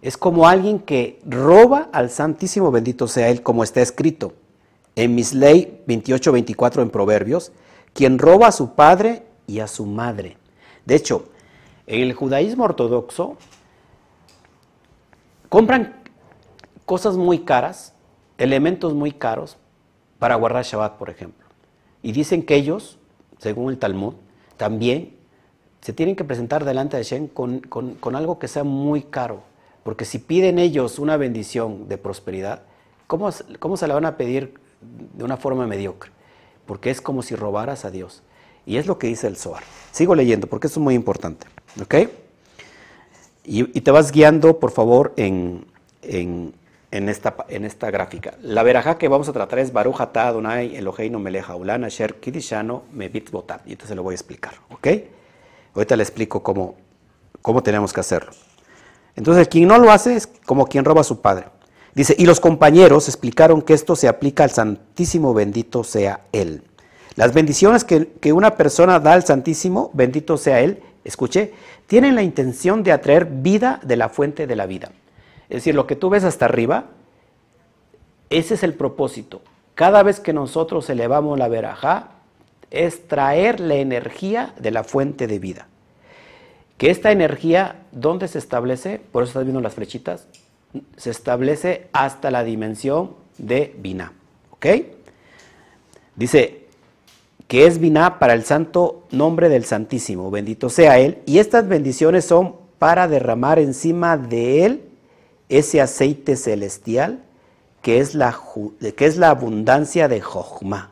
Es 0.00 0.16
como 0.16 0.48
alguien 0.48 0.78
que 0.78 1.20
roba 1.26 1.88
al 1.92 2.10
Santísimo 2.10 2.70
bendito 2.70 3.08
sea 3.08 3.28
Él, 3.28 3.42
como 3.42 3.64
está 3.64 3.80
escrito 3.80 4.32
en 4.96 5.14
Misley 5.14 5.82
28-24 5.86 6.82
en 6.82 6.90
Proverbios, 6.90 7.52
quien 7.92 8.18
roba 8.18 8.48
a 8.48 8.52
su 8.52 8.74
padre 8.74 9.24
y 9.46 9.60
a 9.60 9.68
su 9.68 9.86
madre. 9.86 10.36
De 10.86 10.94
hecho, 10.94 11.28
en 11.86 12.00
el 12.00 12.14
judaísmo 12.14 12.64
ortodoxo 12.64 13.36
compran 15.48 16.02
cosas 16.84 17.16
muy 17.16 17.40
caras, 17.40 17.92
elementos 18.38 18.94
muy 18.94 19.12
caros, 19.12 19.56
para 20.18 20.34
guardar 20.36 20.64
Shabbat, 20.64 20.96
por 20.96 21.10
ejemplo. 21.10 21.46
Y 22.02 22.12
dicen 22.12 22.42
que 22.42 22.56
ellos 22.56 22.98
según 23.38 23.70
el 23.70 23.78
Talmud, 23.78 24.14
también 24.56 25.14
se 25.80 25.92
tienen 25.92 26.16
que 26.16 26.24
presentar 26.24 26.64
delante 26.64 26.96
de 26.96 27.04
Hashem 27.04 27.28
con, 27.28 28.14
algo 28.14 28.38
que 28.38 28.48
sea 28.48 28.64
muy 28.64 29.02
caro. 29.02 29.42
Porque 29.84 30.04
si 30.04 30.18
piden 30.18 30.58
ellos 30.58 30.98
una 30.98 31.16
bendición 31.16 31.88
de 31.88 31.96
prosperidad, 31.98 32.62
¿cómo, 33.06 33.30
¿cómo, 33.58 33.76
se 33.76 33.86
la 33.86 33.94
van 33.94 34.04
a 34.04 34.16
pedir 34.16 34.54
de 35.14 35.24
una 35.24 35.36
forma 35.36 35.66
mediocre? 35.66 36.10
Porque 36.66 36.90
es 36.90 37.00
como 37.00 37.22
si 37.22 37.34
robaras 37.36 37.84
a 37.84 37.90
Dios. 37.90 38.22
Y 38.66 38.76
es 38.76 38.86
lo 38.86 38.98
que 38.98 39.06
dice 39.06 39.28
el 39.28 39.36
Zohar. 39.36 39.62
Sigo 39.92 40.14
leyendo 40.14 40.46
porque 40.46 40.66
esto 40.66 40.80
es 40.80 40.84
muy 40.84 40.94
importante. 40.94 41.46
¿Ok? 41.80 41.94
Y, 43.44 43.80
te 43.80 43.90
vas 43.90 44.12
guiando, 44.12 44.58
por 44.58 44.72
favor, 44.72 45.14
en, 45.16 45.64
en 46.02 46.52
esta, 46.90 47.36
en 47.48 47.64
esta 47.64 47.90
gráfica. 47.90 48.34
La 48.40 48.62
verajá 48.62 48.96
que 48.98 49.08
vamos 49.08 49.28
a 49.28 49.32
tratar 49.32 49.58
es 49.58 49.72
Baruch 49.72 50.00
atah 50.00 50.28
Adonai 50.28 50.76
Eloheinu 50.76 51.18
melech 51.18 51.44
haolam 51.48 51.84
asher 51.84 52.14
kidishano 52.14 52.84
mebit 52.92 53.30
botat. 53.30 53.66
Y 53.66 53.72
entonces 53.72 53.94
lo 53.96 54.02
voy 54.02 54.12
a 54.12 54.16
explicar, 54.16 54.54
¿ok? 54.70 54.88
Ahorita 55.74 55.96
le 55.96 56.02
explico 56.02 56.42
cómo, 56.42 56.76
cómo 57.42 57.62
tenemos 57.62 57.92
que 57.92 58.00
hacerlo. 58.00 58.32
Entonces, 59.16 59.48
quien 59.48 59.68
no 59.68 59.78
lo 59.78 59.90
hace 59.90 60.16
es 60.16 60.26
como 60.26 60.66
quien 60.66 60.84
roba 60.84 61.00
a 61.00 61.04
su 61.04 61.20
padre. 61.20 61.46
Dice, 61.94 62.14
y 62.16 62.24
los 62.26 62.38
compañeros 62.38 63.08
explicaron 63.08 63.62
que 63.62 63.74
esto 63.74 63.96
se 63.96 64.06
aplica 64.06 64.44
al 64.44 64.50
Santísimo, 64.50 65.34
bendito 65.34 65.82
sea 65.82 66.20
Él. 66.32 66.62
Las 67.16 67.34
bendiciones 67.34 67.82
que, 67.82 68.12
que 68.20 68.32
una 68.32 68.56
persona 68.56 69.00
da 69.00 69.14
al 69.14 69.24
Santísimo, 69.24 69.90
bendito 69.92 70.36
sea 70.36 70.60
Él, 70.60 70.80
escuche, 71.04 71.52
tienen 71.88 72.14
la 72.14 72.22
intención 72.22 72.84
de 72.84 72.92
atraer 72.92 73.26
vida 73.26 73.80
de 73.82 73.96
la 73.96 74.08
fuente 74.08 74.46
de 74.46 74.54
la 74.54 74.66
vida. 74.66 74.92
Es 75.48 75.56
decir, 75.56 75.74
lo 75.74 75.86
que 75.86 75.96
tú 75.96 76.10
ves 76.10 76.24
hasta 76.24 76.44
arriba, 76.44 76.86
ese 78.30 78.54
es 78.54 78.62
el 78.62 78.74
propósito. 78.74 79.40
Cada 79.74 80.02
vez 80.02 80.20
que 80.20 80.32
nosotros 80.32 80.90
elevamos 80.90 81.38
la 81.38 81.48
verajá, 81.48 82.10
es 82.70 83.08
traer 83.08 83.60
la 83.60 83.76
energía 83.76 84.52
de 84.58 84.70
la 84.70 84.84
fuente 84.84 85.26
de 85.26 85.38
vida. 85.38 85.68
Que 86.76 86.90
esta 86.90 87.10
energía, 87.10 87.76
¿dónde 87.92 88.28
se 88.28 88.38
establece? 88.38 89.00
Por 89.10 89.22
eso 89.22 89.30
estás 89.30 89.44
viendo 89.44 89.60
las 89.60 89.74
flechitas. 89.74 90.26
Se 90.96 91.10
establece 91.10 91.88
hasta 91.92 92.30
la 92.30 92.44
dimensión 92.44 93.14
de 93.38 93.74
Binah. 93.78 94.12
¿Ok? 94.50 94.66
Dice 96.14 96.66
que 97.48 97.66
es 97.66 97.78
Binah 97.78 98.18
para 98.18 98.34
el 98.34 98.44
santo 98.44 99.06
nombre 99.10 99.48
del 99.48 99.64
Santísimo. 99.64 100.30
Bendito 100.30 100.68
sea 100.68 100.98
Él. 100.98 101.18
Y 101.24 101.38
estas 101.38 101.66
bendiciones 101.66 102.26
son 102.26 102.56
para 102.78 103.08
derramar 103.08 103.58
encima 103.58 104.18
de 104.18 104.66
Él 104.66 104.87
ese 105.48 105.80
aceite 105.80 106.36
celestial 106.36 107.22
que 107.82 108.00
es 108.00 108.14
la, 108.14 108.38
que 108.96 109.06
es 109.06 109.16
la 109.16 109.30
abundancia 109.30 110.08
de 110.08 110.20
Jochma. 110.20 110.90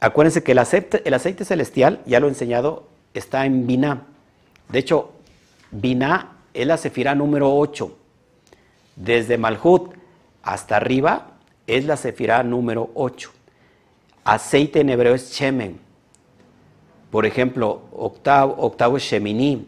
Acuérdense 0.00 0.42
que 0.42 0.52
el 0.52 0.58
aceite, 0.58 1.02
el 1.04 1.14
aceite 1.14 1.44
celestial, 1.44 2.02
ya 2.06 2.20
lo 2.20 2.26
he 2.26 2.30
enseñado, 2.30 2.88
está 3.14 3.46
en 3.46 3.66
Binah. 3.66 4.02
De 4.68 4.78
hecho, 4.78 5.12
Binah 5.70 6.32
es 6.52 6.66
la 6.66 6.76
sefirá 6.76 7.14
número 7.14 7.54
8. 7.56 7.96
Desde 8.96 9.38
Malhut 9.38 9.94
hasta 10.42 10.76
arriba 10.76 11.32
es 11.66 11.84
la 11.84 11.96
sefirá 11.96 12.42
número 12.42 12.90
8. 12.94 13.30
Aceite 14.24 14.80
en 14.80 14.90
hebreo 14.90 15.14
es 15.14 15.32
Shemen. 15.32 15.80
Por 17.10 17.24
ejemplo, 17.24 17.82
octavo, 17.92 18.56
octavo 18.58 18.96
es 18.96 19.04
Shemini. 19.04 19.66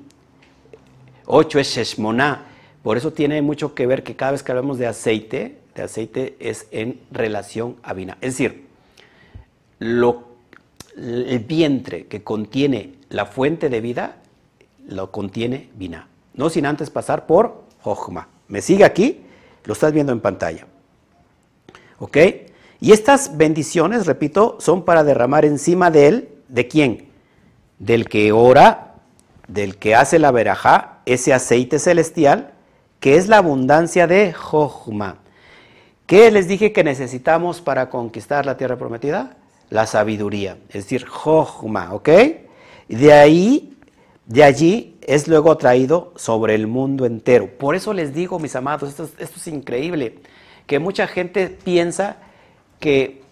8 1.27 1.59
es 1.59 1.69
Sheshmoná. 1.69 2.48
Por 2.89 2.97
eso 2.97 3.13
tiene 3.13 3.43
mucho 3.43 3.75
que 3.75 3.87
ver 3.87 4.03
que 4.03 4.17
cada 4.17 4.33
vez 4.33 4.43
que 4.43 4.51
hablamos 4.51 4.79
de 4.79 4.87
aceite, 4.87 5.59
de 5.75 5.83
aceite 5.83 6.37
es 6.41 6.69
en 6.71 6.99
relación 7.11 7.77
a 7.83 7.93
Binah. 7.93 8.17
Es 8.23 8.33
decir, 8.33 8.67
lo, 9.79 10.29
el 10.97 11.39
vientre 11.41 12.07
que 12.07 12.25
contiene 12.25 12.95
la 13.11 13.27
fuente 13.27 13.69
de 13.69 13.83
vida 13.83 14.17
lo 14.87 15.11
contiene 15.11 15.69
Binah. 15.75 16.09
No 16.33 16.49
sin 16.49 16.65
antes 16.65 16.89
pasar 16.89 17.27
por 17.27 17.65
Jochma. 17.83 18.29
¿Me 18.49 18.63
sigue 18.63 18.87
aquí? 18.87 19.21
Lo 19.65 19.75
estás 19.75 19.93
viendo 19.93 20.13
en 20.13 20.21
pantalla. 20.21 20.67
¿Ok? 21.99 22.17
Y 22.81 22.93
estas 22.93 23.37
bendiciones, 23.37 24.07
repito, 24.07 24.57
son 24.61 24.87
para 24.87 25.05
derramar 25.05 25.45
encima 25.45 25.91
de 25.91 26.07
él, 26.07 26.29
¿de 26.49 26.69
quién? 26.69 27.11
Del 27.79 28.09
que 28.09 28.33
ora, 28.33 28.95
del 29.47 29.77
que 29.77 29.95
hace 29.95 30.19
la 30.19 30.31
verajá, 30.31 31.01
ese 31.05 31.35
aceite 31.35 31.79
celestial, 31.79 32.55
que 33.01 33.17
es 33.17 33.29
la 33.29 33.39
abundancia 33.39 34.07
de 34.07 34.33
Jochma. 34.33 35.19
¿Qué 36.07 36.31
les 36.31 36.49
dije 36.49 36.73
que 36.73 36.85
necesitamos 36.85 37.61
para 37.61 37.91
conquistar 37.91 38.47
la 38.47 38.57
tierra 38.57 38.77
prometida? 38.77 39.37
La 39.71 39.87
sabiduría, 39.87 40.57
es 40.69 40.85
decir, 40.85 41.07
Jochma, 41.07 41.93
¿ok? 41.95 42.09
De 42.89 43.13
ahí 43.13 43.79
de 44.29 44.45
allí 44.45 44.99
es 45.07 45.27
luego 45.27 45.57
traído 45.57 46.13
sobre 46.17 46.55
el 46.55 46.67
mundo 46.67 47.07
entero. 47.07 47.49
Por 47.59 47.75
eso 47.75 47.95
les 47.95 48.15
digo, 48.15 48.39
mis 48.39 48.55
amados, 48.55 48.91
esto, 48.91 49.09
es 49.19 49.49
increíble, 49.49 50.19
que 50.67 50.79
mucha 50.79 51.07
gente 51.07 51.49
piensa 51.49 52.19
que 52.79 53.23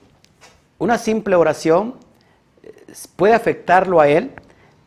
una 0.79 0.97
simple 0.97 1.37
oración 1.37 1.97
eh, 2.63 2.73
puede 3.15 3.35
afectarlo 3.35 4.01
a 4.01 4.09
él, 4.09 4.33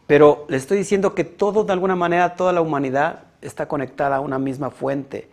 pero 0.08 0.46
le 0.50 0.58
estoy 0.58 0.80
diciendo 0.80 1.14
que 1.14 1.24
todo, 1.24 1.64
de 1.64 1.74
alguna 1.74 1.96
manera, 1.96 2.36
toda 2.36 2.54
la 2.54 2.62
humanidad 2.62 3.26
está 3.42 3.68
conectada 3.68 4.18
a 4.18 4.20
una 4.20 4.40
misma 4.40 4.70
fuente. 4.70 5.30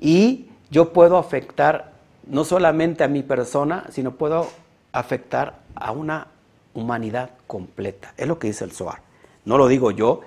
Y 0.00 0.48
yo 0.70 0.92
puedo 0.92 1.18
afectar 1.18 1.92
no 2.26 2.44
solamente 2.44 3.04
a 3.04 3.08
mi 3.08 3.22
persona, 3.22 3.86
sino 3.90 4.12
puedo 4.12 4.48
afectar 4.92 5.60
a 5.74 5.92
una 5.92 6.28
humanidad 6.72 7.30
completa. 7.46 8.12
Es 8.16 8.26
lo 8.26 8.38
que 8.38 8.48
dice 8.48 8.64
el 8.64 8.72
Zohar. 8.72 9.00
No 9.44 9.58
lo 9.58 9.68
digo 9.68 9.90
yo 9.90 10.22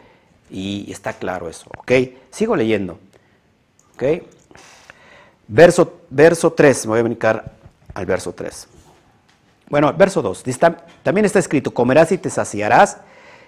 y 0.49 0.89
está 0.91 1.13
claro 1.13 1.49
eso. 1.49 1.69
¿Ok? 1.77 1.91
Sigo 2.29 2.55
leyendo. 2.55 2.99
¿Ok? 3.95 4.03
Verso, 5.47 6.01
verso 6.09 6.53
3, 6.53 6.85
me 6.85 6.89
voy 6.91 6.99
a 6.99 7.03
brincar 7.03 7.51
al 7.93 8.05
verso 8.05 8.33
3. 8.33 8.67
Bueno, 9.69 9.91
verso 9.93 10.21
2. 10.21 10.43
También 11.03 11.25
está 11.25 11.39
escrito, 11.39 11.73
comerás 11.73 12.11
y 12.11 12.17
te 12.17 12.29
saciarás 12.29 12.97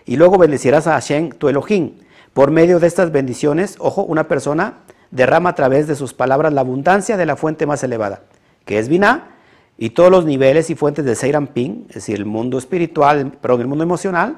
y 0.06 0.16
luego 0.16 0.38
bendecirás 0.38 0.88
a 0.88 0.94
Hashem, 0.94 1.30
tu 1.32 1.50
Elohim. 1.50 1.94
Por 2.40 2.52
medio 2.52 2.80
de 2.80 2.88
estas 2.88 3.12
bendiciones, 3.12 3.76
ojo, 3.80 4.02
una 4.04 4.30
persona 4.30 4.78
derrama 5.12 5.50
a 5.50 5.56
través 5.56 5.88
de 5.88 5.96
sus 5.98 6.14
palabras 6.14 6.54
la 6.54 6.62
abundancia 6.62 7.18
de 7.18 7.26
la 7.26 7.36
fuente 7.36 7.66
más 7.66 7.84
elevada, 7.84 8.22
que 8.64 8.80
es 8.80 8.88
Binah, 8.88 9.32
y 9.78 9.90
todos 9.90 10.10
los 10.10 10.24
niveles 10.24 10.70
y 10.70 10.76
fuentes 10.76 11.04
de 11.04 11.16
Seirampin, 11.16 11.88
es 11.90 11.96
decir, 11.96 12.16
el 12.16 12.26
mundo 12.26 12.58
espiritual, 12.58 13.34
perdón, 13.42 13.60
el 13.60 13.68
mundo 13.68 13.84
emocional, 13.84 14.38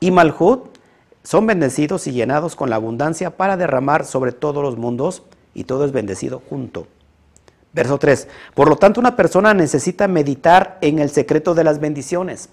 y 0.00 0.10
Malhut, 0.10 0.78
son 1.24 1.46
bendecidos 1.46 2.06
y 2.06 2.12
llenados 2.12 2.56
con 2.56 2.70
la 2.70 2.76
abundancia 2.76 3.36
para 3.36 3.58
derramar 3.58 4.06
sobre 4.06 4.32
todos 4.32 4.62
los 4.62 4.78
mundos 4.78 5.22
y 5.52 5.64
todo 5.64 5.84
es 5.84 5.92
bendecido 5.92 6.40
junto. 6.48 6.86
Verso 7.74 7.98
3. 7.98 8.28
Por 8.54 8.70
lo 8.70 8.76
tanto, 8.76 8.98
una 8.98 9.14
persona 9.14 9.52
necesita 9.52 10.08
meditar 10.08 10.78
en 10.80 11.00
el 11.00 11.10
secreto 11.10 11.54
de 11.54 11.64
las 11.64 11.80
bendiciones. 11.80 12.48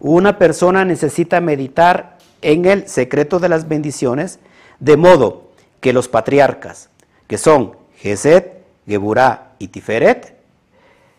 Una 0.00 0.38
persona 0.38 0.86
necesita 0.86 1.42
meditar 1.42 2.16
en 2.42 2.64
el 2.64 2.88
secreto 2.88 3.38
de 3.38 3.48
las 3.48 3.68
bendiciones, 3.68 4.38
de 4.78 4.96
modo 4.96 5.50
que 5.80 5.92
los 5.92 6.08
patriarcas, 6.08 6.90
que 7.26 7.38
son 7.38 7.76
Geset, 7.96 8.64
Geburá 8.86 9.52
y 9.58 9.68
Tiferet, 9.68 10.36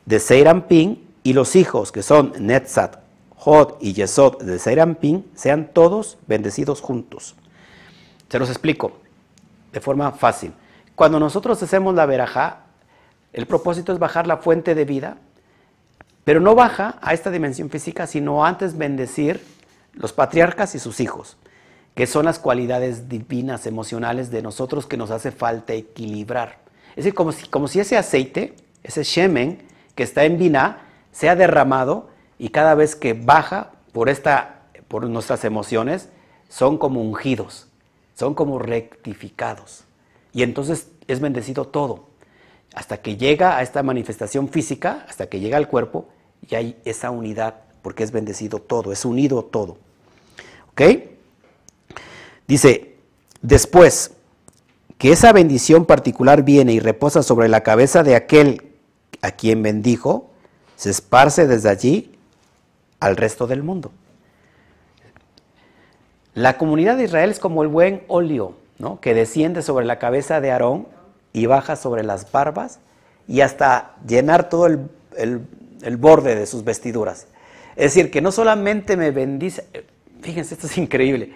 de 0.05 0.19
Seirampin, 0.19 1.07
y 1.23 1.33
los 1.33 1.55
hijos, 1.55 1.91
que 1.91 2.01
son 2.01 2.33
Netzat, 2.39 3.01
Jod 3.41 3.77
y 3.79 3.93
Yesod 3.93 4.43
de 4.43 4.59
Serampín 4.59 5.25
sean 5.33 5.71
todos 5.73 6.19
bendecidos 6.27 6.79
juntos. 6.79 7.35
Se 8.29 8.37
los 8.37 8.49
explico 8.49 8.91
de 9.73 9.81
forma 9.81 10.11
fácil. 10.11 10.53
Cuando 10.93 11.19
nosotros 11.19 11.61
hacemos 11.63 11.95
la 11.95 12.05
verajá, 12.05 12.65
el 13.33 13.47
propósito 13.47 13.93
es 13.93 13.97
bajar 13.97 14.27
la 14.27 14.37
fuente 14.37 14.75
de 14.75 14.85
vida, 14.85 15.17
pero 16.23 16.39
no 16.39 16.53
baja 16.53 16.99
a 17.01 17.15
esta 17.15 17.31
dimensión 17.31 17.71
física, 17.71 18.05
sino 18.05 18.45
antes 18.45 18.77
bendecir 18.77 19.43
los 19.93 20.13
patriarcas 20.13 20.75
y 20.75 20.79
sus 20.79 20.99
hijos, 20.99 21.37
que 21.95 22.07
son 22.07 22.25
las 22.25 22.39
cualidades 22.39 23.09
divinas, 23.09 23.67
emocionales 23.67 24.31
de 24.31 24.41
nosotros 24.41 24.85
que 24.85 24.97
nos 24.97 25.11
hace 25.11 25.31
falta 25.31 25.73
equilibrar. 25.73 26.59
Es 26.91 26.97
decir, 26.97 27.13
como 27.13 27.31
si, 27.31 27.47
como 27.47 27.67
si 27.67 27.79
ese 27.79 27.97
aceite, 27.97 28.55
ese 28.83 29.03
shemen 29.03 29.59
que 29.95 30.03
está 30.03 30.23
en 30.25 30.37
Binah, 30.37 30.81
sea 31.11 31.35
derramado 31.35 32.09
y 32.39 32.49
cada 32.49 32.75
vez 32.75 32.95
que 32.95 33.13
baja 33.13 33.71
por, 33.91 34.09
esta, 34.09 34.63
por 34.87 35.05
nuestras 35.07 35.43
emociones, 35.45 36.09
son 36.49 36.77
como 36.77 37.01
ungidos, 37.01 37.67
son 38.15 38.33
como 38.33 38.59
rectificados. 38.59 39.83
Y 40.33 40.43
entonces 40.43 40.87
es 41.07 41.19
bendecido 41.19 41.67
todo. 41.67 42.07
Hasta 42.73 42.97
que 42.97 43.17
llega 43.17 43.57
a 43.57 43.61
esta 43.61 43.83
manifestación 43.83 44.47
física, 44.47 45.05
hasta 45.09 45.27
que 45.27 45.39
llega 45.39 45.57
al 45.57 45.67
cuerpo, 45.67 46.07
y 46.47 46.55
hay 46.55 46.81
esa 46.85 47.11
unidad, 47.11 47.55
porque 47.81 48.03
es 48.03 48.11
bendecido 48.11 48.59
todo, 48.59 48.91
es 48.91 49.05
unido 49.05 49.43
todo. 49.43 49.77
¿Ok? 50.71 50.81
Dice, 52.47 52.95
después 53.41 54.11
que 54.97 55.11
esa 55.11 55.33
bendición 55.33 55.85
particular 55.85 56.43
viene 56.43 56.73
y 56.73 56.79
reposa 56.79 57.23
sobre 57.23 57.47
la 57.47 57.61
cabeza 57.61 58.03
de 58.03 58.15
aquel 58.15 58.73
a 59.21 59.31
quien 59.31 59.63
bendijo, 59.63 60.29
se 60.75 60.89
esparce 60.89 61.47
desde 61.47 61.69
allí 61.69 62.11
al 62.99 63.17
resto 63.17 63.47
del 63.47 63.63
mundo. 63.63 63.91
La 66.33 66.57
comunidad 66.57 66.97
de 66.97 67.05
Israel 67.05 67.29
es 67.29 67.39
como 67.39 67.63
el 67.63 67.67
buen 67.67 68.03
óleo, 68.07 68.53
¿no? 68.79 68.99
que 68.99 69.13
desciende 69.13 69.61
sobre 69.61 69.85
la 69.85 69.99
cabeza 69.99 70.39
de 70.39 70.51
Aarón 70.51 70.87
y 71.33 71.45
baja 71.45 71.75
sobre 71.75 72.03
las 72.03 72.31
barbas 72.31 72.79
y 73.27 73.41
hasta 73.41 73.95
llenar 74.07 74.49
todo 74.49 74.67
el, 74.67 74.89
el 75.17 75.97
borde 75.97 76.35
de 76.35 76.45
sus 76.45 76.63
vestiduras. 76.63 77.27
Es 77.75 77.93
decir, 77.93 78.11
que 78.11 78.21
no 78.21 78.31
solamente 78.31 78.97
me 78.97 79.11
bendice, 79.11 79.67
fíjense, 80.21 80.55
esto 80.55 80.67
es 80.67 80.77
increíble, 80.77 81.33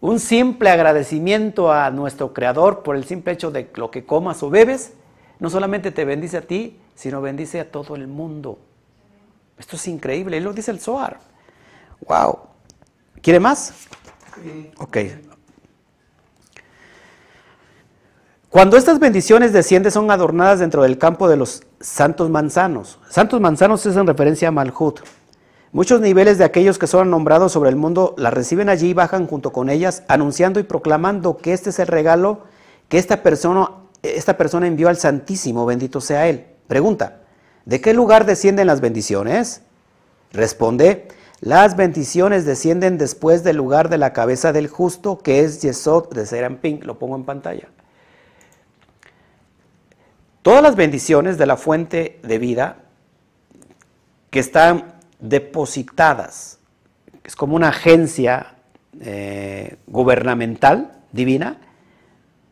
un 0.00 0.20
simple 0.20 0.70
agradecimiento 0.70 1.72
a 1.72 1.90
nuestro 1.90 2.32
Creador 2.32 2.82
por 2.82 2.96
el 2.96 3.04
simple 3.04 3.32
hecho 3.32 3.50
de 3.50 3.70
lo 3.74 3.90
que 3.90 4.04
comas 4.04 4.42
o 4.42 4.50
bebes, 4.50 4.92
no 5.38 5.50
solamente 5.50 5.90
te 5.90 6.04
bendice 6.04 6.36
a 6.36 6.42
ti, 6.42 6.78
sino 6.94 7.20
bendice 7.20 7.60
a 7.60 7.70
todo 7.70 7.96
el 7.96 8.06
mundo. 8.06 8.58
Esto 9.58 9.76
es 9.76 9.88
increíble, 9.88 10.36
él 10.36 10.44
lo 10.44 10.52
dice 10.52 10.70
el 10.70 10.80
Zohar. 10.80 11.18
Wow. 12.06 12.38
¿Quiere 13.22 13.40
más? 13.40 13.72
Ok. 14.78 14.98
Cuando 18.50 18.76
estas 18.76 18.98
bendiciones 18.98 19.52
descienden 19.52 19.92
son 19.92 20.10
adornadas 20.10 20.60
dentro 20.60 20.82
del 20.82 20.98
campo 20.98 21.28
de 21.28 21.36
los 21.36 21.62
santos 21.80 22.30
manzanos. 22.30 22.98
Santos 23.08 23.40
manzanos 23.40 23.84
es 23.84 23.96
en 23.96 24.06
referencia 24.06 24.48
a 24.48 24.50
Malhut. 24.50 25.00
Muchos 25.76 26.00
niveles 26.00 26.38
de 26.38 26.44
aquellos 26.44 26.78
que 26.78 26.86
son 26.86 27.10
nombrados 27.10 27.52
sobre 27.52 27.68
el 27.68 27.76
mundo 27.76 28.14
las 28.16 28.32
reciben 28.32 28.70
allí 28.70 28.88
y 28.88 28.94
bajan 28.94 29.26
junto 29.26 29.52
con 29.52 29.68
ellas, 29.68 30.04
anunciando 30.08 30.58
y 30.58 30.62
proclamando 30.62 31.36
que 31.36 31.52
este 31.52 31.68
es 31.68 31.78
el 31.78 31.86
regalo 31.86 32.44
que 32.88 32.96
esta 32.96 33.22
persona, 33.22 33.72
esta 34.02 34.38
persona 34.38 34.66
envió 34.68 34.88
al 34.88 34.96
Santísimo, 34.96 35.66
bendito 35.66 36.00
sea 36.00 36.28
Él. 36.28 36.46
Pregunta, 36.66 37.18
¿De 37.66 37.82
qué 37.82 37.92
lugar 37.92 38.24
descienden 38.24 38.68
las 38.68 38.80
bendiciones? 38.80 39.60
Responde, 40.32 41.08
Las 41.40 41.76
bendiciones 41.76 42.46
descienden 42.46 42.96
después 42.96 43.44
del 43.44 43.56
lugar 43.56 43.90
de 43.90 43.98
la 43.98 44.14
cabeza 44.14 44.54
del 44.54 44.68
justo, 44.68 45.18
que 45.18 45.40
es 45.40 45.60
Yesod 45.60 46.08
de 46.08 46.24
Serampín. 46.24 46.80
Lo 46.84 46.98
pongo 46.98 47.16
en 47.16 47.24
pantalla. 47.24 47.68
Todas 50.40 50.62
las 50.62 50.74
bendiciones 50.74 51.36
de 51.36 51.44
la 51.44 51.58
fuente 51.58 52.18
de 52.22 52.38
vida 52.38 52.78
que 54.30 54.38
están 54.38 54.95
depositadas, 55.20 56.58
es 57.24 57.34
como 57.34 57.56
una 57.56 57.68
agencia 57.68 58.54
eh, 59.00 59.76
gubernamental 59.86 60.92
divina, 61.12 61.58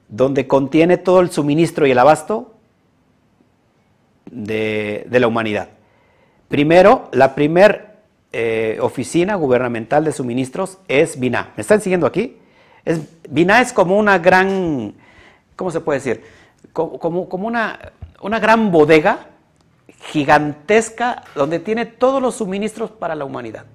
donde 0.09 0.47
contiene 0.47 0.99
todo 0.99 1.21
el 1.21 1.31
suministro 1.31 1.87
y 1.87 1.93
el 1.93 1.99
abasto 1.99 2.55
de, 4.31 5.07
la 5.11 5.27
humanidad. 5.27 5.69
Primero, 6.49 7.09
la 7.13 7.35
primer 7.35 7.97
eh, 8.33 8.79
oficina 8.81 9.37
gubernamental 9.37 10.05
de 10.05 10.13
suministros 10.13 10.79
es 10.89 11.19
BINA. 11.19 11.53
¿Me 11.57 11.61
están 11.63 11.81
siguiendo 11.81 12.07
aquí? 12.07 12.37
Es, 12.85 13.01
BINA 13.29 13.61
es 13.61 13.73
como 13.73 13.97
una 13.99 14.19
gran, 14.19 14.95
¿cómo 15.57 15.71
se 15.71 15.81
puede 15.81 16.01
decir? 16.01 16.25
Como, 16.73 17.29
como, 17.29 17.47
una, 17.47 17.93
una 18.21 18.41
gran 18.41 18.73
bodega 18.73 19.29
gigantesca 20.11 21.25
donde 21.35 21.59
tiene 21.59 21.87
todos 21.87 22.21
los 22.21 22.37
suministros 22.37 22.91
para 22.91 23.15
la 23.15 23.25
humanidad. 23.25 23.67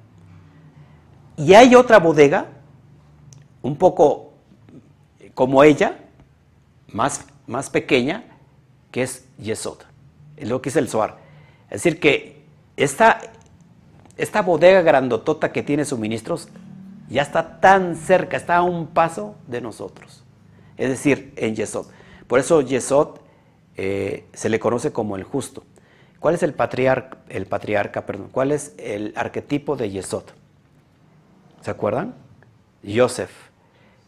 Y 1.37 1.53
hay 1.53 1.75
otra 1.75 1.99
bodega, 1.99 2.47
un 3.61 3.77
poco 3.77 4.33
como 5.33 5.63
ella, 5.63 5.97
más, 6.91 7.25
más 7.47 7.69
pequeña, 7.69 8.25
que 8.91 9.03
es 9.03 9.25
Yesod, 9.37 9.79
lo 10.37 10.61
que 10.61 10.69
es 10.69 10.75
el 10.75 10.89
Zohar. 10.89 11.17
Es 11.69 11.83
decir, 11.83 11.99
que 11.99 12.43
esta, 12.75 13.19
esta 14.17 14.41
bodega 14.41 14.81
grandotota 14.81 15.51
que 15.51 15.63
tiene 15.63 15.85
suministros 15.85 16.49
ya 17.09 17.21
está 17.21 17.59
tan 17.59 17.95
cerca, 17.95 18.37
está 18.37 18.57
a 18.57 18.63
un 18.63 18.87
paso 18.87 19.35
de 19.47 19.61
nosotros. 19.61 20.23
Es 20.77 20.89
decir, 20.89 21.33
en 21.35 21.55
Yesod. 21.55 21.87
Por 22.27 22.39
eso 22.39 22.61
Yesod 22.61 23.19
eh, 23.77 24.25
se 24.33 24.49
le 24.49 24.59
conoce 24.59 24.91
como 24.91 25.15
el 25.15 25.23
justo. 25.23 25.63
¿Cuál 26.19 26.35
es 26.35 26.43
el 26.43 26.53
patriarca, 26.53 27.17
el 27.29 27.45
patriarca, 27.45 28.05
perdón? 28.05 28.29
¿Cuál 28.31 28.51
es 28.51 28.73
el 28.77 29.13
arquetipo 29.15 29.75
de 29.75 29.89
Yesod? 29.89 30.23
¿Se 31.61 31.71
acuerdan? 31.71 32.13
Yosef. 32.83 33.31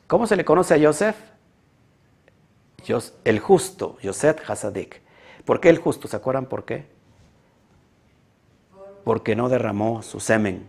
¿Cómo 0.07 0.27
se 0.27 0.35
le 0.35 0.45
conoce 0.45 0.73
a 0.73 0.77
Yosef? 0.77 1.15
el 3.23 3.39
justo, 3.39 3.97
Yosef 4.01 4.49
Hasadik. 4.49 5.01
¿Por 5.45 5.59
qué 5.59 5.69
el 5.69 5.77
justo? 5.77 6.07
¿Se 6.07 6.15
acuerdan 6.15 6.47
por 6.47 6.65
qué? 6.65 6.87
Porque 9.03 9.35
no 9.35 9.49
derramó 9.49 10.01
su 10.01 10.19
semen. 10.19 10.67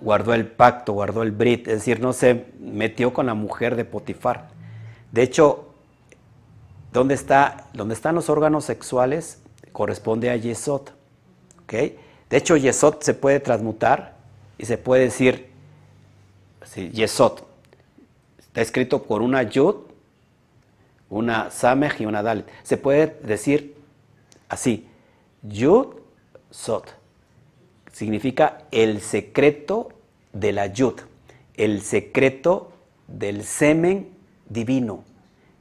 Guardó 0.00 0.34
el 0.34 0.46
pacto, 0.46 0.92
guardó 0.92 1.22
el 1.22 1.30
brit, 1.30 1.68
es 1.68 1.74
decir, 1.74 2.00
no 2.00 2.12
se 2.12 2.52
metió 2.58 3.14
con 3.14 3.26
la 3.26 3.34
mujer 3.34 3.76
de 3.76 3.84
Potifar. 3.84 4.48
De 5.12 5.22
hecho, 5.22 5.72
¿dónde, 6.92 7.14
está, 7.14 7.68
dónde 7.72 7.94
están 7.94 8.14
los 8.14 8.28
órganos 8.28 8.64
sexuales? 8.64 9.43
Corresponde 9.74 10.30
a 10.30 10.36
Yesod. 10.36 10.88
De 11.68 11.98
hecho, 12.30 12.56
Yesod 12.56 13.02
se 13.02 13.12
puede 13.12 13.40
transmutar 13.40 14.14
y 14.56 14.64
se 14.64 14.78
puede 14.78 15.02
decir 15.02 15.50
sí, 16.64 16.88
Yesod. 16.88 17.40
Está 18.38 18.62
escrito 18.62 19.02
por 19.02 19.20
una 19.20 19.42
Yud 19.42 19.76
una 21.14 21.50
Samech 21.50 22.00
y 22.00 22.06
una 22.06 22.22
Dalet. 22.22 22.46
Se 22.62 22.76
puede 22.76 23.16
decir 23.22 23.76
así, 24.48 24.88
Yud 25.42 25.94
Sot. 26.50 26.94
Significa 27.92 28.64
el 28.72 29.00
secreto 29.00 29.90
de 30.32 30.52
la 30.52 30.66
Yud, 30.66 31.00
el 31.56 31.82
secreto 31.82 32.72
del 33.06 33.44
semen 33.44 34.08
divino. 34.48 35.04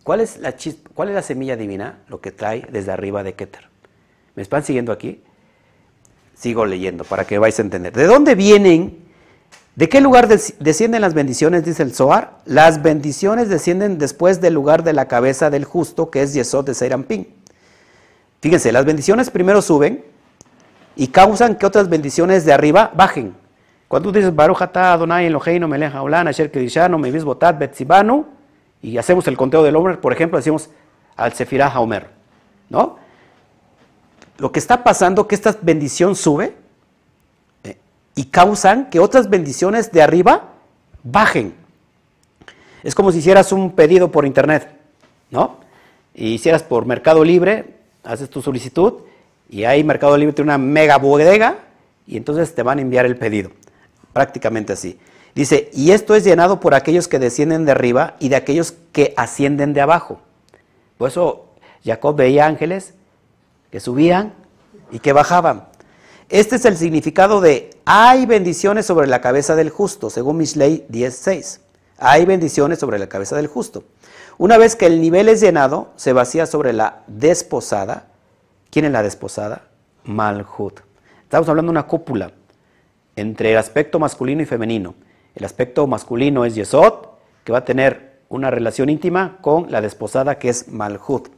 ¿Cuál 0.03 0.21
es, 0.21 0.37
la 0.37 0.55
¿Cuál 0.95 1.09
es 1.09 1.15
la 1.15 1.21
semilla 1.21 1.55
divina? 1.55 1.99
Lo 2.07 2.19
que 2.19 2.31
trae 2.31 2.67
desde 2.71 2.91
arriba 2.91 3.23
de 3.23 3.35
Keter. 3.35 3.72
¿Me 4.35 4.43
están 4.43 4.63
siguiendo 4.63 4.91
aquí? 4.91 5.21
Sigo 6.35 6.65
leyendo 6.65 7.03
para 7.03 7.25
que 7.25 7.37
vais 7.37 7.57
a 7.59 7.61
entender. 7.61 7.93
¿De 7.93 8.05
dónde 8.05 8.35
vienen 8.35 9.03
¿De 9.75 9.89
qué 9.89 10.01
lugar 10.01 10.27
descienden 10.27 11.01
las 11.01 11.15
bendiciones? 11.15 11.65
Dice 11.65 11.81
el 11.81 11.95
Zohar. 11.95 12.37
Las 12.45 12.83
bendiciones 12.83 13.49
descienden 13.49 13.97
después 13.97 14.39
del 14.39 14.53
lugar 14.53 14.83
de 14.83 14.93
la 14.93 15.07
cabeza 15.07 15.49
del 15.49 15.65
justo, 15.65 16.11
que 16.11 16.21
es 16.21 16.33
Yesod 16.35 16.65
de 16.65 16.75
Seirampín. 16.75 17.27
Fíjense, 18.39 18.71
las 18.71 18.85
bendiciones 18.85 19.31
primero 19.31 19.63
suben 19.63 20.05
y 20.95 21.07
causan 21.07 21.55
que 21.55 21.65
otras 21.65 21.89
bendiciones 21.89 22.45
de 22.45 22.53
arriba 22.53 22.91
bajen. 22.93 23.35
Cuando 23.87 24.09
tú 24.09 24.15
dices 24.15 24.35
Baruch 24.35 24.61
Adonai 24.61 25.25
Eloheinu 25.25 25.67
melech 25.67 25.93
haolam 25.93 26.27
asher 26.27 26.51
kedishanu 26.51 26.99
mevis 26.99 27.23
botat 27.23 27.57
betzibanu 27.57 28.27
y 28.81 28.97
hacemos 28.97 29.27
el 29.27 29.37
conteo 29.37 29.63
del 29.63 29.75
hombre, 29.75 29.97
por 29.97 30.13
ejemplo, 30.13 30.37
decimos 30.37 30.69
al 31.15 31.33
Sefirah 31.33 31.69
Haomer, 31.69 32.09
¿no? 32.69 32.97
Lo 34.37 34.51
que 34.51 34.59
está 34.59 34.83
pasando 34.83 35.27
que 35.27 35.35
esta 35.35 35.55
bendición 35.61 36.15
sube 36.15 36.55
y 38.15 38.25
causan 38.25 38.89
que 38.89 38.99
otras 38.99 39.29
bendiciones 39.29 39.91
de 39.91 40.01
arriba 40.01 40.53
bajen. 41.03 41.53
Es 42.83 42.95
como 42.95 43.11
si 43.11 43.19
hicieras 43.19 43.51
un 43.51 43.71
pedido 43.71 44.11
por 44.11 44.25
internet, 44.25 44.69
¿no? 45.31 45.57
Y 46.13 46.33
hicieras 46.33 46.63
por 46.63 46.85
Mercado 46.85 47.23
Libre, 47.23 47.75
haces 48.03 48.29
tu 48.29 48.41
solicitud 48.41 48.93
y 49.49 49.63
ahí 49.63 49.83
Mercado 49.83 50.17
Libre 50.17 50.33
tiene 50.33 50.49
una 50.49 50.57
mega 50.57 50.97
bodega 50.97 51.57
y 52.05 52.17
entonces 52.17 52.53
te 52.53 52.63
van 52.63 52.79
a 52.79 52.81
enviar 52.81 53.05
el 53.05 53.15
pedido. 53.15 53.51
Prácticamente 54.11 54.73
así. 54.73 54.99
Dice, 55.33 55.71
y 55.73 55.91
esto 55.91 56.13
es 56.13 56.23
llenado 56.23 56.59
por 56.59 56.75
aquellos 56.75 57.07
que 57.07 57.17
descienden 57.17 57.65
de 57.65 57.71
arriba 57.71 58.15
y 58.19 58.29
de 58.29 58.35
aquellos 58.35 58.75
que 58.91 59.13
ascienden 59.17 59.73
de 59.73 59.81
abajo. 59.81 60.19
Por 60.97 61.09
eso 61.09 61.45
Jacob 61.83 62.15
veía 62.15 62.45
ángeles 62.45 62.93
que 63.73 63.79
subían 63.79 64.35
y 64.91 64.99
que 64.99 65.13
bajaban. 65.13 65.65
Este 66.29 66.57
es 66.57 66.65
el 66.65 66.77
significado 66.77 67.41
de 67.41 67.71
hay 67.85 68.27
bendiciones 68.27 68.85
sobre 68.85 69.07
la 69.07 69.19
cabeza 69.19 69.55
del 69.55 69.71
justo, 69.71 70.11
según 70.11 70.37
Mishlei 70.37 70.85
10.6. 70.91 71.59
Hay 71.97 72.23
bendiciones 72.25 72.77
sobre 72.77 72.99
la 72.99 73.09
cabeza 73.09 73.35
del 73.35 73.47
justo. 73.47 73.83
Una 74.37 74.59
vez 74.59 74.75
que 74.75 74.85
el 74.85 75.01
nivel 75.01 75.27
es 75.27 75.41
llenado, 75.41 75.91
se 75.95 76.13
vacía 76.13 76.45
sobre 76.45 76.71
la 76.71 77.01
desposada. 77.07 78.09
¿Quién 78.69 78.85
es 78.85 78.91
la 78.91 79.01
desposada? 79.01 79.63
Malhut. 80.03 80.81
Estamos 81.23 81.49
hablando 81.49 81.71
de 81.71 81.79
una 81.79 81.87
cúpula 81.87 82.31
entre 83.15 83.53
el 83.53 83.57
aspecto 83.57 83.97
masculino 83.97 84.43
y 84.43 84.45
femenino. 84.45 84.93
El 85.33 85.45
aspecto 85.45 85.87
masculino 85.87 86.45
es 86.45 86.53
Yesod, 86.53 87.07
que 87.43 87.51
va 87.51 87.57
a 87.57 87.65
tener 87.65 88.19
una 88.29 88.51
relación 88.51 88.89
íntima 88.89 89.39
con 89.41 89.71
la 89.71 89.81
desposada 89.81 90.37
que 90.37 90.49
es 90.49 90.67
Malhut, 90.67 91.29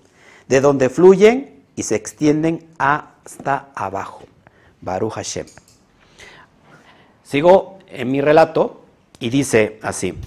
de 0.50 0.60
donde 0.60 0.90
fluyen 0.90 1.55
y 1.76 1.84
se 1.84 1.96
extienden 1.96 2.66
hasta 2.78 3.70
abajo. 3.76 4.24
Baruch 4.82 5.14
Hashem. 5.14 5.48
Sigo 7.24 7.80
en 7.88 8.12
mi 8.12 8.22
relato 8.22 8.82
y 9.20 9.30
dice 9.30 9.80
así. 9.82 10.18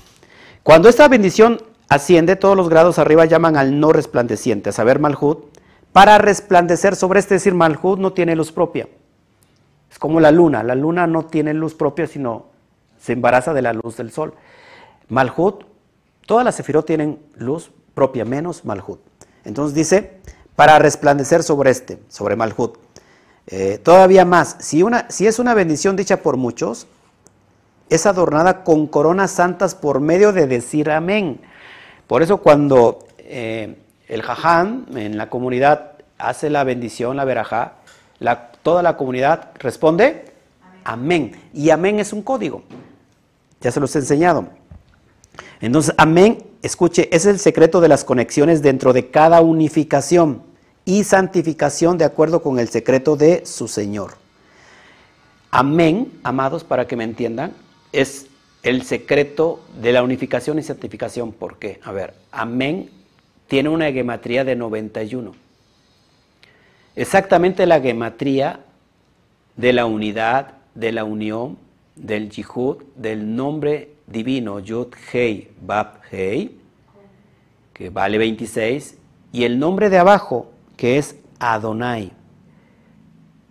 Cuando 0.62 0.88
esta 0.88 1.08
bendición 1.08 1.62
asciende, 1.88 2.36
todos 2.36 2.56
los 2.56 2.68
grados 2.68 2.98
arriba 2.98 3.24
llaman 3.24 3.56
al 3.56 3.80
no 3.80 3.92
resplandeciente, 3.92 4.70
a 4.70 4.72
saber, 4.72 4.98
Malhut, 4.98 5.44
para 5.92 6.18
resplandecer 6.18 6.96
sobre 6.96 7.20
este, 7.20 7.34
decir, 7.34 7.54
Malhut 7.54 7.98
no 7.98 8.12
tiene 8.12 8.36
luz 8.36 8.52
propia. 8.52 8.88
Es 9.90 9.98
como 9.98 10.20
la 10.20 10.30
luna, 10.30 10.62
la 10.62 10.74
luna 10.74 11.06
no 11.06 11.24
tiene 11.24 11.54
luz 11.54 11.74
propia, 11.74 12.06
sino 12.06 12.46
se 13.00 13.14
embaraza 13.14 13.54
de 13.54 13.62
la 13.62 13.72
luz 13.72 13.96
del 13.96 14.10
sol. 14.10 14.34
Malhut, 15.08 15.64
todas 16.26 16.44
las 16.44 16.56
sefirot 16.56 16.84
tienen 16.84 17.18
luz 17.36 17.70
propia, 17.94 18.24
menos 18.24 18.64
Malhut. 18.64 19.00
Entonces 19.44 19.74
dice, 19.74 20.20
para 20.58 20.80
resplandecer 20.80 21.44
sobre 21.44 21.70
este, 21.70 22.00
sobre 22.08 22.34
Malhut. 22.34 22.78
Eh, 23.46 23.78
todavía 23.80 24.24
más, 24.24 24.56
si, 24.58 24.82
una, 24.82 25.08
si 25.08 25.28
es 25.28 25.38
una 25.38 25.54
bendición 25.54 25.94
dicha 25.94 26.16
por 26.16 26.36
muchos, 26.36 26.88
es 27.88 28.06
adornada 28.06 28.64
con 28.64 28.88
coronas 28.88 29.30
santas 29.30 29.76
por 29.76 30.00
medio 30.00 30.32
de 30.32 30.48
decir 30.48 30.90
amén. 30.90 31.40
Por 32.08 32.24
eso 32.24 32.38
cuando 32.38 33.06
eh, 33.18 33.78
el 34.08 34.22
jaján 34.22 34.86
en 34.96 35.16
la 35.16 35.30
comunidad 35.30 35.92
hace 36.18 36.50
la 36.50 36.64
bendición, 36.64 37.16
la 37.16 37.24
verajá, 37.24 37.74
toda 38.64 38.82
la 38.82 38.96
comunidad 38.96 39.52
responde 39.60 40.24
amén. 40.82 41.40
Y 41.54 41.70
amén 41.70 42.00
es 42.00 42.12
un 42.12 42.22
código. 42.22 42.64
Ya 43.60 43.70
se 43.70 43.78
los 43.78 43.94
he 43.94 44.00
enseñado. 44.00 44.48
Entonces, 45.60 45.94
amén, 45.98 46.44
escuche, 46.62 47.08
es 47.14 47.26
el 47.26 47.38
secreto 47.38 47.80
de 47.80 47.86
las 47.86 48.02
conexiones 48.02 48.60
dentro 48.60 48.92
de 48.92 49.12
cada 49.12 49.40
unificación 49.40 50.47
y 50.88 51.04
santificación 51.04 51.98
de 51.98 52.06
acuerdo 52.06 52.40
con 52.40 52.58
el 52.58 52.70
secreto 52.70 53.14
de 53.14 53.44
su 53.44 53.68
Señor. 53.68 54.14
Amén, 55.50 56.10
amados, 56.22 56.64
para 56.64 56.86
que 56.86 56.96
me 56.96 57.04
entiendan, 57.04 57.52
es 57.92 58.28
el 58.62 58.84
secreto 58.84 59.60
de 59.82 59.92
la 59.92 60.02
unificación 60.02 60.58
y 60.58 60.62
santificación. 60.62 61.32
¿Por 61.32 61.58
qué? 61.58 61.78
A 61.84 61.92
ver, 61.92 62.14
amén 62.32 62.88
tiene 63.48 63.68
una 63.68 63.92
gematría 63.92 64.44
de 64.44 64.56
91. 64.56 65.34
Exactamente 66.96 67.66
la 67.66 67.82
gematría 67.82 68.60
de 69.56 69.74
la 69.74 69.84
unidad 69.84 70.54
de 70.74 70.92
la 70.92 71.04
unión 71.04 71.58
del 71.96 72.30
Yihud, 72.30 72.78
del 72.96 73.36
nombre 73.36 73.90
divino 74.06 74.58
Yud 74.60 74.94
Hei 75.12 75.50
Bab 75.60 76.00
Hei, 76.10 76.58
que 77.74 77.90
vale 77.90 78.16
26, 78.16 78.96
y 79.32 79.44
el 79.44 79.58
nombre 79.58 79.90
de 79.90 79.98
abajo, 79.98 80.52
que 80.78 80.96
es 80.96 81.16
Adonai. 81.40 82.12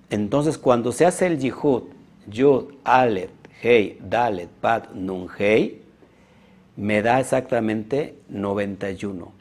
Entonces, 0.10 0.58
cuando 0.58 0.92
se 0.92 1.06
hace 1.06 1.28
el 1.28 1.38
Yihud, 1.38 1.84
Yud, 2.26 2.74
Aleph, 2.86 3.30
Hei, 3.62 4.00
Dalet, 4.02 4.50
Bad, 4.62 4.92
Nun, 4.94 5.28
Hei, 5.38 5.82
me 6.78 7.02
da 7.02 7.20
exactamente 7.20 8.18
91. 8.30 9.32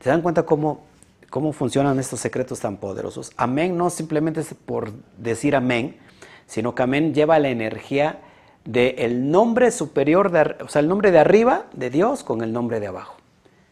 ¿Se 0.00 0.10
dan 0.10 0.22
cuenta 0.22 0.44
cómo, 0.44 0.82
cómo 1.30 1.52
funcionan 1.52 2.00
estos 2.00 2.18
secretos 2.18 2.58
tan 2.58 2.78
poderosos? 2.78 3.30
Amén 3.36 3.76
no 3.76 3.88
simplemente 3.88 4.40
es 4.40 4.52
por 4.54 4.92
decir 5.18 5.54
amén, 5.54 5.98
sino 6.46 6.74
que 6.74 6.82
amén 6.82 7.14
lleva 7.14 7.38
la 7.38 7.50
energía 7.50 8.22
del 8.64 9.30
nombre 9.30 9.70
superior, 9.70 10.32
de, 10.32 10.56
o 10.64 10.68
sea, 10.68 10.80
el 10.80 10.88
nombre 10.88 11.12
de 11.12 11.20
arriba 11.20 11.66
de 11.74 11.90
Dios 11.90 12.24
con 12.24 12.42
el 12.42 12.52
nombre 12.52 12.80
de 12.80 12.88
abajo. 12.88 13.14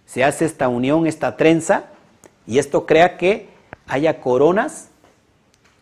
Se 0.06 0.22
hace 0.22 0.44
esta 0.44 0.68
unión, 0.68 1.06
esta 1.08 1.36
trenza, 1.36 1.86
y 2.48 2.58
esto 2.58 2.86
crea 2.86 3.18
que 3.18 3.46
haya 3.86 4.20
coronas 4.20 4.88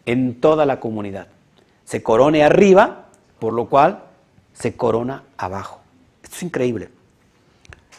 en 0.05 0.41
toda 0.41 0.67
la 0.67 0.81
comunidad. 0.81 1.29
Se 1.85 2.03
corone 2.03 2.43
arriba, 2.43 3.07
por 3.39 3.53
lo 3.53 3.69
cual 3.69 4.03
se 4.53 4.75
corona 4.75 5.23
abajo. 5.37 5.81
Esto 6.25 6.37
es 6.37 6.43
increíble. 6.43 6.89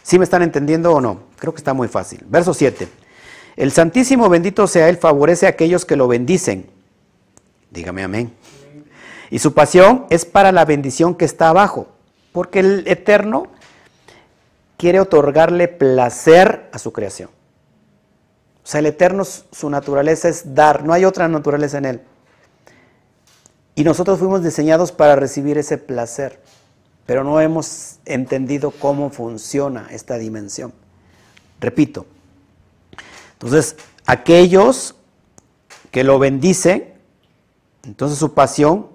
¿Sí 0.04 0.20
me 0.20 0.26
están 0.26 0.42
entendiendo 0.42 0.92
o 0.92 1.00
no? 1.00 1.22
Creo 1.40 1.54
que 1.54 1.60
está 1.60 1.74
muy 1.74 1.88
fácil. 1.88 2.26
Verso 2.28 2.54
7. 2.54 2.90
El 3.56 3.72
Santísimo 3.72 4.28
bendito 4.28 4.68
sea 4.68 4.90
Él, 4.90 4.98
favorece 4.98 5.46
a 5.46 5.50
aquellos 5.50 5.86
que 5.86 5.96
lo 5.96 6.10
bendicen. 6.10 6.70
Dígame 7.72 8.04
amén. 8.04 8.34
Y 9.30 9.40
su 9.40 9.54
pasión 9.54 10.08
es 10.10 10.26
para 10.26 10.52
la 10.52 10.66
bendición 10.66 11.16
que 11.16 11.24
está 11.24 11.50
abajo, 11.50 11.88
porque 12.34 12.60
el 12.60 12.84
Eterno 12.86 13.48
quiere 14.76 15.00
otorgarle 15.00 15.70
placer 15.70 16.70
a 16.74 16.80
su 16.80 16.92
creación. 16.92 17.37
O 18.68 18.70
sea, 18.70 18.80
el 18.80 18.88
Eterno, 18.88 19.24
su 19.24 19.70
naturaleza 19.70 20.28
es 20.28 20.54
dar, 20.54 20.84
no 20.84 20.92
hay 20.92 21.06
otra 21.06 21.30
naturaleza 21.30 21.78
en 21.78 21.86
Él. 21.86 22.02
Y 23.76 23.86
nosotros 23.86 24.20
fuimos 24.20 24.44
diseñados 24.44 24.92
para 24.92 25.16
recibir 25.16 25.58
ese 25.58 25.78
placer, 25.78 26.42
pero 27.06 27.24
no 27.24 27.40
hemos 27.40 28.00
entendido 28.04 28.72
cómo 28.72 29.10
funciona 29.10 29.88
esta 29.92 30.18
dimensión. 30.18 30.74
Repito, 31.62 32.08
entonces, 33.32 33.78
aquellos 34.06 34.96
que 35.90 36.04
lo 36.04 36.20
bendicen, 36.20 36.94
entonces 37.86 38.18
su 38.18 38.34
pasión 38.34 38.88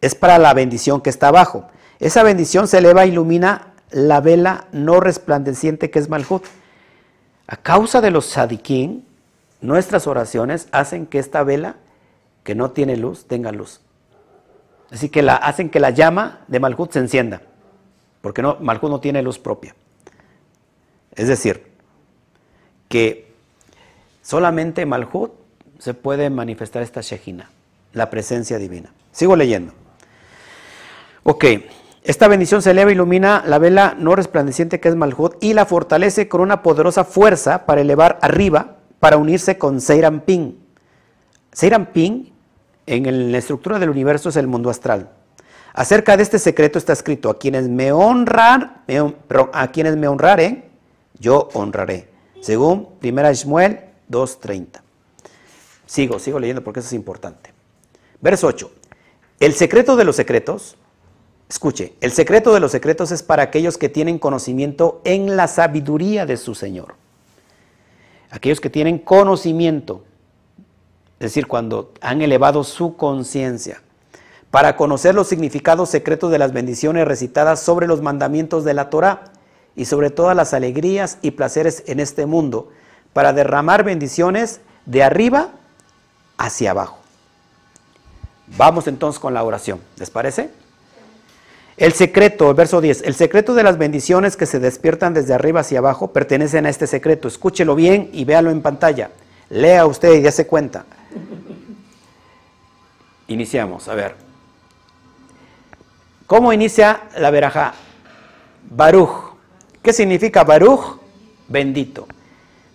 es 0.00 0.14
para 0.14 0.38
la 0.38 0.54
bendición 0.54 1.02
que 1.02 1.10
está 1.10 1.28
abajo. 1.28 1.68
Esa 2.00 2.22
bendición 2.22 2.66
se 2.66 2.78
eleva 2.78 3.04
e 3.04 3.08
ilumina 3.08 3.74
la 3.90 4.22
vela 4.22 4.68
no 4.72 5.00
resplandeciente 5.00 5.90
que 5.90 5.98
es 5.98 6.08
Malhut. 6.08 6.44
A 7.46 7.56
causa 7.56 8.00
de 8.00 8.10
los 8.10 8.26
sadiquín, 8.26 9.06
nuestras 9.60 10.06
oraciones 10.06 10.68
hacen 10.72 11.06
que 11.06 11.18
esta 11.18 11.42
vela 11.42 11.76
que 12.42 12.54
no 12.54 12.70
tiene 12.70 12.96
luz 12.96 13.26
tenga 13.26 13.52
luz. 13.52 13.80
Así 14.90 15.08
que 15.08 15.22
la, 15.22 15.36
hacen 15.36 15.70
que 15.70 15.80
la 15.80 15.90
llama 15.90 16.44
de 16.46 16.60
Malhut 16.60 16.92
se 16.92 16.98
encienda, 16.98 17.42
porque 18.20 18.42
no, 18.42 18.58
Malhut 18.60 18.90
no 18.90 19.00
tiene 19.00 19.22
luz 19.22 19.38
propia. 19.38 19.74
Es 21.14 21.28
decir, 21.28 21.72
que 22.88 23.32
solamente 24.22 24.86
Malhut 24.86 25.32
se 25.78 25.94
puede 25.94 26.30
manifestar 26.30 26.82
esta 26.82 27.00
Shejina, 27.00 27.50
la 27.92 28.10
presencia 28.10 28.58
divina. 28.58 28.92
Sigo 29.12 29.36
leyendo. 29.36 29.72
Ok, 31.24 31.44
esta 32.04 32.28
bendición 32.28 32.60
se 32.60 32.72
eleva 32.72 32.90
e 32.90 32.92
ilumina 32.92 33.42
la 33.46 33.58
vela 33.58 33.96
no 33.98 34.14
resplandeciente 34.14 34.78
que 34.78 34.90
es 34.90 34.94
Malhut 34.94 35.42
y 35.42 35.54
la 35.54 35.64
fortalece 35.64 36.28
con 36.28 36.42
una 36.42 36.62
poderosa 36.62 37.02
fuerza 37.02 37.64
para 37.64 37.80
elevar 37.80 38.18
arriba, 38.20 38.76
para 39.00 39.16
unirse 39.16 39.56
con 39.56 39.80
Seirampin. 39.80 40.58
Seirampin, 41.50 42.30
en 42.84 43.32
la 43.32 43.38
estructura 43.38 43.78
del 43.78 43.88
universo, 43.88 44.28
es 44.28 44.36
el 44.36 44.46
mundo 44.46 44.68
astral. 44.68 45.08
Acerca 45.72 46.18
de 46.18 46.24
este 46.24 46.38
secreto 46.38 46.78
está 46.78 46.92
escrito, 46.92 47.30
a 47.30 47.38
quienes 47.38 47.70
me 47.70 47.90
honran, 47.90 48.82
a 49.54 49.68
quienes 49.68 49.96
me 49.96 50.06
honraren, 50.06 50.66
yo 51.18 51.48
honraré. 51.54 52.10
Según 52.42 52.90
1 53.02 53.32
Shmuel 53.32 53.80
2.30. 54.10 54.82
Sigo, 55.86 56.18
sigo 56.18 56.38
leyendo 56.38 56.62
porque 56.62 56.80
eso 56.80 56.88
es 56.88 56.92
importante. 56.92 57.54
Verso 58.20 58.46
8. 58.46 58.70
El 59.40 59.54
secreto 59.54 59.96
de 59.96 60.04
los 60.04 60.16
secretos 60.16 60.76
Escuche, 61.54 61.94
el 62.00 62.10
secreto 62.10 62.52
de 62.52 62.58
los 62.58 62.72
secretos 62.72 63.12
es 63.12 63.22
para 63.22 63.44
aquellos 63.44 63.78
que 63.78 63.88
tienen 63.88 64.18
conocimiento 64.18 65.00
en 65.04 65.36
la 65.36 65.46
sabiduría 65.46 66.26
de 66.26 66.36
su 66.36 66.56
Señor. 66.56 66.96
Aquellos 68.32 68.60
que 68.60 68.70
tienen 68.70 68.98
conocimiento, 68.98 70.02
es 71.20 71.26
decir, 71.26 71.46
cuando 71.46 71.92
han 72.00 72.22
elevado 72.22 72.64
su 72.64 72.96
conciencia, 72.96 73.82
para 74.50 74.76
conocer 74.76 75.14
los 75.14 75.28
significados 75.28 75.90
secretos 75.90 76.32
de 76.32 76.40
las 76.40 76.52
bendiciones 76.52 77.06
recitadas 77.06 77.60
sobre 77.60 77.86
los 77.86 78.02
mandamientos 78.02 78.64
de 78.64 78.74
la 78.74 78.90
Torah 78.90 79.22
y 79.76 79.84
sobre 79.84 80.10
todas 80.10 80.34
las 80.34 80.54
alegrías 80.54 81.18
y 81.22 81.30
placeres 81.30 81.84
en 81.86 82.00
este 82.00 82.26
mundo, 82.26 82.70
para 83.12 83.32
derramar 83.32 83.84
bendiciones 83.84 84.60
de 84.86 85.04
arriba 85.04 85.50
hacia 86.36 86.72
abajo. 86.72 86.98
Vamos 88.56 88.88
entonces 88.88 89.20
con 89.20 89.34
la 89.34 89.44
oración, 89.44 89.80
¿les 89.98 90.10
parece? 90.10 90.63
El 91.76 91.92
secreto, 91.92 92.50
el 92.50 92.56
verso 92.56 92.80
10, 92.80 93.02
el 93.02 93.14
secreto 93.14 93.54
de 93.54 93.64
las 93.64 93.78
bendiciones 93.78 94.36
que 94.36 94.46
se 94.46 94.60
despiertan 94.60 95.12
desde 95.12 95.34
arriba 95.34 95.60
hacia 95.60 95.80
abajo 95.80 96.12
pertenecen 96.12 96.66
a 96.66 96.68
este 96.68 96.86
secreto. 96.86 97.26
Escúchelo 97.26 97.74
bien 97.74 98.10
y 98.12 98.24
véalo 98.24 98.50
en 98.50 98.62
pantalla. 98.62 99.10
Lea 99.50 99.84
usted 99.84 100.14
y 100.14 100.20
dése 100.20 100.46
cuenta. 100.46 100.84
Iniciamos, 103.26 103.88
a 103.88 103.94
ver. 103.94 104.14
¿Cómo 106.26 106.52
inicia 106.52 107.02
la 107.18 107.30
veraja? 107.30 107.74
Baruch. 108.70 109.34
¿Qué 109.82 109.92
significa 109.92 110.44
Baruch? 110.44 110.98
Bendito. 111.48 112.06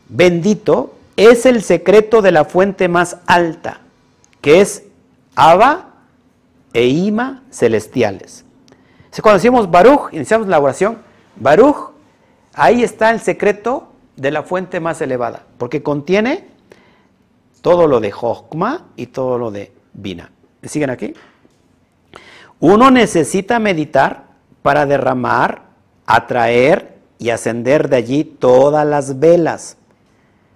Bendito 0.10 0.96
es 1.16 1.46
el 1.46 1.64
secreto 1.64 2.22
de 2.22 2.32
la 2.32 2.46
fuente 2.46 2.88
más 2.88 3.18
alta, 3.26 3.82
que 4.42 4.62
es 4.62 4.84
Abba 5.36 5.94
e 6.74 6.88
Ima 6.88 7.44
celestiales. 7.52 8.46
Cuando 9.22 9.38
decimos 9.38 9.70
Baruch, 9.70 10.14
iniciamos 10.14 10.48
la 10.48 10.60
oración, 10.60 11.00
Baruch, 11.36 11.92
ahí 12.54 12.84
está 12.84 13.10
el 13.12 13.20
secreto 13.20 13.90
de 14.16 14.32
la 14.32 14.44
fuente 14.44 14.80
más 14.80 15.02
elevada, 15.02 15.44
porque 15.58 15.84
contiene 15.84 16.48
todo 17.62 17.88
lo 17.88 18.00
de 18.00 18.12
Jochma 18.12 18.88
y 18.96 19.08
todo 19.08 19.38
lo 19.38 19.52
de 19.52 19.74
Bina. 19.94 20.32
¿Me 20.62 20.70
siguen 20.70 20.90
aquí? 20.90 21.14
Uno 22.60 22.92
necesita 22.92 23.60
meditar 23.60 24.26
para 24.62 24.86
derramar, 24.86 25.64
atraer 26.06 26.98
y 27.18 27.30
ascender 27.30 27.90
de 27.90 27.98
allí 27.98 28.24
todas 28.24 28.86
las 28.86 29.20
velas, 29.20 29.78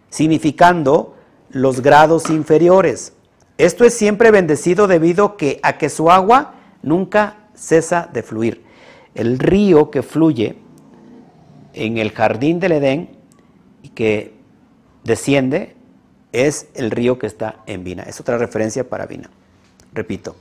significando 0.10 1.16
los 1.50 1.82
grados 1.82 2.30
inferiores. 2.30 3.14
Esto 3.58 3.86
es 3.86 3.94
siempre 3.94 4.32
bendecido 4.32 4.88
debido 4.88 5.38
que, 5.38 5.60
a 5.64 5.78
que 5.78 5.90
su 5.90 6.10
agua 6.12 6.56
nunca 6.82 7.43
cesa 7.64 8.10
de 8.12 8.24
fluir. 8.24 8.64
El 9.16 9.40
río 9.40 9.90
que 9.90 10.02
fluye 10.02 10.58
en 11.74 11.98
el 11.98 12.12
jardín 12.12 12.60
del 12.60 12.74
Edén 12.74 13.10
y 13.82 13.90
que 13.90 14.34
desciende 15.04 15.76
es 16.32 16.68
el 16.74 16.92
río 16.92 17.20
que 17.20 17.28
está 17.28 17.64
en 17.68 17.84
Vina. 17.84 18.04
Es 18.04 18.20
otra 18.20 18.38
referencia 18.38 18.88
para 18.88 19.06
Vina. 19.06 19.30
Repito. 19.94 20.36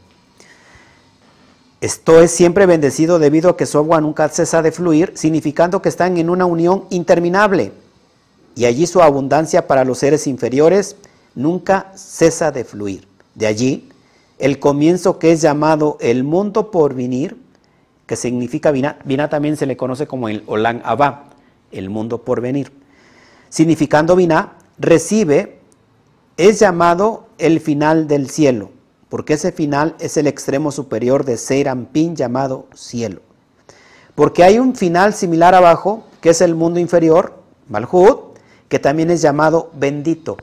Esto 1.81 2.20
es 2.20 2.31
siempre 2.31 2.64
bendecido 2.66 3.18
debido 3.18 3.51
a 3.51 3.57
que 3.57 3.66
su 3.66 3.77
agua 3.77 4.01
nunca 4.01 4.29
cesa 4.29 4.62
de 4.62 4.70
fluir, 4.73 5.12
significando 5.16 5.83
que 5.83 5.89
están 5.89 6.16
en 6.16 6.31
una 6.31 6.47
unión 6.47 6.85
interminable. 6.91 7.73
Y 8.55 8.66
allí 8.66 8.87
su 8.87 9.03
abundancia 9.03 9.66
para 9.66 9.85
los 9.85 9.99
seres 9.99 10.27
inferiores 10.27 10.97
nunca 11.35 11.93
cesa 11.97 12.53
de 12.53 12.64
fluir. 12.64 13.09
De 13.35 13.47
allí 13.47 13.91
el 14.43 14.59
comienzo 14.59 15.20
que 15.20 15.30
es 15.30 15.40
llamado 15.40 15.99
el 16.01 16.24
mundo 16.24 16.72
por 16.72 16.95
venir, 16.95 17.36
que 18.07 18.16
significa 18.16 18.72
Binah, 18.72 18.99
Binah 19.05 19.28
también 19.28 19.57
se 19.57 19.66
le 19.66 19.76
conoce 19.76 20.09
como 20.09 20.28
el 20.28 20.43
Olan 20.47 20.82
Abba, 20.84 21.30
el 21.70 21.90
mundo 21.90 22.24
por 22.24 22.40
venir. 22.40 22.72
Significando 23.51 24.16
Binah, 24.16 24.55
recibe, 24.80 25.61
es 26.36 26.59
llamado 26.59 27.28
el 27.38 27.61
final 27.61 28.09
del 28.09 28.28
cielo, 28.30 28.70
porque 29.09 29.34
ese 29.34 29.53
final 29.53 29.95
es 30.01 30.16
el 30.16 30.26
extremo 30.26 30.72
superior 30.72 31.24
de 31.24 31.36
Seirampin 31.36 32.16
llamado 32.16 32.66
cielo. 32.74 33.20
Porque 34.16 34.43
hay 34.43 34.59
un 34.59 34.74
final 34.74 35.14
similar 35.14 35.55
abajo, 35.55 36.03
que 36.20 36.30
es 36.30 36.40
el 36.40 36.57
mundo 36.57 36.80
inferior, 36.80 37.38
Malhut, 37.68 38.36
que 38.68 38.80
también 38.80 39.09
es 39.12 39.22
llamado 39.22 39.70
bendito. 39.74 40.36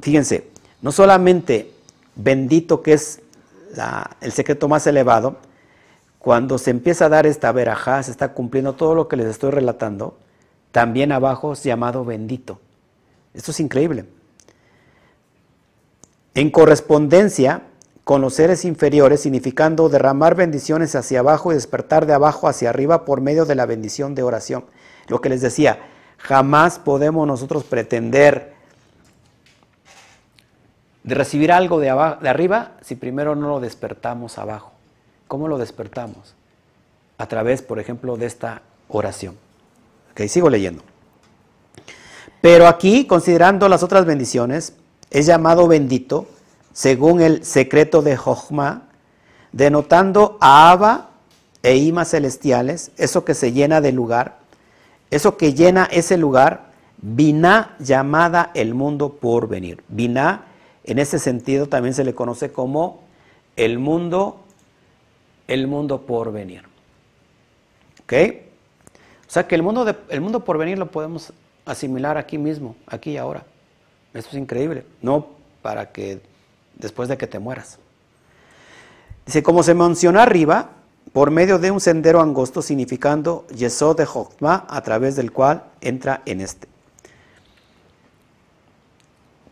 Fíjense, 0.00 0.48
no 0.80 0.90
solamente 0.90 1.72
bendito 2.14 2.82
que 2.82 2.94
es 2.94 3.20
el 4.20 4.32
secreto 4.32 4.68
más 4.68 4.86
elevado, 4.86 5.36
cuando 6.18 6.58
se 6.58 6.70
empieza 6.70 7.06
a 7.06 7.08
dar 7.08 7.26
esta 7.26 7.50
verajá, 7.52 8.02
se 8.02 8.10
está 8.10 8.32
cumpliendo 8.32 8.74
todo 8.74 8.94
lo 8.94 9.08
que 9.08 9.16
les 9.16 9.26
estoy 9.26 9.50
relatando, 9.50 10.16
también 10.70 11.10
abajo 11.10 11.52
es 11.52 11.64
llamado 11.64 12.04
bendito. 12.04 12.60
Esto 13.34 13.50
es 13.50 13.60
increíble. 13.60 14.04
En 16.34 16.50
correspondencia 16.50 17.62
con 18.04 18.20
los 18.20 18.34
seres 18.34 18.64
inferiores, 18.64 19.20
significando 19.20 19.88
derramar 19.88 20.34
bendiciones 20.34 20.94
hacia 20.94 21.20
abajo 21.20 21.52
y 21.52 21.54
despertar 21.54 22.06
de 22.06 22.14
abajo 22.14 22.48
hacia 22.48 22.70
arriba 22.70 23.04
por 23.04 23.20
medio 23.20 23.44
de 23.44 23.54
la 23.54 23.66
bendición 23.66 24.14
de 24.14 24.22
oración. 24.22 24.64
Lo 25.08 25.20
que 25.20 25.28
les 25.28 25.40
decía, 25.40 25.80
jamás 26.18 26.78
podemos 26.78 27.26
nosotros 27.26 27.64
pretender 27.64 28.51
de 31.04 31.14
recibir 31.14 31.52
algo 31.52 31.80
de, 31.80 31.90
arriba 31.90 32.72
si 32.82 32.94
primero 32.94 33.34
no 33.34 33.48
lo 33.48 33.60
despertamos 33.60 34.38
abajo. 34.38 34.72
¿Cómo 35.28 35.48
lo 35.48 35.58
despertamos? 35.58 36.34
A 37.18 37.26
través, 37.26 37.62
por 37.62 37.78
ejemplo, 37.78 38.16
de 38.16 38.26
esta 38.26 38.62
oración. 38.88 39.36
Ok, 40.12 40.22
sigo 40.28 40.50
leyendo. 40.50 40.82
Pero 42.40 42.66
aquí, 42.66 43.06
considerando 43.06 43.68
las 43.68 43.82
otras 43.82 44.04
bendiciones, 44.04 44.74
es 45.10 45.26
llamado 45.26 45.68
bendito 45.68 46.26
según 46.72 47.20
el 47.20 47.44
secreto 47.44 48.02
de 48.02 48.16
Jochma, 48.16 48.82
denotando 49.52 50.38
a 50.40 50.70
Abba 50.70 51.10
e 51.62 51.76
Ima 51.76 52.04
celestiales, 52.04 52.90
eso 52.96 53.24
que 53.24 53.34
se 53.34 53.52
llena 53.52 53.80
de 53.80 53.92
lugar, 53.92 54.38
eso 55.10 55.36
que 55.36 55.54
llena 55.54 55.84
ese 55.90 56.16
lugar, 56.16 56.72
Binah 57.02 57.76
llamada 57.78 58.50
el 58.54 58.74
mundo 58.74 59.14
por 59.20 59.48
venir. 59.48 59.82
Binah, 59.88 60.46
en 60.84 60.98
ese 60.98 61.18
sentido, 61.18 61.66
también 61.66 61.94
se 61.94 62.04
le 62.04 62.14
conoce 62.14 62.52
como 62.52 63.00
el 63.56 63.78
mundo, 63.78 64.40
el 65.46 65.66
mundo 65.66 66.02
por 66.02 66.32
venir. 66.32 66.62
¿Ok? 68.02 68.12
O 69.28 69.30
sea 69.32 69.46
que 69.46 69.54
el 69.54 69.62
mundo, 69.62 69.86
el 70.08 70.20
mundo 70.20 70.44
por 70.44 70.58
venir 70.58 70.78
lo 70.78 70.90
podemos 70.90 71.32
asimilar 71.64 72.18
aquí 72.18 72.38
mismo, 72.38 72.76
aquí 72.86 73.12
y 73.12 73.16
ahora. 73.16 73.44
Esto 74.12 74.30
es 74.32 74.36
increíble. 74.36 74.84
No 75.00 75.28
para 75.62 75.92
que 75.92 76.20
después 76.74 77.08
de 77.08 77.16
que 77.16 77.26
te 77.26 77.38
mueras. 77.38 77.78
Dice, 79.24 79.42
como 79.42 79.62
se 79.62 79.74
mencionó 79.74 80.20
arriba, 80.20 80.70
por 81.12 81.30
medio 81.30 81.58
de 81.58 81.70
un 81.70 81.80
sendero 81.80 82.20
angosto 82.20 82.62
significando 82.62 83.46
Yesod 83.54 83.96
de 83.96 84.06
Jokma, 84.06 84.66
a 84.68 84.82
través 84.82 85.14
del 85.14 85.32
cual 85.32 85.64
entra 85.80 86.22
en 86.26 86.40
este. 86.40 86.71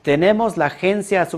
Tenemos 0.02 0.56
la 0.56 0.66
agencia 0.66 1.28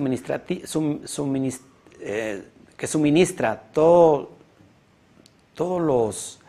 eh, 2.01 2.45
que 2.77 2.87
suministra 2.87 3.63
todo, 3.73 4.31
todos 5.55 5.83
los, 5.83 6.41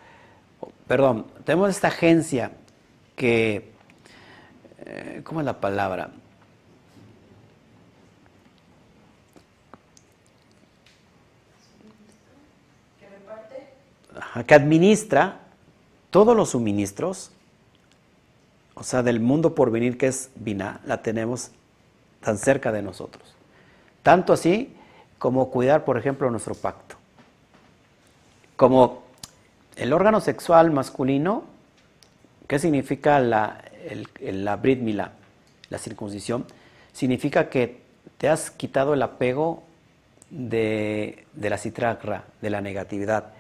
perdón, 0.88 1.26
tenemos 1.43 1.72
esta 1.72 1.88
agencia 1.88 2.51
que, 3.16 3.72
eh, 4.86 5.22
¿cómo 5.24 5.39
es 5.39 5.45
la 5.45 5.59
palabra? 5.59 6.11
que 14.47 14.55
administra 14.55 15.39
todos 16.09 16.36
los 16.36 16.51
suministros, 16.51 17.32
o 18.74 18.84
sea, 18.84 19.03
del 19.03 19.20
mundo 19.20 19.53
por 19.53 19.70
venir 19.70 19.97
que 19.97 20.07
es 20.07 20.32
Vina, 20.36 20.82
la 20.86 21.01
tenemos 21.01 21.51
tan 22.24 22.38
cerca 22.38 22.71
de 22.71 22.82
nosotros. 22.82 23.24
Tanto 24.01 24.34
así 24.34 24.76
como 25.19 25.49
cuidar, 25.49 25.86
por 25.86 25.97
ejemplo, 25.97 26.30
nuestro 26.30 26.55
pacto. 26.55 26.95
Como 28.55 29.03
el 29.76 29.93
órgano 29.93 30.21
sexual 30.21 30.71
masculino, 30.71 31.43
¿qué 32.47 32.59
significa 32.59 33.19
la, 33.19 33.63
la 34.19 34.55
Brit 34.57 34.80
Milá, 34.80 35.11
la 35.69 35.78
circuncisión? 35.78 36.45
Significa 36.91 37.49
que 37.49 37.82
te 38.17 38.30
has 38.30 38.51
quitado 38.51 38.93
el 38.93 39.01
apego 39.01 39.63
de, 40.30 41.26
de 41.34 41.49
la 41.49 41.57
citragra, 41.57 42.26
de 42.41 42.49
la 42.49 42.61
negatividad 42.61 43.34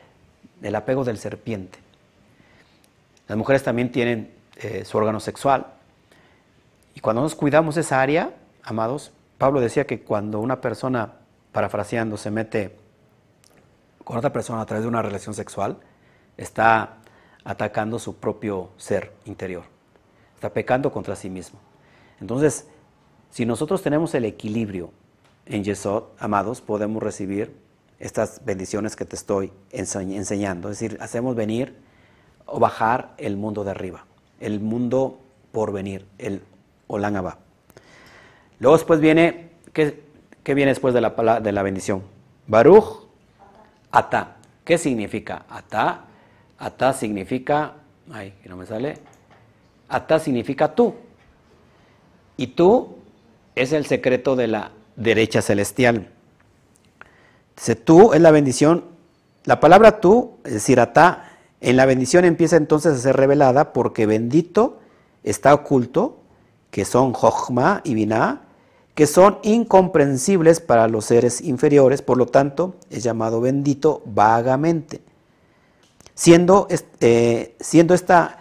del 0.63 0.75
apego 0.75 1.03
del 1.03 1.17
serpiente. 1.17 1.77
Las 3.27 3.37
mujeres 3.37 3.63
también 3.63 3.91
tienen 3.91 4.31
eh, 4.55 4.85
su 4.85 4.97
órgano 4.97 5.19
sexual. 5.19 5.67
Y 6.95 7.01
cuando 7.01 7.21
nos 7.21 7.35
cuidamos 7.35 7.75
esa 7.75 8.01
área, 8.01 8.31
amados, 8.63 9.11
Pablo 9.37 9.59
decía 9.59 9.85
que 9.85 10.01
cuando 10.01 10.39
una 10.39 10.61
persona, 10.61 11.13
parafraseando, 11.51 12.17
se 12.17 12.31
mete 12.31 12.77
con 14.03 14.17
otra 14.17 14.33
persona 14.33 14.61
a 14.61 14.65
través 14.65 14.83
de 14.83 14.89
una 14.89 15.01
relación 15.01 15.33
sexual, 15.33 15.77
está 16.37 16.97
atacando 17.43 17.99
su 17.99 18.15
propio 18.15 18.69
ser 18.77 19.11
interior. 19.25 19.63
Está 20.35 20.51
pecando 20.51 20.91
contra 20.91 21.15
sí 21.15 21.29
mismo. 21.29 21.59
Entonces, 22.19 22.67
si 23.31 23.45
nosotros 23.45 23.81
tenemos 23.81 24.13
el 24.15 24.25
equilibrio 24.25 24.91
en 25.45 25.63
Yesod, 25.63 26.03
amados, 26.19 26.61
podemos 26.61 27.01
recibir 27.01 27.55
estas 27.99 28.43
bendiciones 28.45 28.95
que 28.95 29.05
te 29.05 29.15
estoy 29.15 29.51
enseñando. 29.71 30.69
Es 30.69 30.79
decir, 30.79 30.97
hacemos 31.01 31.35
venir 31.35 31.75
o 32.45 32.59
bajar 32.59 33.13
el 33.17 33.37
mundo 33.37 33.63
de 33.63 33.71
arriba, 33.71 34.05
el 34.39 34.59
mundo 34.59 35.19
por 35.51 35.71
venir, 35.71 36.05
el 36.17 36.41
Olam 36.87 37.15
Luego 38.63 38.77
después 38.77 39.01
viene, 39.01 39.49
¿qué, 39.73 40.05
viene 40.45 40.67
después 40.71 40.93
de 40.93 41.01
la, 41.01 41.41
de 41.41 41.51
la 41.51 41.63
bendición? 41.63 42.01
Baruch, 42.47 43.07
Ata. 43.91 44.37
¿Qué 44.63 44.77
significa? 44.77 45.45
Ata. 45.49 46.05
Ata 46.57 46.93
significa, 46.93 47.73
ay, 48.09 48.33
que 48.41 48.47
no 48.47 48.55
me 48.55 48.65
sale. 48.65 48.99
Ata 49.89 50.17
significa 50.17 50.75
tú. 50.75 50.95
Y 52.37 52.47
tú 52.47 52.99
es 53.53 53.73
el 53.73 53.85
secreto 53.85 54.37
de 54.37 54.47
la 54.47 54.71
derecha 54.95 55.41
celestial. 55.41 56.07
Dice, 57.57 57.75
tú 57.75 58.13
es 58.13 58.21
la 58.21 58.31
bendición. 58.31 58.85
La 59.43 59.59
palabra 59.59 59.99
tú, 59.99 60.37
es 60.45 60.53
decir, 60.53 60.79
atá, 60.79 61.31
en 61.59 61.75
la 61.75 61.85
bendición 61.85 62.23
empieza 62.23 62.55
entonces 62.55 62.93
a 62.93 62.97
ser 62.97 63.17
revelada 63.17 63.73
porque 63.73 64.05
bendito 64.05 64.79
está 65.21 65.53
oculto, 65.53 66.21
que 66.71 66.85
son 66.85 67.11
Jochma 67.11 67.81
y 67.83 67.93
Binah, 67.93 68.52
que 68.95 69.07
son 69.07 69.39
incomprensibles 69.43 70.59
para 70.59 70.87
los 70.87 71.05
seres 71.05 71.41
inferiores, 71.41 72.01
por 72.01 72.17
lo 72.17 72.27
tanto 72.27 72.75
es 72.89 73.03
llamado 73.03 73.41
bendito 73.41 74.01
vagamente. 74.05 75.01
Siendo, 76.13 76.67
eh, 76.99 77.55
siendo, 77.59 77.95
esta, 77.95 78.37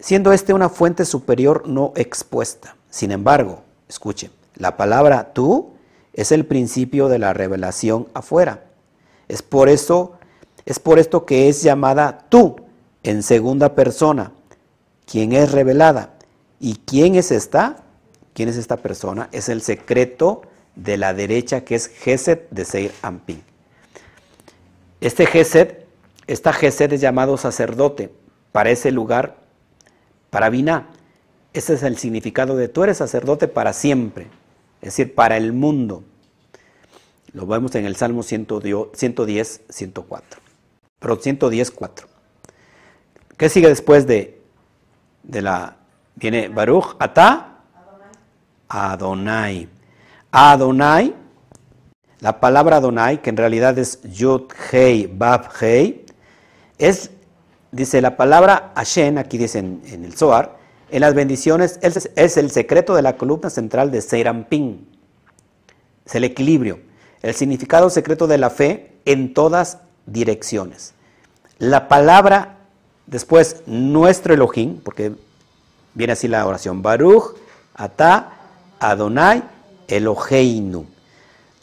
siendo 0.00 0.32
este 0.32 0.54
una 0.54 0.68
fuente 0.68 1.04
superior 1.04 1.68
no 1.68 1.92
expuesta. 1.94 2.76
Sin 2.90 3.12
embargo, 3.12 3.62
escuche, 3.88 4.30
la 4.56 4.76
palabra 4.76 5.32
tú 5.32 5.70
es 6.12 6.32
el 6.32 6.46
principio 6.46 7.08
de 7.08 7.20
la 7.20 7.32
revelación 7.32 8.08
afuera. 8.12 8.64
Es 9.28 9.42
por 9.42 9.68
eso, 9.68 10.14
es 10.64 10.80
por 10.80 10.98
esto 10.98 11.26
que 11.26 11.48
es 11.48 11.62
llamada 11.62 12.26
tú 12.28 12.56
en 13.04 13.22
segunda 13.22 13.76
persona, 13.76 14.32
quien 15.04 15.32
es 15.32 15.52
revelada. 15.52 16.14
¿Y 16.58 16.76
quién 16.86 17.14
es 17.14 17.30
esta? 17.30 17.84
¿Quién 18.36 18.50
es 18.50 18.58
esta 18.58 18.76
persona? 18.76 19.30
Es 19.32 19.48
el 19.48 19.62
secreto 19.62 20.42
de 20.74 20.98
la 20.98 21.14
derecha 21.14 21.62
que 21.62 21.74
es 21.74 21.88
Gesed 21.88 22.40
de 22.50 22.66
Seir 22.66 22.92
Ampin. 23.00 23.42
Este 25.00 25.24
Gesed, 25.24 25.84
esta 26.26 26.52
Gesed 26.52 26.92
es 26.92 27.00
llamado 27.00 27.38
sacerdote 27.38 28.12
para 28.52 28.68
ese 28.68 28.92
lugar, 28.92 29.38
para 30.28 30.50
Binah. 30.50 30.90
Ese 31.54 31.72
es 31.72 31.82
el 31.82 31.96
significado 31.96 32.56
de 32.56 32.68
tú 32.68 32.84
eres 32.84 32.98
sacerdote 32.98 33.48
para 33.48 33.72
siempre 33.72 34.26
es 34.82 34.96
decir, 34.96 35.14
para 35.14 35.38
el 35.38 35.54
mundo. 35.54 36.04
Lo 37.32 37.46
vemos 37.46 37.74
en 37.74 37.86
el 37.86 37.96
Salmo 37.96 38.22
110, 38.22 39.60
104. 39.66 40.40
Pero 40.98 41.16
110, 41.16 41.70
4. 41.70 42.06
¿Qué 43.38 43.48
sigue 43.48 43.68
después 43.68 44.06
de, 44.06 44.42
de 45.22 45.40
la... 45.40 45.78
Viene 46.14 46.48
Baruch, 46.48 46.96
Ata, 46.98 47.55
Adonai. 48.68 49.68
Adonai, 50.30 51.14
la 52.20 52.40
palabra 52.40 52.76
Adonai, 52.76 53.22
que 53.22 53.30
en 53.30 53.36
realidad 53.36 53.78
es 53.78 54.00
Yud, 54.02 54.42
Hei, 54.70 55.06
Bab, 55.06 55.48
Hei, 55.60 56.04
es, 56.78 57.10
dice 57.70 58.00
la 58.00 58.16
palabra 58.16 58.72
Hashem, 58.74 59.18
aquí 59.18 59.38
dice 59.38 59.58
en, 59.60 59.82
el 60.04 60.14
Zohar, 60.14 60.56
en 60.90 61.00
las 61.00 61.14
bendiciones 61.14 61.78
es, 61.82 62.36
el 62.36 62.50
secreto 62.50 62.94
de 62.94 63.02
la 63.02 63.16
columna 63.16 63.50
central 63.50 63.90
de 63.90 64.00
Seirampin. 64.00 64.88
Es 66.04 66.14
el 66.14 66.24
equilibrio, 66.24 66.80
el 67.22 67.34
significado 67.34 67.90
secreto 67.90 68.26
de 68.26 68.38
la 68.38 68.50
fe 68.50 68.92
en 69.04 69.34
todas 69.34 69.78
direcciones. 70.06 70.94
La 71.58 71.88
palabra, 71.88 72.58
después, 73.06 73.62
nuestro 73.66 74.34
Elohim, 74.34 74.80
porque 74.80 75.12
viene 75.94 76.12
así 76.12 76.28
la 76.28 76.46
oración, 76.46 76.82
Baruch, 76.82 77.36
Ata, 77.74 78.35
Adonai, 78.78 79.42
Eloheinu. 79.88 80.86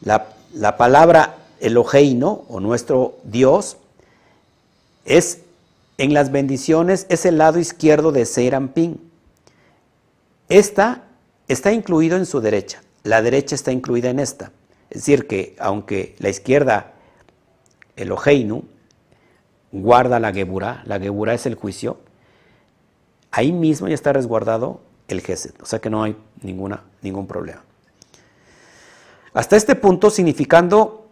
La, 0.02 0.28
la 0.54 0.78
palabra 0.78 1.38
Eloheino 1.60 2.44
o 2.50 2.60
nuestro 2.60 3.16
Dios 3.24 3.78
es 5.06 5.40
en 5.98 6.14
las 6.14 6.32
bendiciones 6.32 7.06
es 7.10 7.26
el 7.26 7.38
lado 7.38 7.60
izquierdo 7.60 8.12
de 8.12 8.26
Seirampin. 8.26 9.00
Esta 10.50 11.04
está 11.48 11.72
incluido 11.72 12.18
en 12.18 12.26
su 12.26 12.42
derecha, 12.42 12.82
la 13.04 13.22
derecha 13.22 13.56
está 13.56 13.72
incluida 13.72 14.10
en 14.10 14.20
esta. 14.20 14.52
Es 14.90 15.02
decir, 15.02 15.28
que 15.28 15.56
aunque 15.60 16.16
la 16.20 16.30
izquierda, 16.30 16.94
Eloheinu, 17.96 18.64
guarda 19.72 20.20
la 20.20 20.34
Geburah, 20.34 20.84
la 20.86 21.00
Geburah 21.00 21.34
es 21.34 21.46
el 21.46 21.56
juicio, 21.56 21.98
ahí 23.32 23.52
mismo 23.52 23.88
ya 23.88 23.96
está 23.96 24.14
resguardado 24.14 24.82
el 25.14 25.22
Gesed, 25.22 25.54
o 25.62 25.66
sea 25.66 25.80
que 25.80 25.90
no 25.90 26.04
hay 26.04 26.16
ningún 26.42 27.28
problema. 27.28 27.62
Hasta 29.34 29.56
este 29.56 29.76
punto, 29.76 30.10
significando 30.10 31.08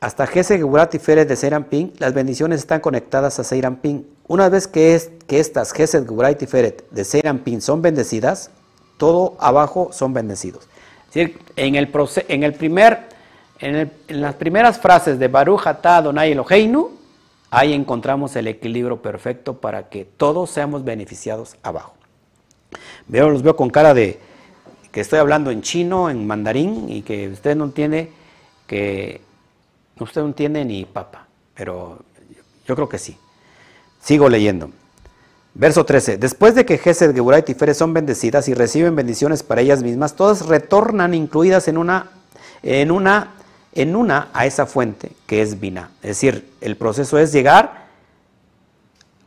hasta 0.00 0.26
Gesed, 0.26 0.56
Geburah, 0.56 0.88
Tiferet 0.88 1.28
de 1.28 1.36
Seirampin, 1.36 1.92
las 1.98 2.14
bendiciones 2.14 2.60
están 2.60 2.80
conectadas 2.80 3.38
a 3.38 3.44
Seirampin. 3.44 4.08
Una 4.26 4.48
vez 4.48 4.66
que, 4.66 4.94
es, 4.94 5.10
que 5.26 5.38
estas 5.38 5.72
Gesed, 5.72 6.04
Geburah 6.04 6.30
y 6.30 6.36
Tiferet 6.36 6.88
de 6.90 7.04
Seirampin 7.04 7.60
son 7.60 7.82
bendecidas, 7.82 8.50
todo 8.96 9.36
abajo 9.38 9.90
son 9.92 10.14
bendecidos. 10.14 10.66
En 11.14 11.74
el, 11.74 11.88
primer, 12.54 13.08
en, 13.58 13.90
las 14.08 14.34
primeras 14.36 14.78
frases 14.78 15.18
de 15.18 15.28
Baruch 15.28 15.66
Atah 15.66 15.98
Adonai 15.98 16.32
Eloheinu, 16.32 16.90
ahí 17.50 17.74
encontramos 17.74 18.34
el 18.36 18.46
equilibrio 18.46 19.02
perfecto 19.02 19.58
para 19.58 19.88
que 19.88 20.04
todos 20.04 20.50
seamos 20.50 20.82
beneficiados 20.82 21.56
abajo. 21.62 21.99
Veo, 23.10 23.28
los 23.28 23.42
veo 23.42 23.56
con 23.56 23.70
cara 23.70 23.92
de 23.92 24.20
que 24.92 25.00
estoy 25.00 25.18
hablando 25.18 25.50
en 25.50 25.62
chino, 25.62 26.10
en 26.10 26.26
mandarín, 26.28 26.88
y 26.88 27.02
que 27.02 27.28
usted 27.28 27.56
no 27.56 27.64
entiende 27.64 28.12
que 28.68 29.20
usted 29.98 30.20
no 30.20 30.28
entiende 30.28 30.64
ni 30.64 30.84
papa, 30.84 31.26
pero 31.56 31.98
yo 32.68 32.76
creo 32.76 32.88
que 32.88 32.98
sí. 32.98 33.18
Sigo 34.00 34.28
leyendo. 34.28 34.70
Verso 35.54 35.84
13. 35.84 36.18
Después 36.18 36.54
de 36.54 36.64
que 36.64 36.78
Gesed, 36.78 37.12
Geburah 37.12 37.40
y 37.40 37.42
Tiferet 37.42 37.74
son 37.74 37.92
bendecidas 37.92 38.46
y 38.46 38.54
reciben 38.54 38.94
bendiciones 38.94 39.42
para 39.42 39.60
ellas 39.60 39.82
mismas, 39.82 40.14
todas 40.14 40.46
retornan 40.46 41.12
incluidas 41.12 41.66
en 41.66 41.78
una, 41.78 42.12
en 42.62 42.92
una, 42.92 43.32
en 43.74 43.96
una 43.96 44.28
a 44.32 44.46
esa 44.46 44.66
fuente 44.66 45.10
que 45.26 45.42
es 45.42 45.58
Binah. 45.58 45.90
Es 46.02 46.10
decir, 46.10 46.48
el 46.60 46.76
proceso 46.76 47.18
es 47.18 47.32
llegar 47.32 47.86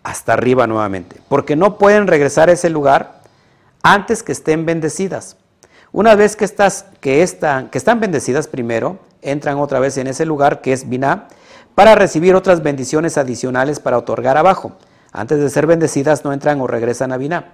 hasta 0.03 0.31
arriba 0.31 0.67
nuevamente, 0.67 1.17
porque 1.27 1.57
no 1.57 1.77
pueden 1.77 2.07
regresar 2.07 2.47
a 2.47 2.53
ese 2.53 2.69
lugar 2.69 3.22
antes 3.83 4.23
que 4.23 4.31
estén 4.31 4.65
bendecidas. 4.65 5.37
Una 5.91 6.15
vez 6.15 6.35
que, 6.35 6.49
que, 7.01 7.21
están, 7.21 7.99
bendecidas 7.99 8.47
primero, 8.47 8.97
entran 9.21 9.59
otra 9.59 9.79
vez 9.79 9.97
en 9.97 10.07
ese 10.07 10.25
lugar 10.25 10.61
que 10.61 10.73
es 10.73 10.89
Binah 10.89 11.27
para 11.75 11.93
recibir 11.93 12.33
otras 12.33 12.63
bendiciones 12.63 13.17
adicionales 13.17 13.79
para 13.79 13.97
otorgar 13.97 14.37
abajo. 14.37 14.71
Antes 15.11 15.39
de 15.39 15.49
ser 15.49 15.67
bendecidas 15.67 16.23
no 16.25 16.33
entran 16.33 16.59
o 16.61 16.67
regresan 16.67 17.11
a 17.11 17.17
Biná. 17.17 17.51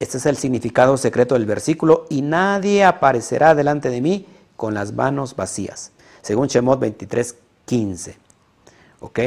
Este 0.00 0.18
es 0.18 0.26
el 0.26 0.36
significado 0.36 0.96
secreto 0.96 1.34
del 1.34 1.46
versículo, 1.46 2.06
y 2.08 2.22
nadie 2.22 2.84
aparecerá 2.84 3.54
delante 3.54 3.88
de 3.88 4.00
mí 4.00 4.26
con 4.56 4.74
las 4.74 4.92
manos 4.92 5.34
vacías. 5.34 5.92
Según 6.20 6.48
Shemot 6.48 6.78
23, 6.78 7.36
15. 7.64 8.16
¿Ok? 9.00 9.20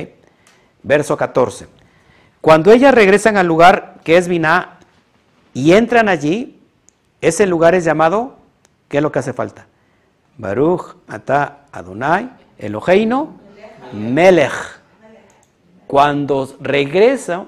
Verso 0.83 1.17
14. 1.17 1.67
Cuando 2.39 2.71
ellas 2.71 2.93
regresan 2.93 3.37
al 3.37 3.47
lugar 3.47 3.99
que 4.03 4.17
es 4.17 4.27
Biná 4.27 4.79
y 5.53 5.73
entran 5.73 6.09
allí, 6.09 6.59
ese 7.19 7.45
lugar 7.45 7.75
es 7.75 7.83
llamado, 7.83 8.37
¿qué 8.87 8.97
es 8.97 9.03
lo 9.03 9.11
que 9.11 9.19
hace 9.19 9.33
falta? 9.33 9.67
Baruch, 10.37 10.95
Ata, 11.07 11.65
Adonai, 11.71 12.29
Eloheino, 12.57 13.35
Melech. 13.93 14.53
Cuando 15.87 16.49
regresa, 16.59 17.45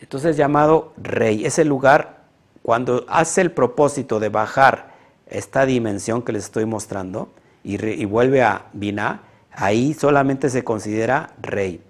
entonces 0.00 0.36
llamado 0.36 0.92
rey. 0.96 1.44
Ese 1.44 1.64
lugar, 1.64 2.20
cuando 2.62 3.04
hace 3.08 3.40
el 3.40 3.50
propósito 3.50 4.20
de 4.20 4.28
bajar 4.28 4.90
esta 5.26 5.66
dimensión 5.66 6.22
que 6.22 6.32
les 6.32 6.44
estoy 6.44 6.64
mostrando 6.64 7.30
y, 7.62 8.04
vuelve 8.04 8.42
a 8.42 8.66
Binah, 8.72 9.22
ahí 9.52 9.94
solamente 9.94 10.48
se 10.48 10.64
considera 10.64 11.34
rey. 11.40 11.82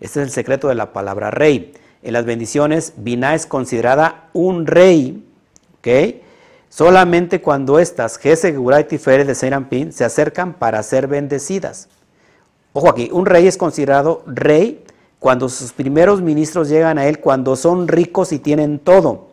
Este 0.00 0.20
es 0.20 0.26
el 0.26 0.30
secreto 0.30 0.68
de 0.68 0.74
la 0.74 0.92
palabra 0.92 1.30
rey. 1.30 1.72
En 2.06 2.12
las 2.12 2.24
bendiciones, 2.24 2.92
Binah 2.98 3.34
es 3.34 3.46
considerada 3.46 4.28
un 4.32 4.68
rey, 4.68 5.26
¿ok? 5.78 6.22
Solamente 6.68 7.40
cuando 7.40 7.80
estas, 7.80 8.16
Gese, 8.16 8.52
Geuray, 8.52 8.82
y 8.82 8.84
Tiferet 8.84 9.26
de 9.26 9.34
Serampín, 9.34 9.92
se 9.92 10.04
acercan 10.04 10.54
para 10.54 10.80
ser 10.84 11.08
bendecidas. 11.08 11.88
Ojo 12.74 12.88
aquí, 12.88 13.10
un 13.12 13.26
rey 13.26 13.48
es 13.48 13.56
considerado 13.56 14.22
rey 14.24 14.84
cuando 15.18 15.48
sus 15.48 15.72
primeros 15.72 16.22
ministros 16.22 16.68
llegan 16.68 16.96
a 16.96 17.08
él, 17.08 17.18
cuando 17.18 17.56
son 17.56 17.88
ricos 17.88 18.30
y 18.30 18.38
tienen 18.38 18.78
todo 18.78 19.26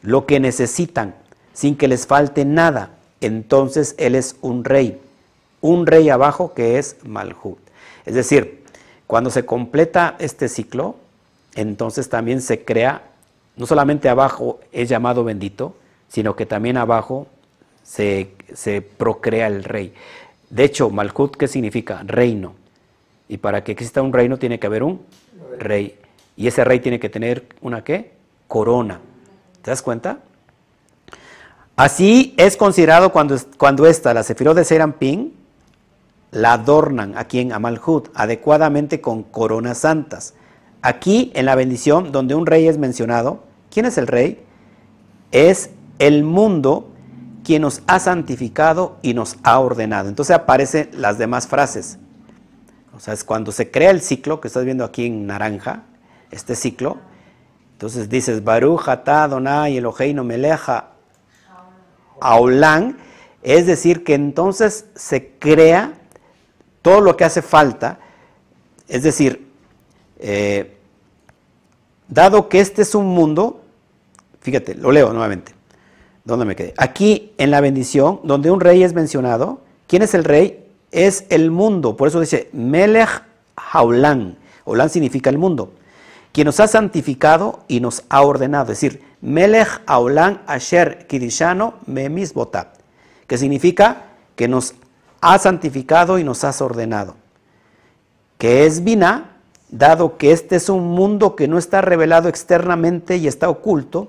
lo 0.00 0.24
que 0.24 0.40
necesitan, 0.40 1.14
sin 1.52 1.76
que 1.76 1.86
les 1.86 2.06
falte 2.06 2.46
nada, 2.46 2.94
entonces 3.20 3.94
él 3.98 4.14
es 4.14 4.36
un 4.40 4.64
rey, 4.64 4.98
un 5.60 5.86
rey 5.86 6.08
abajo 6.08 6.54
que 6.54 6.78
es 6.78 6.96
Malhut. 7.04 7.58
Es 8.06 8.14
decir, 8.14 8.64
cuando 9.06 9.28
se 9.28 9.44
completa 9.44 10.16
este 10.18 10.48
ciclo, 10.48 10.96
entonces 11.54 12.08
también 12.08 12.40
se 12.40 12.64
crea, 12.64 13.02
no 13.56 13.66
solamente 13.66 14.08
abajo 14.08 14.60
es 14.72 14.88
llamado 14.88 15.24
bendito, 15.24 15.76
sino 16.08 16.36
que 16.36 16.46
también 16.46 16.76
abajo 16.76 17.26
se, 17.82 18.30
procrea 18.96 19.46
el 19.46 19.64
rey. 19.64 19.94
De 20.50 20.64
hecho, 20.64 20.90
Malhut, 20.90 21.36
¿qué 21.36 21.48
significa? 21.48 22.02
Reino. 22.04 22.54
Y 23.28 23.38
para 23.38 23.64
que 23.64 23.72
exista 23.72 24.02
un 24.02 24.12
reino 24.12 24.38
tiene 24.38 24.58
que 24.58 24.66
haber 24.66 24.82
un 24.82 25.00
rey. 25.58 25.98
Y 26.36 26.46
ese 26.46 26.64
rey 26.64 26.80
tiene 26.80 27.00
que 27.00 27.08
tener 27.08 27.46
una 27.60 27.82
qué? 27.82 28.12
Corona. 28.48 29.00
¿Te 29.62 29.70
das 29.70 29.82
cuenta? 29.82 30.18
Así 31.76 32.34
es 32.36 32.56
considerado 32.56 33.12
cuando, 33.12 33.36
cuando 33.56 33.86
esta, 33.86 34.12
la 34.12 34.22
Sefirot 34.22 34.56
de 34.56 34.64
Serampín, 34.64 35.34
la 36.30 36.54
adornan 36.54 37.16
aquí 37.16 37.40
en 37.40 37.52
Amalhut 37.52 38.08
adecuadamente 38.14 39.00
con 39.00 39.22
coronas 39.22 39.78
santas. 39.78 40.34
Aquí 40.82 41.30
en 41.34 41.46
la 41.46 41.54
bendición, 41.54 42.10
donde 42.10 42.34
un 42.34 42.44
rey 42.44 42.66
es 42.66 42.76
mencionado, 42.76 43.44
¿quién 43.70 43.86
es 43.86 43.96
el 43.98 44.08
rey? 44.08 44.44
Es 45.30 45.70
el 46.00 46.24
mundo 46.24 46.90
quien 47.44 47.62
nos 47.62 47.82
ha 47.86 48.00
santificado 48.00 48.96
y 49.00 49.14
nos 49.14 49.36
ha 49.44 49.60
ordenado. 49.60 50.08
Entonces 50.08 50.34
aparecen 50.34 50.90
las 50.92 51.18
demás 51.18 51.46
frases. 51.46 51.98
O 52.94 53.00
sea, 53.00 53.14
es 53.14 53.22
cuando 53.24 53.52
se 53.52 53.70
crea 53.70 53.90
el 53.90 54.00
ciclo 54.00 54.40
que 54.40 54.48
estás 54.48 54.64
viendo 54.64 54.84
aquí 54.84 55.06
en 55.06 55.26
naranja, 55.26 55.84
este 56.30 56.56
ciclo. 56.56 56.98
Entonces 57.74 58.08
dices, 58.08 58.44
Baruch 58.44 58.88
atah 58.88 59.24
Adonai 59.24 59.76
Eloheinu 59.76 60.24
meleja 60.24 60.90
aulán. 62.20 62.98
Es 63.42 63.66
decir, 63.66 64.04
que 64.04 64.14
entonces 64.14 64.86
se 64.94 65.30
crea 65.38 65.94
todo 66.80 67.00
lo 67.00 67.16
que 67.16 67.24
hace 67.24 67.42
falta. 67.42 67.98
Es 68.88 69.02
decir, 69.02 69.51
eh, 70.22 70.76
dado 72.08 72.48
que 72.48 72.60
este 72.60 72.80
es 72.80 72.94
un 72.94 73.08
mundo, 73.08 73.60
fíjate, 74.40 74.74
lo 74.74 74.90
leo 74.90 75.12
nuevamente. 75.12 75.52
¿Dónde 76.24 76.46
me 76.46 76.56
quedé? 76.56 76.72
Aquí 76.78 77.32
en 77.36 77.50
la 77.50 77.60
bendición, 77.60 78.20
donde 78.24 78.50
un 78.50 78.60
rey 78.60 78.82
es 78.82 78.94
mencionado, 78.94 79.60
¿quién 79.86 80.02
es 80.02 80.14
el 80.14 80.24
rey? 80.24 80.62
es 80.92 81.24
el 81.30 81.50
mundo. 81.50 81.96
Por 81.96 82.06
eso 82.06 82.20
dice 82.20 82.48
Melech 82.52 83.24
Haulán. 83.56 84.36
Haulán 84.64 84.90
significa 84.90 85.30
el 85.30 85.38
mundo. 85.38 85.72
Quien 86.30 86.46
nos 86.46 86.60
ha 86.60 86.68
santificado 86.68 87.64
y 87.66 87.80
nos 87.80 88.04
ha 88.08 88.22
ordenado. 88.22 88.72
Es 88.72 88.80
decir, 88.80 89.02
Melech 89.20 89.82
Haulán 89.86 90.42
Asher 90.46 91.06
Kirishano 91.08 91.74
Memisbotat. 91.86 92.78
Que 93.26 93.38
significa 93.38 94.04
que 94.36 94.48
nos 94.48 94.74
ha 95.20 95.38
santificado 95.38 96.18
y 96.18 96.24
nos 96.24 96.44
has 96.44 96.60
ordenado. 96.60 97.16
Que 98.38 98.66
es 98.66 98.84
Bina, 98.84 99.31
dado 99.72 100.16
que 100.18 100.30
este 100.30 100.54
es 100.54 100.68
un 100.68 100.90
mundo 100.90 101.34
que 101.34 101.48
no 101.48 101.58
está 101.58 101.80
revelado 101.80 102.28
externamente 102.28 103.16
y 103.16 103.26
está 103.26 103.48
oculto. 103.48 104.08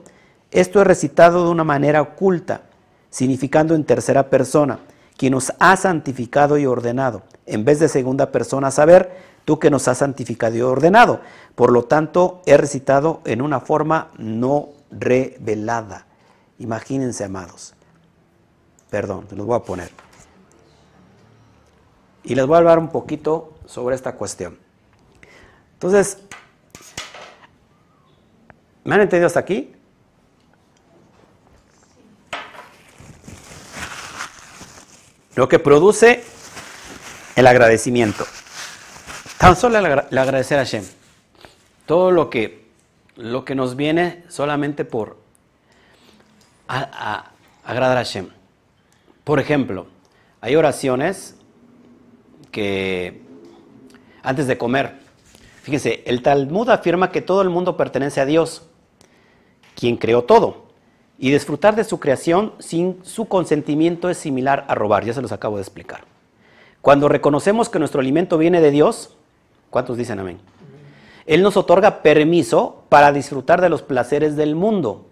Esto 0.51 0.79
es 0.79 0.85
recitado 0.85 1.45
de 1.45 1.49
una 1.49 1.63
manera 1.63 2.03
oculta, 2.03 2.61
significando 3.09 3.73
en 3.73 3.83
tercera 3.83 4.29
persona 4.29 4.79
quien 5.17 5.33
nos 5.33 5.53
ha 5.59 5.75
santificado 5.75 6.57
y 6.57 6.65
ordenado. 6.65 7.21
En 7.45 7.65
vez 7.65 7.79
de 7.79 7.87
segunda 7.87 8.31
persona 8.31 8.71
saber, 8.71 9.15
tú 9.45 9.59
que 9.59 9.69
nos 9.69 9.87
has 9.87 9.99
santificado 9.99 10.55
y 10.55 10.61
ordenado. 10.61 11.21
Por 11.55 11.71
lo 11.71 11.83
tanto, 11.83 12.41
he 12.45 12.57
recitado 12.57 13.21
en 13.25 13.41
una 13.41 13.59
forma 13.59 14.11
no 14.17 14.69
revelada. 14.91 16.05
Imagínense, 16.59 17.23
amados. 17.23 17.73
Perdón, 18.89 19.27
los 19.31 19.45
voy 19.45 19.57
a 19.57 19.63
poner. 19.63 19.89
Y 22.23 22.35
les 22.35 22.45
voy 22.45 22.55
a 22.55 22.59
hablar 22.59 22.79
un 22.79 22.89
poquito 22.89 23.53
sobre 23.65 23.95
esta 23.95 24.15
cuestión. 24.15 24.62
Entonces, 25.83 26.17
¿me 28.85 28.95
han 28.95 29.01
entendido 29.01 29.27
hasta 29.27 29.41
aquí? 29.41 29.73
Lo 35.35 35.49
que 35.49 35.59
produce 35.59 36.23
el 37.35 37.47
agradecimiento. 37.47 38.25
Tan 39.37 39.57
solo 39.57 39.77
el, 39.77 40.17
agradecer 40.17 40.57
a 40.57 40.61
Hashem. 40.61 40.85
Todo 41.85 42.11
lo 42.11 42.29
que, 42.29 42.69
lo 43.17 43.43
que 43.43 43.53
nos 43.53 43.75
viene 43.75 44.23
solamente 44.29 44.85
por 44.85 45.17
agradar 46.65 47.97
a 47.97 48.05
Hashem. 48.05 48.29
Por 49.25 49.41
ejemplo, 49.41 49.87
hay 50.39 50.55
oraciones 50.55 51.35
que 52.53 53.21
antes 54.23 54.47
de 54.47 54.57
comer, 54.57 55.02
fíjense, 55.63 56.03
el 56.05 56.21
Talmud 56.21 56.69
afirma 56.69 57.11
que 57.11 57.21
todo 57.21 57.41
el 57.41 57.49
mundo 57.49 57.75
pertenece 57.75 58.21
a 58.21 58.25
Dios, 58.25 58.69
quien 59.75 59.97
creó 59.97 60.23
todo. 60.23 60.63
Y 61.17 61.31
disfrutar 61.31 61.75
de 61.75 61.83
su 61.83 61.99
creación 61.99 62.53
sin 62.59 62.99
su 63.03 63.27
consentimiento 63.27 64.09
es 64.09 64.17
similar 64.17 64.65
a 64.67 64.75
robar, 64.75 65.05
ya 65.05 65.13
se 65.13 65.21
los 65.21 65.31
acabo 65.31 65.55
de 65.55 65.61
explicar. 65.61 66.01
Cuando 66.81 67.07
reconocemos 67.07 67.69
que 67.69 67.79
nuestro 67.79 68.01
alimento 68.01 68.37
viene 68.37 68.59
de 68.59 68.71
Dios, 68.71 69.15
¿cuántos 69.69 69.97
dicen 69.97 70.19
amén? 70.19 70.39
Él 71.25 71.41
nos 71.41 71.55
otorga 71.55 72.01
permiso 72.01 72.83
para 72.89 73.13
disfrutar 73.13 73.61
de 73.61 73.69
los 73.69 73.81
placeres 73.81 74.35
del 74.35 74.55
mundo. 74.55 75.07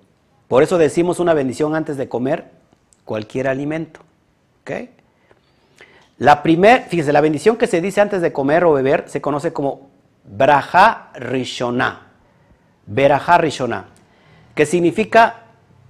Por 0.49 0.64
eso 0.64 0.78
decimos 0.78 1.19
una 1.19 1.34
bendición 1.34 1.76
antes 1.76 1.95
de 1.95 2.10
comer 2.10 2.52
cualquier 3.06 3.48
alimento. 3.48 4.02
La 6.18 6.44
primer, 6.44 6.84
fíjese, 6.84 7.14
la 7.14 7.22
bendición 7.22 7.56
que 7.57 7.68
se 7.68 7.82
dice 7.82 8.02
antes 8.02 8.22
de 8.22 8.34
comer 8.34 8.64
o 8.65 8.73
beber 8.73 9.06
se 9.07 9.22
conoce 9.22 9.53
como 9.53 9.90
Braja 10.31 11.09
Rishona. 11.15 12.07
Braja 12.85 13.37
Rishona, 13.37 13.87
que 14.55 14.65
significa 14.65 15.43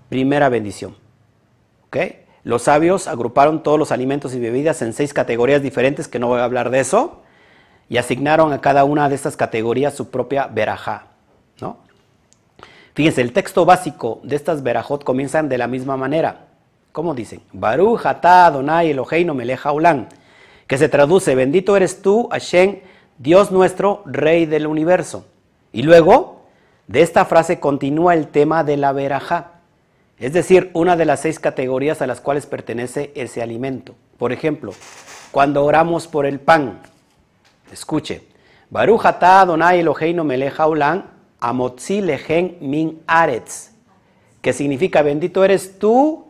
primera 0.10 0.50
bendición. 0.50 0.96
Los 2.44 2.64
sabios 2.64 3.08
agruparon 3.08 3.62
todos 3.62 3.78
los 3.78 3.92
alimentos 3.92 4.34
y 4.34 4.40
bebidas 4.40 4.82
en 4.82 4.94
seis 4.94 5.14
categorías 5.14 5.62
diferentes, 5.62 6.08
que 6.08 6.18
no 6.18 6.28
voy 6.28 6.40
a 6.40 6.44
hablar 6.44 6.72
de 6.72 6.80
eso, 6.80 7.22
y 7.88 7.98
asignaron 7.98 8.52
a 8.52 8.62
cada 8.62 8.84
una 8.84 9.10
de 9.10 9.16
estas 9.16 9.38
categorías 9.38 9.94
su 9.94 10.10
propia 10.10 10.48
verajá. 10.48 11.08
¿no? 11.60 11.78
Fíjense, 12.96 13.22
el 13.22 13.34
texto 13.34 13.64
básico 13.64 14.22
de 14.24 14.38
estas 14.38 14.64
verajot 14.64 15.04
comienzan 15.04 15.50
de 15.50 15.60
la 15.60 15.68
misma 15.68 15.98
manera. 15.98 16.48
¿Cómo 16.92 17.14
dicen? 17.14 17.42
Baruch 17.54 18.08
atah 18.08 18.48
Adonai 18.48 18.90
Eloheinu 18.90 19.36
melech 19.36 19.64
haolam, 19.64 20.08
que 20.66 20.80
se 20.80 20.90
traduce, 20.90 21.36
bendito 21.36 21.78
eres 21.78 22.02
tú, 22.02 22.28
Hashem, 22.32 22.80
Dios 23.22 23.52
nuestro, 23.52 24.02
Rey 24.08 24.48
del 24.48 24.66
universo. 24.66 25.28
Y 25.72 25.84
luego, 25.84 26.42
de 26.88 27.04
esta 27.04 27.24
frase 27.24 27.60
continúa 27.60 28.16
el 28.16 28.30
tema 28.30 28.64
de 28.64 28.78
la 28.78 28.94
verajá. 28.94 29.60
Es 30.18 30.34
decir, 30.34 30.72
una 30.74 30.98
de 30.98 31.06
las 31.06 31.20
seis 31.20 31.38
categorías 31.38 32.02
a 32.02 32.08
las 32.08 32.20
cuales 32.20 32.48
pertenece 32.48 33.12
ese 33.14 33.44
alimento. 33.44 33.94
Por 34.18 34.32
ejemplo, 34.32 34.74
cuando 35.30 35.64
oramos 35.64 36.08
por 36.08 36.26
el 36.26 36.40
pan, 36.40 36.82
escuche, 37.72 38.24
Baruch 38.72 39.06
atah 39.06 39.42
Adonai 39.42 39.82
Eloheinu 39.82 40.24
melech 40.24 40.60
haolam, 40.60 41.04
amotzi 41.40 42.02
lejen 42.02 42.58
min 42.60 43.04
aretz, 43.06 43.70
que 44.42 44.52
significa 44.52 45.04
bendito 45.04 45.46
eres 45.46 45.78
tú, 45.78 46.26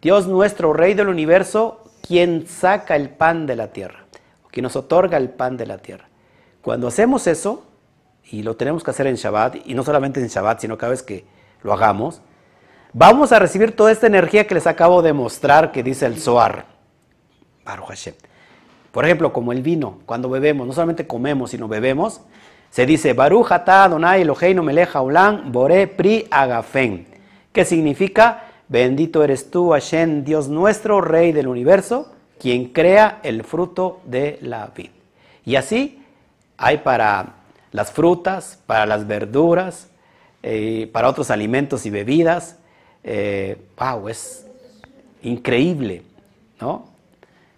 Dios 0.00 0.26
nuestro 0.26 0.72
Rey 0.72 0.94
del 0.94 1.06
universo, 1.06 1.84
quien 2.04 2.48
saca 2.48 2.96
el 2.96 3.10
pan 3.10 3.46
de 3.46 3.54
la 3.54 3.68
tierra, 3.68 4.06
quien 4.50 4.64
nos 4.64 4.74
otorga 4.74 5.18
el 5.18 5.30
pan 5.30 5.56
de 5.56 5.66
la 5.66 5.78
tierra. 5.78 6.08
Cuando 6.62 6.86
hacemos 6.86 7.26
eso, 7.26 7.64
y 8.30 8.42
lo 8.42 8.56
tenemos 8.56 8.82
que 8.82 8.90
hacer 8.90 9.06
en 9.06 9.16
Shabbat, 9.16 9.56
y 9.66 9.74
no 9.74 9.82
solamente 9.82 10.20
en 10.20 10.28
Shabbat, 10.28 10.60
sino 10.60 10.78
cada 10.78 10.90
vez 10.90 11.02
que 11.02 11.24
lo 11.62 11.72
hagamos, 11.72 12.22
Vamos 12.94 13.32
a 13.32 13.38
recibir 13.38 13.74
toda 13.74 13.90
esta 13.90 14.06
energía 14.06 14.46
que 14.46 14.54
les 14.54 14.66
acabo 14.66 15.00
de 15.00 15.14
mostrar 15.14 15.72
que 15.72 15.82
dice 15.82 16.04
el 16.04 16.20
Zohar. 16.20 16.66
Baruch 17.64 17.86
Hashem. 17.86 18.14
Por 18.90 19.06
ejemplo, 19.06 19.32
como 19.32 19.52
el 19.52 19.62
vino, 19.62 20.00
cuando 20.04 20.28
bebemos, 20.28 20.66
no 20.66 20.74
solamente 20.74 21.06
comemos, 21.06 21.52
sino 21.52 21.68
bebemos, 21.68 22.20
se 22.68 22.84
dice 22.84 23.14
Baruch 23.14 23.50
atah 23.50 23.84
Adonai 23.84 24.20
Eloheinu 24.20 24.62
melech 24.62 24.94
haolam 24.94 25.50
bore 25.50 25.86
pri 25.86 26.26
agafen, 26.30 27.06
que 27.50 27.64
significa 27.64 28.44
bendito 28.68 29.24
eres 29.24 29.50
tú 29.50 29.70
Hashem, 29.70 30.22
Dios 30.22 30.48
nuestro, 30.48 31.00
Rey 31.00 31.32
del 31.32 31.48
universo, 31.48 32.12
quien 32.38 32.74
crea 32.74 33.20
el 33.22 33.42
fruto 33.42 34.00
de 34.04 34.38
la 34.42 34.70
vid. 34.76 34.90
Y 35.46 35.56
así 35.56 36.01
hay 36.56 36.78
para 36.78 37.34
las 37.70 37.92
frutas, 37.92 38.58
para 38.66 38.86
las 38.86 39.06
verduras, 39.06 39.88
eh, 40.42 40.90
para 40.92 41.08
otros 41.08 41.30
alimentos 41.30 41.86
y 41.86 41.90
bebidas, 41.90 42.56
eh, 43.04 43.56
wow, 43.78 44.08
es 44.08 44.46
increíble, 45.22 46.02
¿no? 46.60 46.88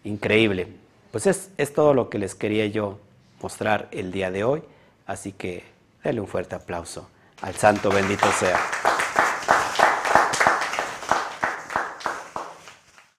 Increíble. 0.05 0.69
Pues 1.11 1.27
es, 1.27 1.51
es 1.57 1.73
todo 1.73 1.95
lo 1.95 2.09
que 2.09 2.19
les 2.19 2.35
quería 2.35 2.67
yo 2.67 2.99
mostrar 3.41 3.89
el 3.91 4.13
día 4.13 4.31
de 4.31 4.45
hoy, 4.45 4.63
así 5.07 5.33
que 5.33 5.65
denle 6.03 6.21
un 6.21 6.29
fuerte 6.29 6.55
aplauso 6.55 7.09
al 7.43 7.55
santo 7.55 7.91
bendito 7.91 8.27
sea. 8.33 8.94